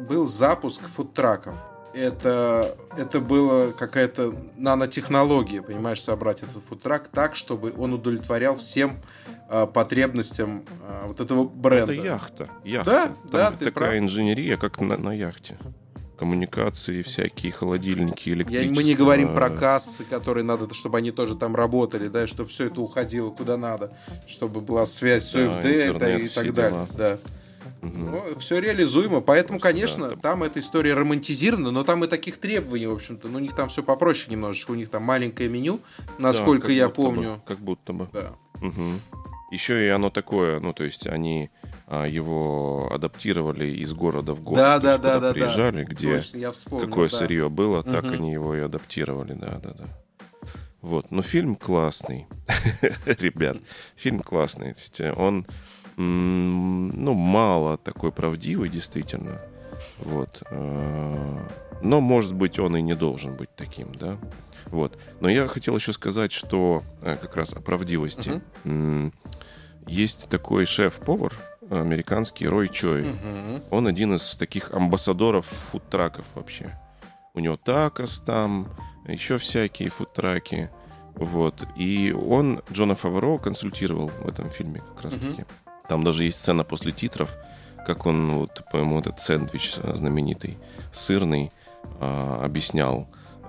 был 0.08 0.26
запуск 0.26 0.82
фудтраков. 0.88 1.54
это, 1.94 2.76
это 2.96 3.20
было 3.20 3.70
какая-то 3.72 4.34
нанотехнология, 4.56 5.62
понимаешь, 5.62 6.02
собрать 6.02 6.42
этот 6.42 6.62
фудтрак 6.64 7.08
так, 7.08 7.36
чтобы 7.36 7.72
он 7.78 7.92
удовлетворял 7.92 8.56
всем 8.56 8.96
э, 9.48 9.66
потребностям 9.72 10.64
э, 10.82 11.02
вот 11.06 11.20
этого 11.20 11.44
бренда. 11.44 11.92
Это 11.92 12.02
яхта. 12.02 12.48
яхта. 12.64 12.90
Да, 12.90 13.06
Там 13.06 13.14
да, 13.30 13.50
ты 13.52 13.64
такая 13.66 13.90
прав. 13.90 13.98
инженерия, 13.98 14.56
как 14.56 14.80
на, 14.80 14.96
на 14.96 15.12
яхте. 15.12 15.56
Коммуникации 16.18 17.02
всякие, 17.02 17.50
холодильники, 17.52 18.28
Я, 18.28 18.34
электричество. 18.36 18.74
мы 18.74 18.84
не 18.84 18.94
говорим 18.94 19.34
про 19.34 19.50
кассы, 19.50 20.04
которые 20.04 20.44
надо, 20.44 20.72
чтобы 20.72 20.98
они 20.98 21.10
тоже 21.10 21.34
там 21.36 21.56
работали, 21.56 22.06
да, 22.08 22.22
и 22.24 22.26
чтобы 22.26 22.50
все 22.50 22.66
это 22.66 22.80
уходило 22.80 23.30
куда 23.30 23.56
надо, 23.56 23.92
чтобы 24.26 24.60
была 24.60 24.86
связь 24.86 25.24
с 25.24 25.32
Да, 25.32 25.58
ОФД 25.58 25.66
и 25.66 26.28
так 26.28 26.54
дела. 26.54 26.88
далее. 26.96 27.18
Да. 27.92 27.98
Мгм. 28.00 28.38
все 28.38 28.58
реализуемо, 28.60 29.20
поэтому, 29.20 29.58
Просто, 29.58 29.74
конечно, 29.76 30.08
да, 30.10 30.16
там 30.16 30.42
эта 30.42 30.60
история 30.60 30.94
романтизирована, 30.94 31.70
но 31.70 31.84
там 31.84 32.04
и 32.04 32.06
таких 32.06 32.38
требований, 32.38 32.86
в 32.86 32.92
общем-то, 32.94 33.28
ну, 33.28 33.36
у 33.36 33.40
них 33.40 33.54
там 33.54 33.68
все 33.68 33.82
попроще 33.82 34.30
немножечко, 34.30 34.70
у 34.70 34.74
них 34.74 34.88
там 34.88 35.02
маленькое 35.02 35.48
меню, 35.48 35.80
насколько 36.18 36.68
Да, 36.68 36.72
я 36.72 36.88
будто 36.88 37.00
бы, 37.02 37.14
помню. 37.14 37.42
как 37.46 37.58
будто 37.58 37.92
бы. 37.92 38.08
Да. 38.12 38.34
Мгм. 38.60 39.00
Еще 39.50 39.86
и 39.86 39.88
оно 39.88 40.10
такое, 40.10 40.58
ну, 40.58 40.72
то 40.72 40.82
есть 40.84 41.06
они 41.06 41.50
а, 41.86 42.06
его 42.06 42.88
адаптировали 42.92 43.66
из 43.66 43.92
города 43.92 44.32
в 44.32 44.40
город. 44.40 44.58
Да, 44.58 44.78
да, 44.78 44.98
да, 44.98 45.14
да, 45.14 45.20
да. 45.28 45.32
приезжали, 45.32 45.84
где 45.84 46.16
Точно, 46.16 46.38
я 46.38 46.52
вспомнил. 46.52 46.86
какое 46.88 47.08
да. 47.10 47.16
сырье 47.18 47.48
было, 47.48 47.82
так 47.84 48.04
Мгм. 48.04 48.14
они 48.14 48.32
его 48.32 48.54
и 48.56 48.60
адаптировали, 48.60 49.34
да, 49.34 49.60
да, 49.62 49.74
да. 49.74 49.84
Вот, 50.80 51.10
но 51.10 51.22
фильм 51.22 51.56
классный, 51.56 52.26
ребят, 53.06 53.56
фильм 53.96 54.20
классный. 54.20 54.74
Э, 54.98 55.12
он, 55.12 55.46
ну, 55.96 57.14
мало 57.14 57.76
такой 57.78 58.12
правдивый, 58.12 58.68
действительно. 58.68 59.40
Вот. 59.98 60.42
э, 60.50 61.46
Но, 61.82 62.00
может 62.00 62.34
быть, 62.34 62.58
он 62.58 62.76
и 62.76 62.82
не 62.82 62.94
должен 62.94 63.34
быть 63.36 63.54
таким, 63.56 63.94
да. 63.94 64.18
Вот. 64.66 64.98
Но 65.20 65.28
я 65.28 65.46
хотел 65.46 65.76
еще 65.76 65.92
сказать, 65.92 66.32
что 66.32 66.82
э, 67.02 67.16
как 67.20 67.36
раз 67.36 67.52
о 67.52 67.60
правдивости. 67.60 68.42
М, 68.64 69.12
Есть 69.86 70.28
такой 70.30 70.64
шеф-повар 70.66 71.32
американский 71.70 72.48
Рой 72.48 72.68
Чой. 72.68 73.02
Мгм. 73.02 73.62
Он 73.70 73.86
один 73.86 74.14
из 74.14 74.36
таких 74.36 74.72
амбассадоров 74.72 75.46
фудтраков 75.46 76.24
вообще. 76.34 76.70
У 77.34 77.40
него 77.40 77.56
такос 77.56 78.20
там, 78.20 78.68
еще 79.06 79.36
всякие 79.38 79.90
фудтраки. 79.90 80.70
Вот. 81.16 81.64
И 81.76 82.12
он 82.12 82.62
Джона 82.72 82.94
Фавро 82.94 83.38
консультировал 83.38 84.08
в 84.08 84.26
этом 84.28 84.48
фильме 84.50 84.80
как 84.80 85.04
раз 85.04 85.14
таки. 85.14 85.44
Там 85.88 86.02
даже 86.02 86.24
есть 86.24 86.38
сцена 86.38 86.64
после 86.64 86.92
титров, 86.92 87.34
как 87.86 88.06
он, 88.06 88.32
вот, 88.32 88.62
по-моему, 88.72 89.00
этот 89.00 89.20
сэндвич 89.20 89.74
э, 89.82 89.96
знаменитый, 89.96 90.56
сырный, 90.92 91.50
а, 92.00 92.42
объяснял, 92.42 93.06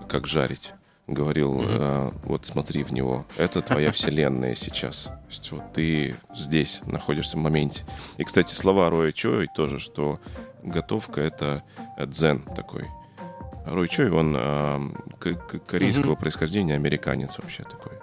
как 0.09 0.27
жарить. 0.27 0.73
Говорил, 1.07 1.61
э, 1.63 2.11
вот 2.23 2.45
смотри 2.45 2.83
в 2.83 2.91
него, 2.91 3.25
это 3.38 3.61
твоя 3.61 3.91
вселенная 3.93 4.55
сейчас. 4.55 5.03
То 5.03 5.19
есть 5.29 5.51
вот 5.51 5.73
ты 5.73 6.15
здесь 6.36 6.81
находишься 6.86 7.38
в 7.38 7.39
моменте. 7.41 7.86
И, 8.17 8.23
кстати, 8.23 8.53
слова 8.53 8.89
Роя 8.89 9.11
Чой 9.13 9.47
тоже, 9.55 9.79
что 9.79 10.19
готовка— 10.63 11.21
это 11.21 11.63
э, 11.97 12.05
дзен 12.05 12.41
такой. 12.41 12.86
Рой 13.65 13.88
Чой, 13.88 14.11
он 14.11 14.33
к- 15.17 15.33
к- 15.33 15.59
корейского 15.65 16.15
происхождения, 16.15 16.75
американец 16.75 17.38
вообще 17.39 17.63
такой. 17.63 17.93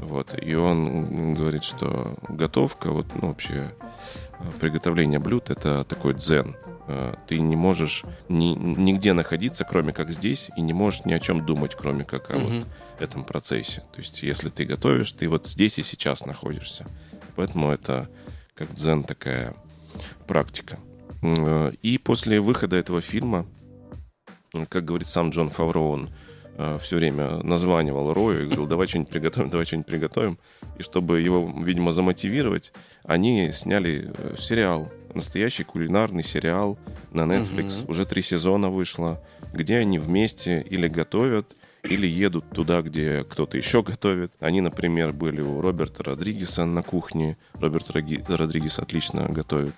Вот. 0.00 0.34
И 0.42 0.54
он 0.54 1.34
говорит, 1.34 1.62
что 1.64 2.14
готовка, 2.28 2.90
вот, 2.90 3.06
ну, 3.20 3.28
вообще, 3.28 3.72
э, 4.38 4.50
приготовление 4.60 5.18
блюд— 5.18 5.50
это 5.50 5.84
такой 5.84 6.14
дзен. 6.14 6.56
Э, 6.88 7.14
Ты 7.28 7.38
не 7.40 7.56
можешь 7.56 8.04
ни, 8.28 8.54
нигде 8.54 9.12
находиться, 9.12 9.64
кроме 9.64 9.92
как 9.92 10.10
здесь, 10.12 10.50
и 10.56 10.62
не 10.62 10.72
можешь 10.72 11.04
ни 11.04 11.12
о 11.12 11.20
чем 11.20 11.44
думать, 11.44 11.74
кроме 11.74 12.04
как 12.04 12.30
о 12.30 12.38
Мгм. 12.38 12.60
вот 12.60 12.66
этом 12.98 13.24
процессе. 13.24 13.82
То 13.92 14.00
есть, 14.00 14.22
если 14.22 14.48
ты 14.48 14.64
готовишь, 14.64 15.12
ты 15.12 15.28
вот 15.28 15.46
здесь 15.46 15.78
и 15.78 15.82
сейчас 15.82 16.24
находишься. 16.26 16.86
Поэтому 17.36 17.70
это 17.70 18.08
как 18.54 18.72
дзен 18.74 19.04
такая 19.04 19.54
практика. 20.26 20.78
Э, 21.22 21.72
И 21.82 21.98
после 21.98 22.40
выхода 22.40 22.76
этого 22.76 23.00
фильма, 23.00 23.46
как 24.68 24.84
говорит 24.84 25.06
сам 25.08 25.30
Джон 25.30 25.50
Фавро, 25.50 25.78
он 25.80 26.08
все 26.80 26.96
время 26.96 27.42
названивал 27.42 28.12
Рою 28.12 28.42
и 28.42 28.46
говорил, 28.46 28.66
давай 28.66 28.86
что-нибудь 28.86 29.12
приготовим, 29.12 29.50
давай 29.50 29.66
что-нибудь 29.66 29.86
приготовим. 29.86 30.38
И 30.78 30.82
чтобы 30.82 31.20
его, 31.20 31.52
видимо, 31.62 31.92
замотивировать, 31.92 32.72
они 33.04 33.50
сняли 33.52 34.10
э, 34.12 34.34
сериал, 34.38 34.90
настоящий 35.14 35.64
кулинарный 35.64 36.24
сериал 36.24 36.78
на 37.12 37.22
Netflix. 37.22 37.82
Мгм. 37.82 37.90
Уже 37.90 38.06
три 38.06 38.22
сезона 38.22 38.70
вышло, 38.70 39.22
где 39.52 39.76
они 39.76 39.98
вместе 39.98 40.60
или 40.62 40.88
готовят, 40.88 41.56
или 41.82 42.06
едут 42.06 42.50
туда, 42.50 42.82
где 42.82 43.24
кто-то 43.24 43.56
еще 43.56 43.82
готовит. 43.82 44.32
Они, 44.40 44.60
например, 44.60 45.12
были 45.12 45.40
у 45.40 45.60
Роберта 45.60 46.04
Родригеса 46.04 46.64
на 46.64 46.82
кухне. 46.82 47.36
Роберт 47.54 47.90
Родригес 47.90 48.78
отлично 48.78 49.28
готовит 49.28 49.74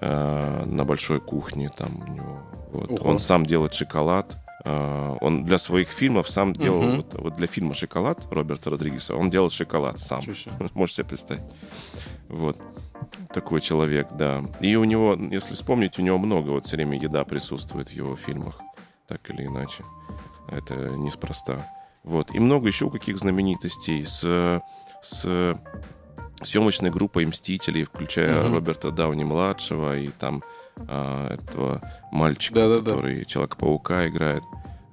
э, 0.00 0.64
на 0.66 0.84
большой 0.84 1.20
кухне. 1.20 1.70
Там 1.76 2.02
у 2.02 2.12
него, 2.12 2.42
вот. 2.72 3.00
Он 3.04 3.18
сам 3.18 3.46
делает 3.46 3.74
шоколад. 3.74 4.36
Э, 4.64 5.16
он 5.20 5.44
для 5.44 5.58
своих 5.58 5.88
фильмов 5.88 6.28
сам 6.28 6.52
делал, 6.54 6.82
Мгм. 6.82 6.96
вот, 6.96 7.14
вот 7.20 7.36
для 7.36 7.46
фильма 7.46 7.74
«Шоколад» 7.74 8.20
Роберта 8.30 8.70
Родригеса, 8.70 9.14
он 9.14 9.30
делал 9.30 9.50
шоколад 9.50 9.98
сам. 9.98 10.22
Себе. 10.22 10.52
Можете 10.74 10.96
себе 11.02 11.08
представить. 11.08 11.42
Вот. 12.28 12.58
Такой 13.32 13.60
человек, 13.60 14.08
да. 14.12 14.42
И 14.60 14.76
у 14.76 14.84
него, 14.84 15.14
если 15.30 15.54
вспомнить, 15.54 15.98
у 15.98 16.02
него 16.02 16.18
много 16.18 16.50
вот 16.50 16.64
все 16.66 16.76
время 16.76 16.98
еда 16.98 17.24
присутствует 17.24 17.88
в 17.88 17.92
его 17.92 18.16
фильмах. 18.16 18.58
Так 19.06 19.28
или 19.30 19.46
иначе. 19.46 19.84
Это 20.48 20.74
неспроста. 20.96 21.66
Вот. 22.02 22.34
И 22.34 22.38
много 22.38 22.68
еще 22.68 22.90
каких 22.90 23.18
знаменитостей 23.18 24.04
с, 24.04 24.62
с 25.02 25.58
съемочной 26.42 26.90
группой 26.90 27.26
«Мстителей», 27.26 27.84
включая 27.84 28.44
Мгм. 28.44 28.54
Роберта 28.54 28.90
Дауни-младшего 28.90 29.96
и 29.98 30.08
там 30.08 30.42
а, 30.88 31.34
этого 31.34 31.80
мальчика, 32.12 32.54
Да-да-да. 32.56 32.92
который 32.92 33.24
Человека-паука 33.24 34.08
играет. 34.08 34.42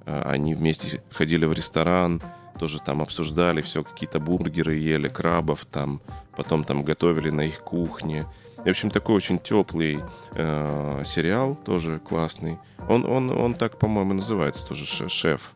А, 0.06 0.30
Они 0.30 0.54
вместе 0.54 1.02
ходили 1.10 1.44
в 1.44 1.52
ресторан, 1.52 2.20
тоже 2.58 2.80
там 2.80 3.02
обсуждали 3.02 3.60
все, 3.60 3.82
какие-то 3.82 4.20
бургеры 4.20 4.74
ели, 4.74 5.08
крабов 5.08 5.64
там, 5.64 6.00
потом 6.36 6.64
там 6.64 6.82
готовили 6.82 7.30
на 7.30 7.42
их 7.42 7.60
кухне. 7.60 8.24
И, 8.64 8.68
в 8.68 8.70
общем, 8.70 8.90
такой 8.90 9.16
очень 9.16 9.38
теплый 9.40 9.98
э, 10.34 11.02
сериал, 11.04 11.56
тоже 11.56 11.98
классный. 11.98 12.58
Он, 12.88 13.04
он, 13.04 13.30
он 13.30 13.54
так, 13.54 13.78
по-моему, 13.78 14.14
называется 14.14 14.64
тоже 14.66 14.86
«Ше- 14.86 15.08
«Шеф». 15.08 15.52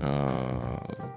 Э, 0.00 0.28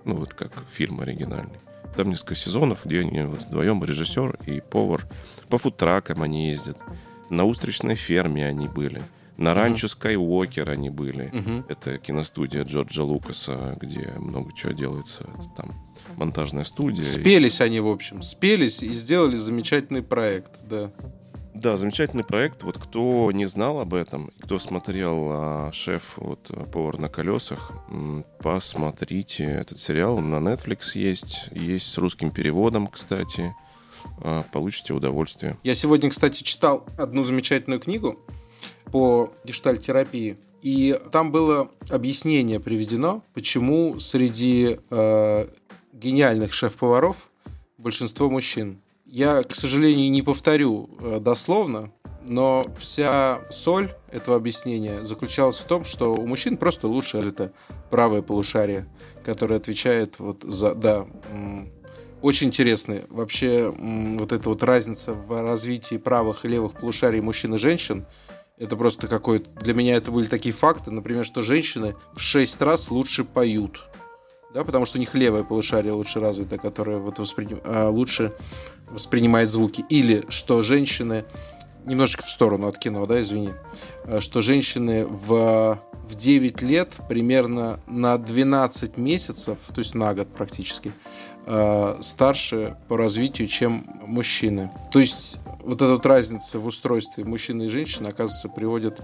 ну, 0.06 0.16
вот 0.16 0.34
как 0.36 0.52
фильм 0.72 1.02
оригинальный. 1.02 1.58
Там 1.96 2.10
несколько 2.10 2.36
сезонов, 2.36 2.86
где 2.86 3.00
они 3.02 3.24
вот 3.24 3.42
вдвоем, 3.42 3.84
режиссер 3.84 4.38
и 4.46 4.62
повар. 4.62 5.08
По 5.50 5.58
фудтракам 5.58 6.22
они 6.22 6.50
ездят. 6.52 6.78
На 7.32 7.46
устричной 7.46 7.96
ферме 7.96 8.46
они 8.46 8.68
были. 8.68 9.02
На 9.38 9.54
ранчо 9.54 9.88
Скайуокер 9.88 10.70
они 10.70 10.90
были. 10.90 11.30
Мгм. 11.34 11.66
Это 11.70 11.98
киностудия 11.98 12.64
Джорджа 12.64 13.04
Лукаса, 13.04 13.78
где 13.82 14.12
много 14.18 14.52
чего 14.54 14.74
делается. 14.74 15.24
Это 15.24 15.50
там 15.58 15.72
монтажная 16.18 16.66
студия. 16.66 17.02
И- 17.02 17.06
Спелись 17.08 17.62
они, 17.62 17.80
в 17.80 17.88
общем, 17.88 18.22
спелись 18.22 18.84
и 18.84 18.94
сделали 18.94 19.38
замечательный 19.38 20.04
проект, 20.04 20.62
да. 20.70 20.92
Да, 21.54 21.78
замечательный 21.78 22.24
проект. 22.24 22.64
Вот 22.64 22.78
кто 22.78 23.32
не 23.32 23.46
знал 23.46 23.80
об 23.80 23.94
этом, 23.94 24.28
и 24.28 24.40
кто 24.42 24.60
смотрел 24.60 25.28
а, 25.32 25.72
«Шеф», 25.74 26.14
вот 26.18 26.50
«Повар 26.72 27.00
на 27.00 27.08
колесах», 27.08 27.72
посмотрите 28.42 29.44
этот 29.46 29.80
сериал. 29.80 30.20
На 30.20 30.36
Netflix 30.36 30.92
есть. 30.96 31.48
Есть 31.52 31.88
с 31.88 31.98
русским 31.98 32.32
переводом, 32.32 32.88
кстати. 32.88 33.54
А, 34.20 34.44
Получите 34.52 34.94
удовольствие. 34.94 35.58
Я 35.64 35.76
сегодня, 35.76 36.10
кстати, 36.10 36.44
читал 36.44 36.86
одну 36.98 37.24
замечательную 37.24 37.80
книгу 37.80 38.20
по 38.92 39.32
гештальтерапии. 39.44 40.38
И 40.62 41.00
там 41.12 41.32
было 41.32 41.72
объяснение 41.90 42.60
приведено, 42.60 43.24
почему 43.34 44.00
среди 44.00 44.80
э, 44.90 45.48
гениальных 45.94 46.54
шеф-поваров 46.54 47.32
большинство 47.78 48.30
мужчин. 48.30 48.80
Я, 49.06 49.44
к 49.44 49.56
сожалению, 49.56 50.12
не 50.12 50.22
повторю 50.22 50.90
э, 51.02 51.20
дословно, 51.20 51.92
но 52.24 52.66
вся 52.78 53.42
соль 53.50 53.92
этого 54.12 54.38
объяснения 54.38 55.04
заключалась 55.04 55.58
в 55.58 55.66
том, 55.66 55.84
что 55.84 56.14
у 56.14 56.28
мужчин 56.28 56.58
просто 56.58 56.88
лучше 56.88 57.18
это 57.18 57.52
правое 57.90 58.22
полушарие, 58.22 58.88
которое 59.26 59.56
отвечает 59.56 60.20
вот 60.20 60.44
за... 60.44 60.76
Да, 60.76 61.08
очень 62.22 62.48
интересно. 62.48 63.02
Вообще, 63.10 63.70
вот 63.70 64.32
эта 64.32 64.50
вот 64.50 64.64
разница 64.64 65.14
в 65.14 65.42
развитии 65.42 65.98
правых 65.98 66.46
и 66.46 66.48
левых 66.48 66.74
полушарий 66.74 67.22
мужчин 67.22 67.56
и 67.56 67.58
женщин, 67.58 68.06
это 68.58 68.76
просто 68.76 69.08
какой-то... 69.08 69.50
Для 69.60 69.74
меня 69.74 69.96
это 69.96 70.12
были 70.12 70.28
такие 70.28 70.54
факты, 70.54 70.92
например, 70.92 71.26
что 71.26 71.42
женщины 71.42 71.96
в 72.14 72.20
6 72.20 72.62
раз 72.62 72.92
лучше 72.92 73.24
поют. 73.24 73.88
Да, 74.54 74.64
потому 74.64 74.86
что 74.86 74.98
у 74.98 75.00
них 75.00 75.16
левое 75.16 75.44
полушарие 75.44 75.94
лучше 75.94 76.20
развито, 76.20 76.58
которое 76.58 76.98
вот 76.98 77.20
восприним- 77.20 77.62
а, 77.64 77.90
лучше 77.90 78.34
воспринимает 78.90 79.50
звуки. 79.50 79.84
Или 79.90 80.26
что 80.30 80.62
женщины 80.62 81.24
немножечко 81.86 82.24
в 82.24 82.30
сторону 82.30 82.68
от 82.68 82.78
кино, 82.78 83.06
да, 83.06 83.22
извини, 83.22 83.52
э, 84.04 84.20
что 84.20 84.42
женщины 84.42 85.06
в, 85.06 85.80
в 86.04 86.16
9 86.16 86.62
лет 86.62 86.94
примерно 87.10 87.80
на 87.88 88.18
12 88.18 88.98
месяцев, 88.98 89.58
то 89.74 89.80
есть 89.80 89.96
на 89.96 90.14
год 90.14 90.28
практически, 90.34 90.92
э, 91.46 91.98
старше 92.02 92.78
по 92.88 92.98
развитию, 92.98 93.48
чем 93.48 93.86
мужчины. 94.06 94.72
То 94.92 95.00
есть 95.00 95.40
вот 95.64 95.82
эта 95.82 95.92
вот 95.92 96.06
разница 96.06 96.60
в 96.60 96.66
устройстве 96.66 97.24
мужчины 97.24 97.64
и 97.64 97.68
женщины, 97.68 98.08
оказывается, 98.08 98.50
приводит 98.50 99.02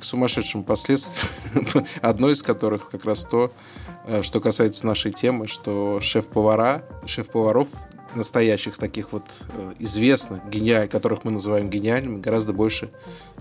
к 0.00 0.04
сумасшедшим 0.04 0.64
последствиям, 0.64 1.86
одно 2.02 2.30
из 2.30 2.42
которых 2.42 2.90
как 2.90 3.04
раз 3.04 3.24
то, 3.24 3.52
э, 4.06 4.22
что 4.22 4.40
касается 4.40 4.86
нашей 4.86 5.12
темы, 5.12 5.46
что 5.46 6.00
шеф-повара, 6.00 6.82
шеф-поваров 7.06 7.68
настоящих 8.14 8.78
таких 8.78 9.12
вот 9.12 9.24
э, 9.50 9.74
известных, 9.78 10.46
гениальных, 10.48 10.90
которых 10.90 11.24
мы 11.24 11.30
называем 11.30 11.70
гениальными, 11.70 12.20
гораздо 12.20 12.52
больше 12.52 12.90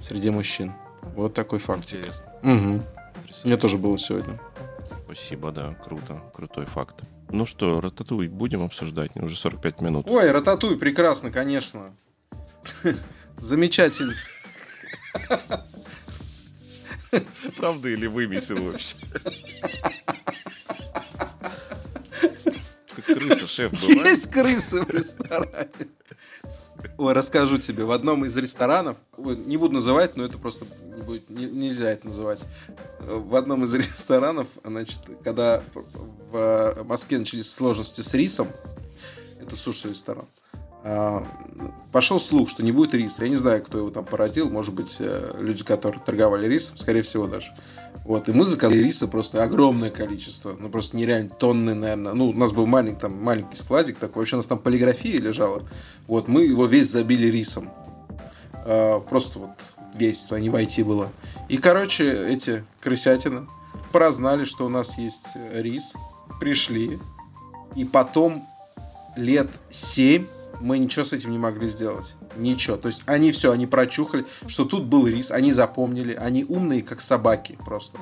среди 0.02 0.30
мужчин. 0.30 0.74
Вот 1.16 1.34
такой 1.34 1.60
факт. 1.60 1.84
Интересно. 1.84 2.26
Угу. 2.44 2.84
Мне 3.46 3.58
тоже 3.58 3.78
было 3.78 3.98
сегодня. 3.98 4.40
Спасибо, 5.08 5.54
да, 5.54 5.74
круто, 5.76 6.22
крутой 6.34 6.66
факт. 6.66 7.04
Ну 7.30 7.46
что, 7.46 7.80
Рататуй 7.80 8.28
будем 8.28 8.62
обсуждать? 8.62 9.12
Уже 9.16 9.38
45 9.38 9.80
минут. 9.80 10.06
Ой, 10.10 10.30
Рататуй, 10.30 10.78
прекрасно, 10.78 11.32
конечно. 11.32 11.96
Замечательно. 13.38 14.14
Правда 17.56 17.88
или 17.88 18.06
вымесил 18.08 18.62
вообще? 18.62 18.98
Крыса, 23.06 23.48
шеф, 23.48 23.72
бывает? 23.72 24.08
Есть 24.08 24.30
крысы 24.30 24.82
в 24.82 24.90
ресторане. 24.90 25.70
Ой, 26.98 27.14
расскажу 27.14 27.58
тебе. 27.58 27.86
В 27.86 27.92
одном 27.92 28.26
из 28.26 28.36
ресторанов, 28.38 28.98
не 29.18 29.58
буду 29.58 29.76
называть, 29.76 30.16
но 30.16 30.24
это 30.24 30.38
просто 30.38 30.66
не 30.96 31.02
будет, 31.02 31.30
не- 31.30 31.46
нельзя 31.46 31.92
это 31.92 32.08
называть. 32.08 32.40
В 33.00 33.36
одном 33.36 33.64
из 33.64 33.74
ресторанов, 33.76 34.48
значит, 34.64 35.00
когда 35.24 35.62
в 36.32 36.84
Москве 36.84 37.20
начались 37.20 37.52
сложности 37.52 38.02
с 38.02 38.14
рисом, 38.14 38.48
это 39.40 39.56
суши-ресторан, 39.56 40.26
пошел 41.92 42.20
слух, 42.20 42.50
что 42.50 42.64
не 42.64 42.72
будет 42.72 42.94
риса. 42.94 43.24
Я 43.24 43.30
не 43.30 43.36
знаю, 43.36 43.64
кто 43.64 43.80
его 43.80 43.90
там 43.90 44.06
породил. 44.06 44.50
Может 44.50 44.74
быть, 44.74 44.98
э, 45.00 45.36
люди, 45.40 45.64
которые 45.64 46.02
торговали 46.02 46.48
рисом, 46.48 46.78
скорее 46.78 47.02
всего 47.02 47.28
даже. 47.28 47.54
Вот, 48.06 48.30
и 48.30 48.32
мы 48.32 48.46
заказали 48.46 48.80
риса 48.80 49.08
просто 49.08 49.44
огромное 49.44 49.90
количество. 49.90 50.56
Ну, 50.58 50.70
просто 50.70 50.96
нереально 50.96 51.30
тонны, 51.30 51.74
наверное. 51.74 52.14
Ну, 52.14 52.30
у 52.30 52.34
нас 52.34 52.52
был 52.52 52.66
маленький, 52.68 53.00
там, 53.00 53.22
маленький 53.24 53.58
складик 53.58 53.98
такой. 53.98 54.22
Вообще 54.22 54.36
у 54.36 54.40
нас 54.40 54.46
там 54.46 54.60
полиграфия 54.60 55.20
лежала. 55.20 55.62
Вот, 56.08 56.28
мы 56.28 56.44
его 56.44 56.66
весь 56.66 56.90
забили 56.90 57.28
рисом. 57.28 57.70
А, 58.66 59.00
просто 59.02 59.40
вот 59.40 59.50
весь, 59.96 60.22
туда 60.24 60.40
не 60.40 60.50
войти 60.50 60.84
было. 60.84 61.10
И, 61.50 61.58
короче, 61.58 62.28
эти 62.28 62.64
крысятины 62.80 63.48
прознали, 63.92 64.46
что 64.46 64.66
у 64.66 64.70
нас 64.70 64.98
есть 64.98 65.28
рис. 65.54 65.94
Пришли. 66.40 67.00
И 67.76 67.84
потом 67.84 68.46
лет 69.16 69.50
7 69.70 70.28
мы 70.60 70.78
ничего 70.78 71.06
с 71.06 71.14
этим 71.14 71.32
не 71.32 71.38
могли 71.38 71.68
сделать. 71.70 72.16
Ничего. 72.36 72.78
То 72.78 72.88
есть 72.88 73.04
они 73.06 73.32
все, 73.32 73.52
они 73.52 73.68
прочухали, 73.68 74.26
что 74.48 74.66
тут 74.66 74.86
был 74.86 75.08
рис, 75.08 75.32
они 75.32 75.52
запомнили, 75.52 76.14
они 76.14 76.44
умные, 76.44 76.84
как 76.84 77.02
собаки 77.02 77.58
просто. 77.66 77.98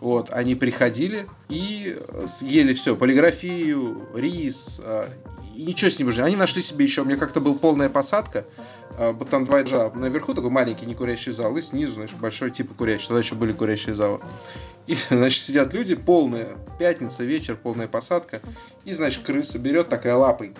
Вот, 0.00 0.30
они 0.30 0.54
приходили 0.54 1.26
и 1.50 1.94
э, 1.96 2.26
съели 2.26 2.72
все, 2.72 2.96
полиграфию, 2.96 4.08
рис, 4.14 4.80
э, 4.82 5.08
и 5.54 5.62
ничего 5.62 5.90
с 5.90 5.98
ним 5.98 6.08
уже. 6.08 6.22
Они 6.22 6.36
нашли 6.36 6.62
себе 6.62 6.86
еще, 6.86 7.02
у 7.02 7.04
меня 7.04 7.18
как-то 7.18 7.40
была 7.40 7.54
полная 7.54 7.90
посадка, 7.90 8.46
э, 8.96 9.12
вот 9.12 9.28
там 9.28 9.44
два 9.44 9.60
этажа, 9.60 9.90
наверху 9.94 10.32
такой 10.32 10.50
маленький 10.50 10.86
некурящий 10.86 11.32
зал, 11.32 11.54
и 11.58 11.62
снизу, 11.62 11.94
знаешь, 11.94 12.14
большой 12.14 12.50
типа 12.50 12.72
курящий, 12.72 13.08
тогда 13.08 13.20
еще 13.20 13.34
были 13.34 13.52
курящие 13.52 13.94
залы. 13.94 14.20
И, 14.86 14.96
значит, 15.10 15.44
сидят 15.44 15.74
люди, 15.74 15.94
полная 15.96 16.48
пятница, 16.78 17.22
вечер, 17.22 17.58
полная 17.62 17.86
посадка, 17.86 18.40
и, 18.86 18.94
значит, 18.94 19.22
крыса 19.22 19.58
берет 19.58 19.90
такая 19.90 20.14
лапой, 20.14 20.54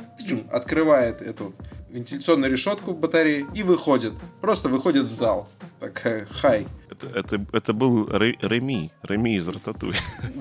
открывает 0.53 1.23
эту 1.23 1.55
вентиляционную 1.89 2.53
решетку 2.53 2.93
в 2.93 2.99
батарее 2.99 3.47
и 3.55 3.63
выходит. 3.63 4.13
Просто 4.43 4.69
выходит 4.69 5.07
в 5.07 5.11
зал. 5.11 5.49
Такая, 5.81 6.27
хай. 6.31 6.67
Это, 7.03 7.19
это, 7.19 7.47
это 7.53 7.73
был 7.73 8.07
Ре- 8.07 8.39
Реми, 8.41 8.91
Реми 9.03 9.37
из 9.37 9.49
Рататуй. 9.49 9.95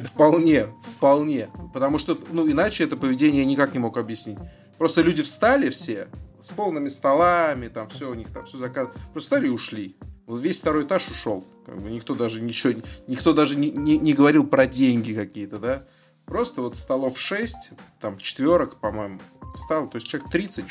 Вполне, 0.03 0.67
вполне. 0.97 1.49
Потому 1.73 1.99
что, 1.99 2.17
ну, 2.31 2.49
иначе 2.49 2.83
это 2.83 2.97
поведение 2.97 3.41
я 3.41 3.45
никак 3.45 3.73
не 3.73 3.79
мог 3.79 3.97
объяснить. 3.97 4.37
Просто 4.77 5.01
люди 5.01 5.23
встали 5.23 5.69
все 5.69 6.07
с 6.39 6.51
полными 6.51 6.89
столами, 6.89 7.67
там 7.67 7.89
все 7.89 8.09
у 8.09 8.13
них 8.13 8.31
там 8.31 8.45
все 8.45 8.57
заказ. 8.57 8.89
Просто 9.13 9.35
встали 9.35 9.47
и 9.47 9.51
ушли. 9.51 9.95
Вот 10.25 10.41
весь 10.41 10.59
второй 10.59 10.83
этаж 10.83 11.09
ушел. 11.09 11.45
Как 11.65 11.77
бы 11.81 11.89
никто 11.89 12.15
даже 12.15 12.41
ничего, 12.41 12.81
никто 13.07 13.33
даже 13.33 13.55
не, 13.55 13.71
не, 13.71 13.97
не 13.97 14.13
говорил 14.13 14.45
про 14.45 14.67
деньги 14.67 15.13
какие-то, 15.13 15.59
да. 15.59 15.83
Просто 16.25 16.61
вот 16.61 16.77
столов 16.77 17.17
6, 17.17 17.71
там 17.99 18.17
четверок, 18.17 18.75
по-моему, 18.79 19.19
встал. 19.55 19.89
То 19.89 19.95
есть 19.95 20.07
человек 20.07 20.29
30 20.29 20.65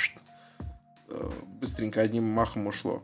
э, 1.09 1.31
быстренько 1.61 2.01
одним 2.01 2.25
махом 2.25 2.69
ушло. 2.69 3.03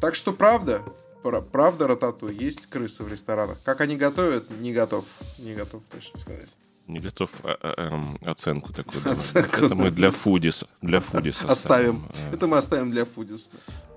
Так 0.00 0.14
что 0.14 0.32
правда, 0.32 0.82
пра- 0.82 0.94
правда, 1.22 1.86
Ратату, 1.86 2.28
есть 2.28 2.66
крысы 2.66 3.04
в 3.04 3.08
ресторанах. 3.08 3.58
Как 3.64 3.80
они 3.80 3.96
готовят, 3.96 4.50
не 4.60 4.72
готов. 4.72 5.04
Не 5.38 5.54
готов 5.54 5.82
точно 5.90 6.18
сказать. 6.18 6.48
Не 6.88 6.98
готов 6.98 7.30
а, 7.44 7.56
а, 7.62 7.74
эм, 7.88 8.18
оценку 8.22 8.72
такую. 8.72 9.08
Оценку. 9.10 9.64
Это 9.66 9.74
мы 9.74 9.90
для 9.90 10.10
Фудиса. 10.10 10.66
Для 10.82 11.00
Фудиса 11.00 11.46
Оставим. 11.48 12.08
э, 12.12 12.34
Это 12.34 12.46
мы 12.46 12.56
оставим 12.58 12.90
для 12.90 13.04
Фудис. 13.04 13.50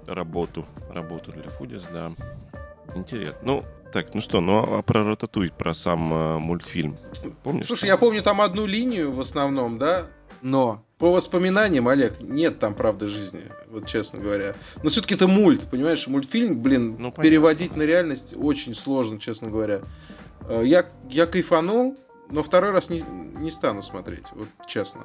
работу. 0.07 0.65
Работу 0.91 1.31
для 1.31 1.49
Фудис, 1.49 1.81
да. 1.91 2.13
Интересно. 2.95 3.39
Ну, 3.43 3.65
так, 3.91 4.13
ну 4.13 4.21
что, 4.21 4.39
ну 4.39 4.77
а 4.77 4.81
про 4.83 5.03
Рататуй, 5.03 5.51
про 5.51 5.73
сам 5.73 6.13
э, 6.13 6.37
мультфильм. 6.37 6.97
Помнишь? 7.43 7.65
Слушай, 7.65 7.81
там? 7.81 7.89
я 7.89 7.97
помню 7.97 8.21
там 8.21 8.39
одну 8.41 8.65
линию 8.67 9.11
в 9.11 9.19
основном, 9.19 9.79
да? 9.79 10.05
Но 10.41 10.84
по 10.97 11.11
воспоминаниям, 11.11 11.87
Олег, 11.89 12.19
нет 12.21 12.59
там 12.59 12.73
правды 12.73 13.07
жизни, 13.07 13.41
вот 13.69 13.85
честно 13.85 14.19
говоря. 14.21 14.55
Но 14.81 14.89
все-таки 14.89 15.15
это 15.15 15.27
мульт, 15.27 15.67
понимаешь? 15.69 16.07
Мультфильм, 16.07 16.61
блин, 16.61 16.91
Ну, 16.91 17.11
понятно. 17.11 17.23
переводить 17.23 17.75
на 17.75 17.83
реальность 17.83 18.33
очень 18.37 18.73
сложно, 18.75 19.19
честно 19.19 19.49
говоря. 19.49 19.81
Э, 20.47 20.61
Я, 20.63 20.85
я 21.09 21.25
кайфанул, 21.27 21.97
но 22.31 22.43
второй 22.43 22.71
раз 22.71 22.89
не, 22.89 23.03
не 23.37 23.51
стану 23.51 23.83
смотреть, 23.83 24.25
вот 24.31 24.47
честно. 24.67 25.01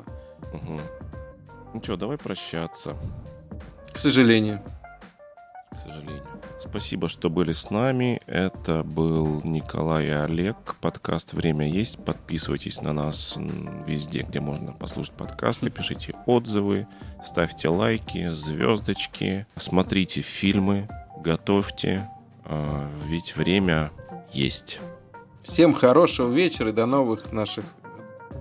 Мгм. 0.53 0.81
Ну 1.75 1.83
что, 1.83 1.97
давай 1.97 2.19
прощаться, 2.19 2.97
К 3.93 3.97
сожалению. 3.99 4.63
к 5.73 5.81
сожалению. 5.83 6.23
Спасибо, 6.63 7.09
что 7.09 7.31
были 7.31 7.53
с 7.53 7.71
нами. 7.71 8.21
Это 8.27 8.85
был 8.85 9.41
Николай 9.45 10.07
и 10.07 10.11
Олег. 10.11 10.77
Подкаст 10.81 11.33
«Время 11.33 11.67
есть». 11.67 12.05
Подписывайтесь 12.05 12.83
на 12.83 12.93
нас 12.93 13.37
везде, 13.87 14.23
где 14.23 14.41
можно 14.41 14.73
послушать 14.73 15.15
подкасты. 15.15 15.71
Пишите 15.71 16.15
отзывы, 16.27 16.87
ставьте 17.25 17.69
лайки, 17.69 18.31
звездочки. 18.33 19.47
Смотрите 19.57 20.21
фильмы, 20.21 20.87
готовьте. 21.19 22.07
а, 22.45 22.89
Ведь 23.07 23.37
время 23.37 23.91
есть. 24.33 24.79
Всем 25.43 25.73
хорошего 25.73 26.31
вечера 26.31 26.69
и 26.69 26.73
до 26.73 26.85
новых 26.85 27.33
наших 27.33 27.65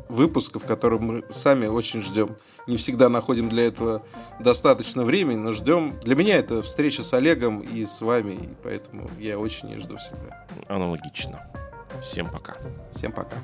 выпусков, 0.10 0.66
которые 0.66 1.00
мы 1.00 1.24
сами 1.30 1.68
очень 1.68 2.02
ждем. 2.02 2.36
Не 2.68 2.78
всегда 2.78 3.08
находим 3.10 3.48
для 3.48 3.68
этого 3.68 4.04
достаточно 4.40 5.04
времени, 5.04 5.38
но 5.38 5.54
ждем. 5.54 5.94
Для 6.02 6.16
меня 6.16 6.36
это 6.36 6.62
встреча 6.62 7.04
с 7.04 7.14
Олегом 7.14 7.62
и 7.62 7.86
с 7.86 8.02
вами, 8.02 8.34
и 8.34 8.50
поэтому 8.64 9.10
я 9.20 9.40
очень 9.40 9.70
ее 9.70 9.80
жду 9.80 9.98
всегда. 9.98 10.46
Аналогично. 10.68 11.48
Всем 12.04 12.28
пока. 12.28 12.58
Всем 12.92 13.12
пока. 13.12 13.38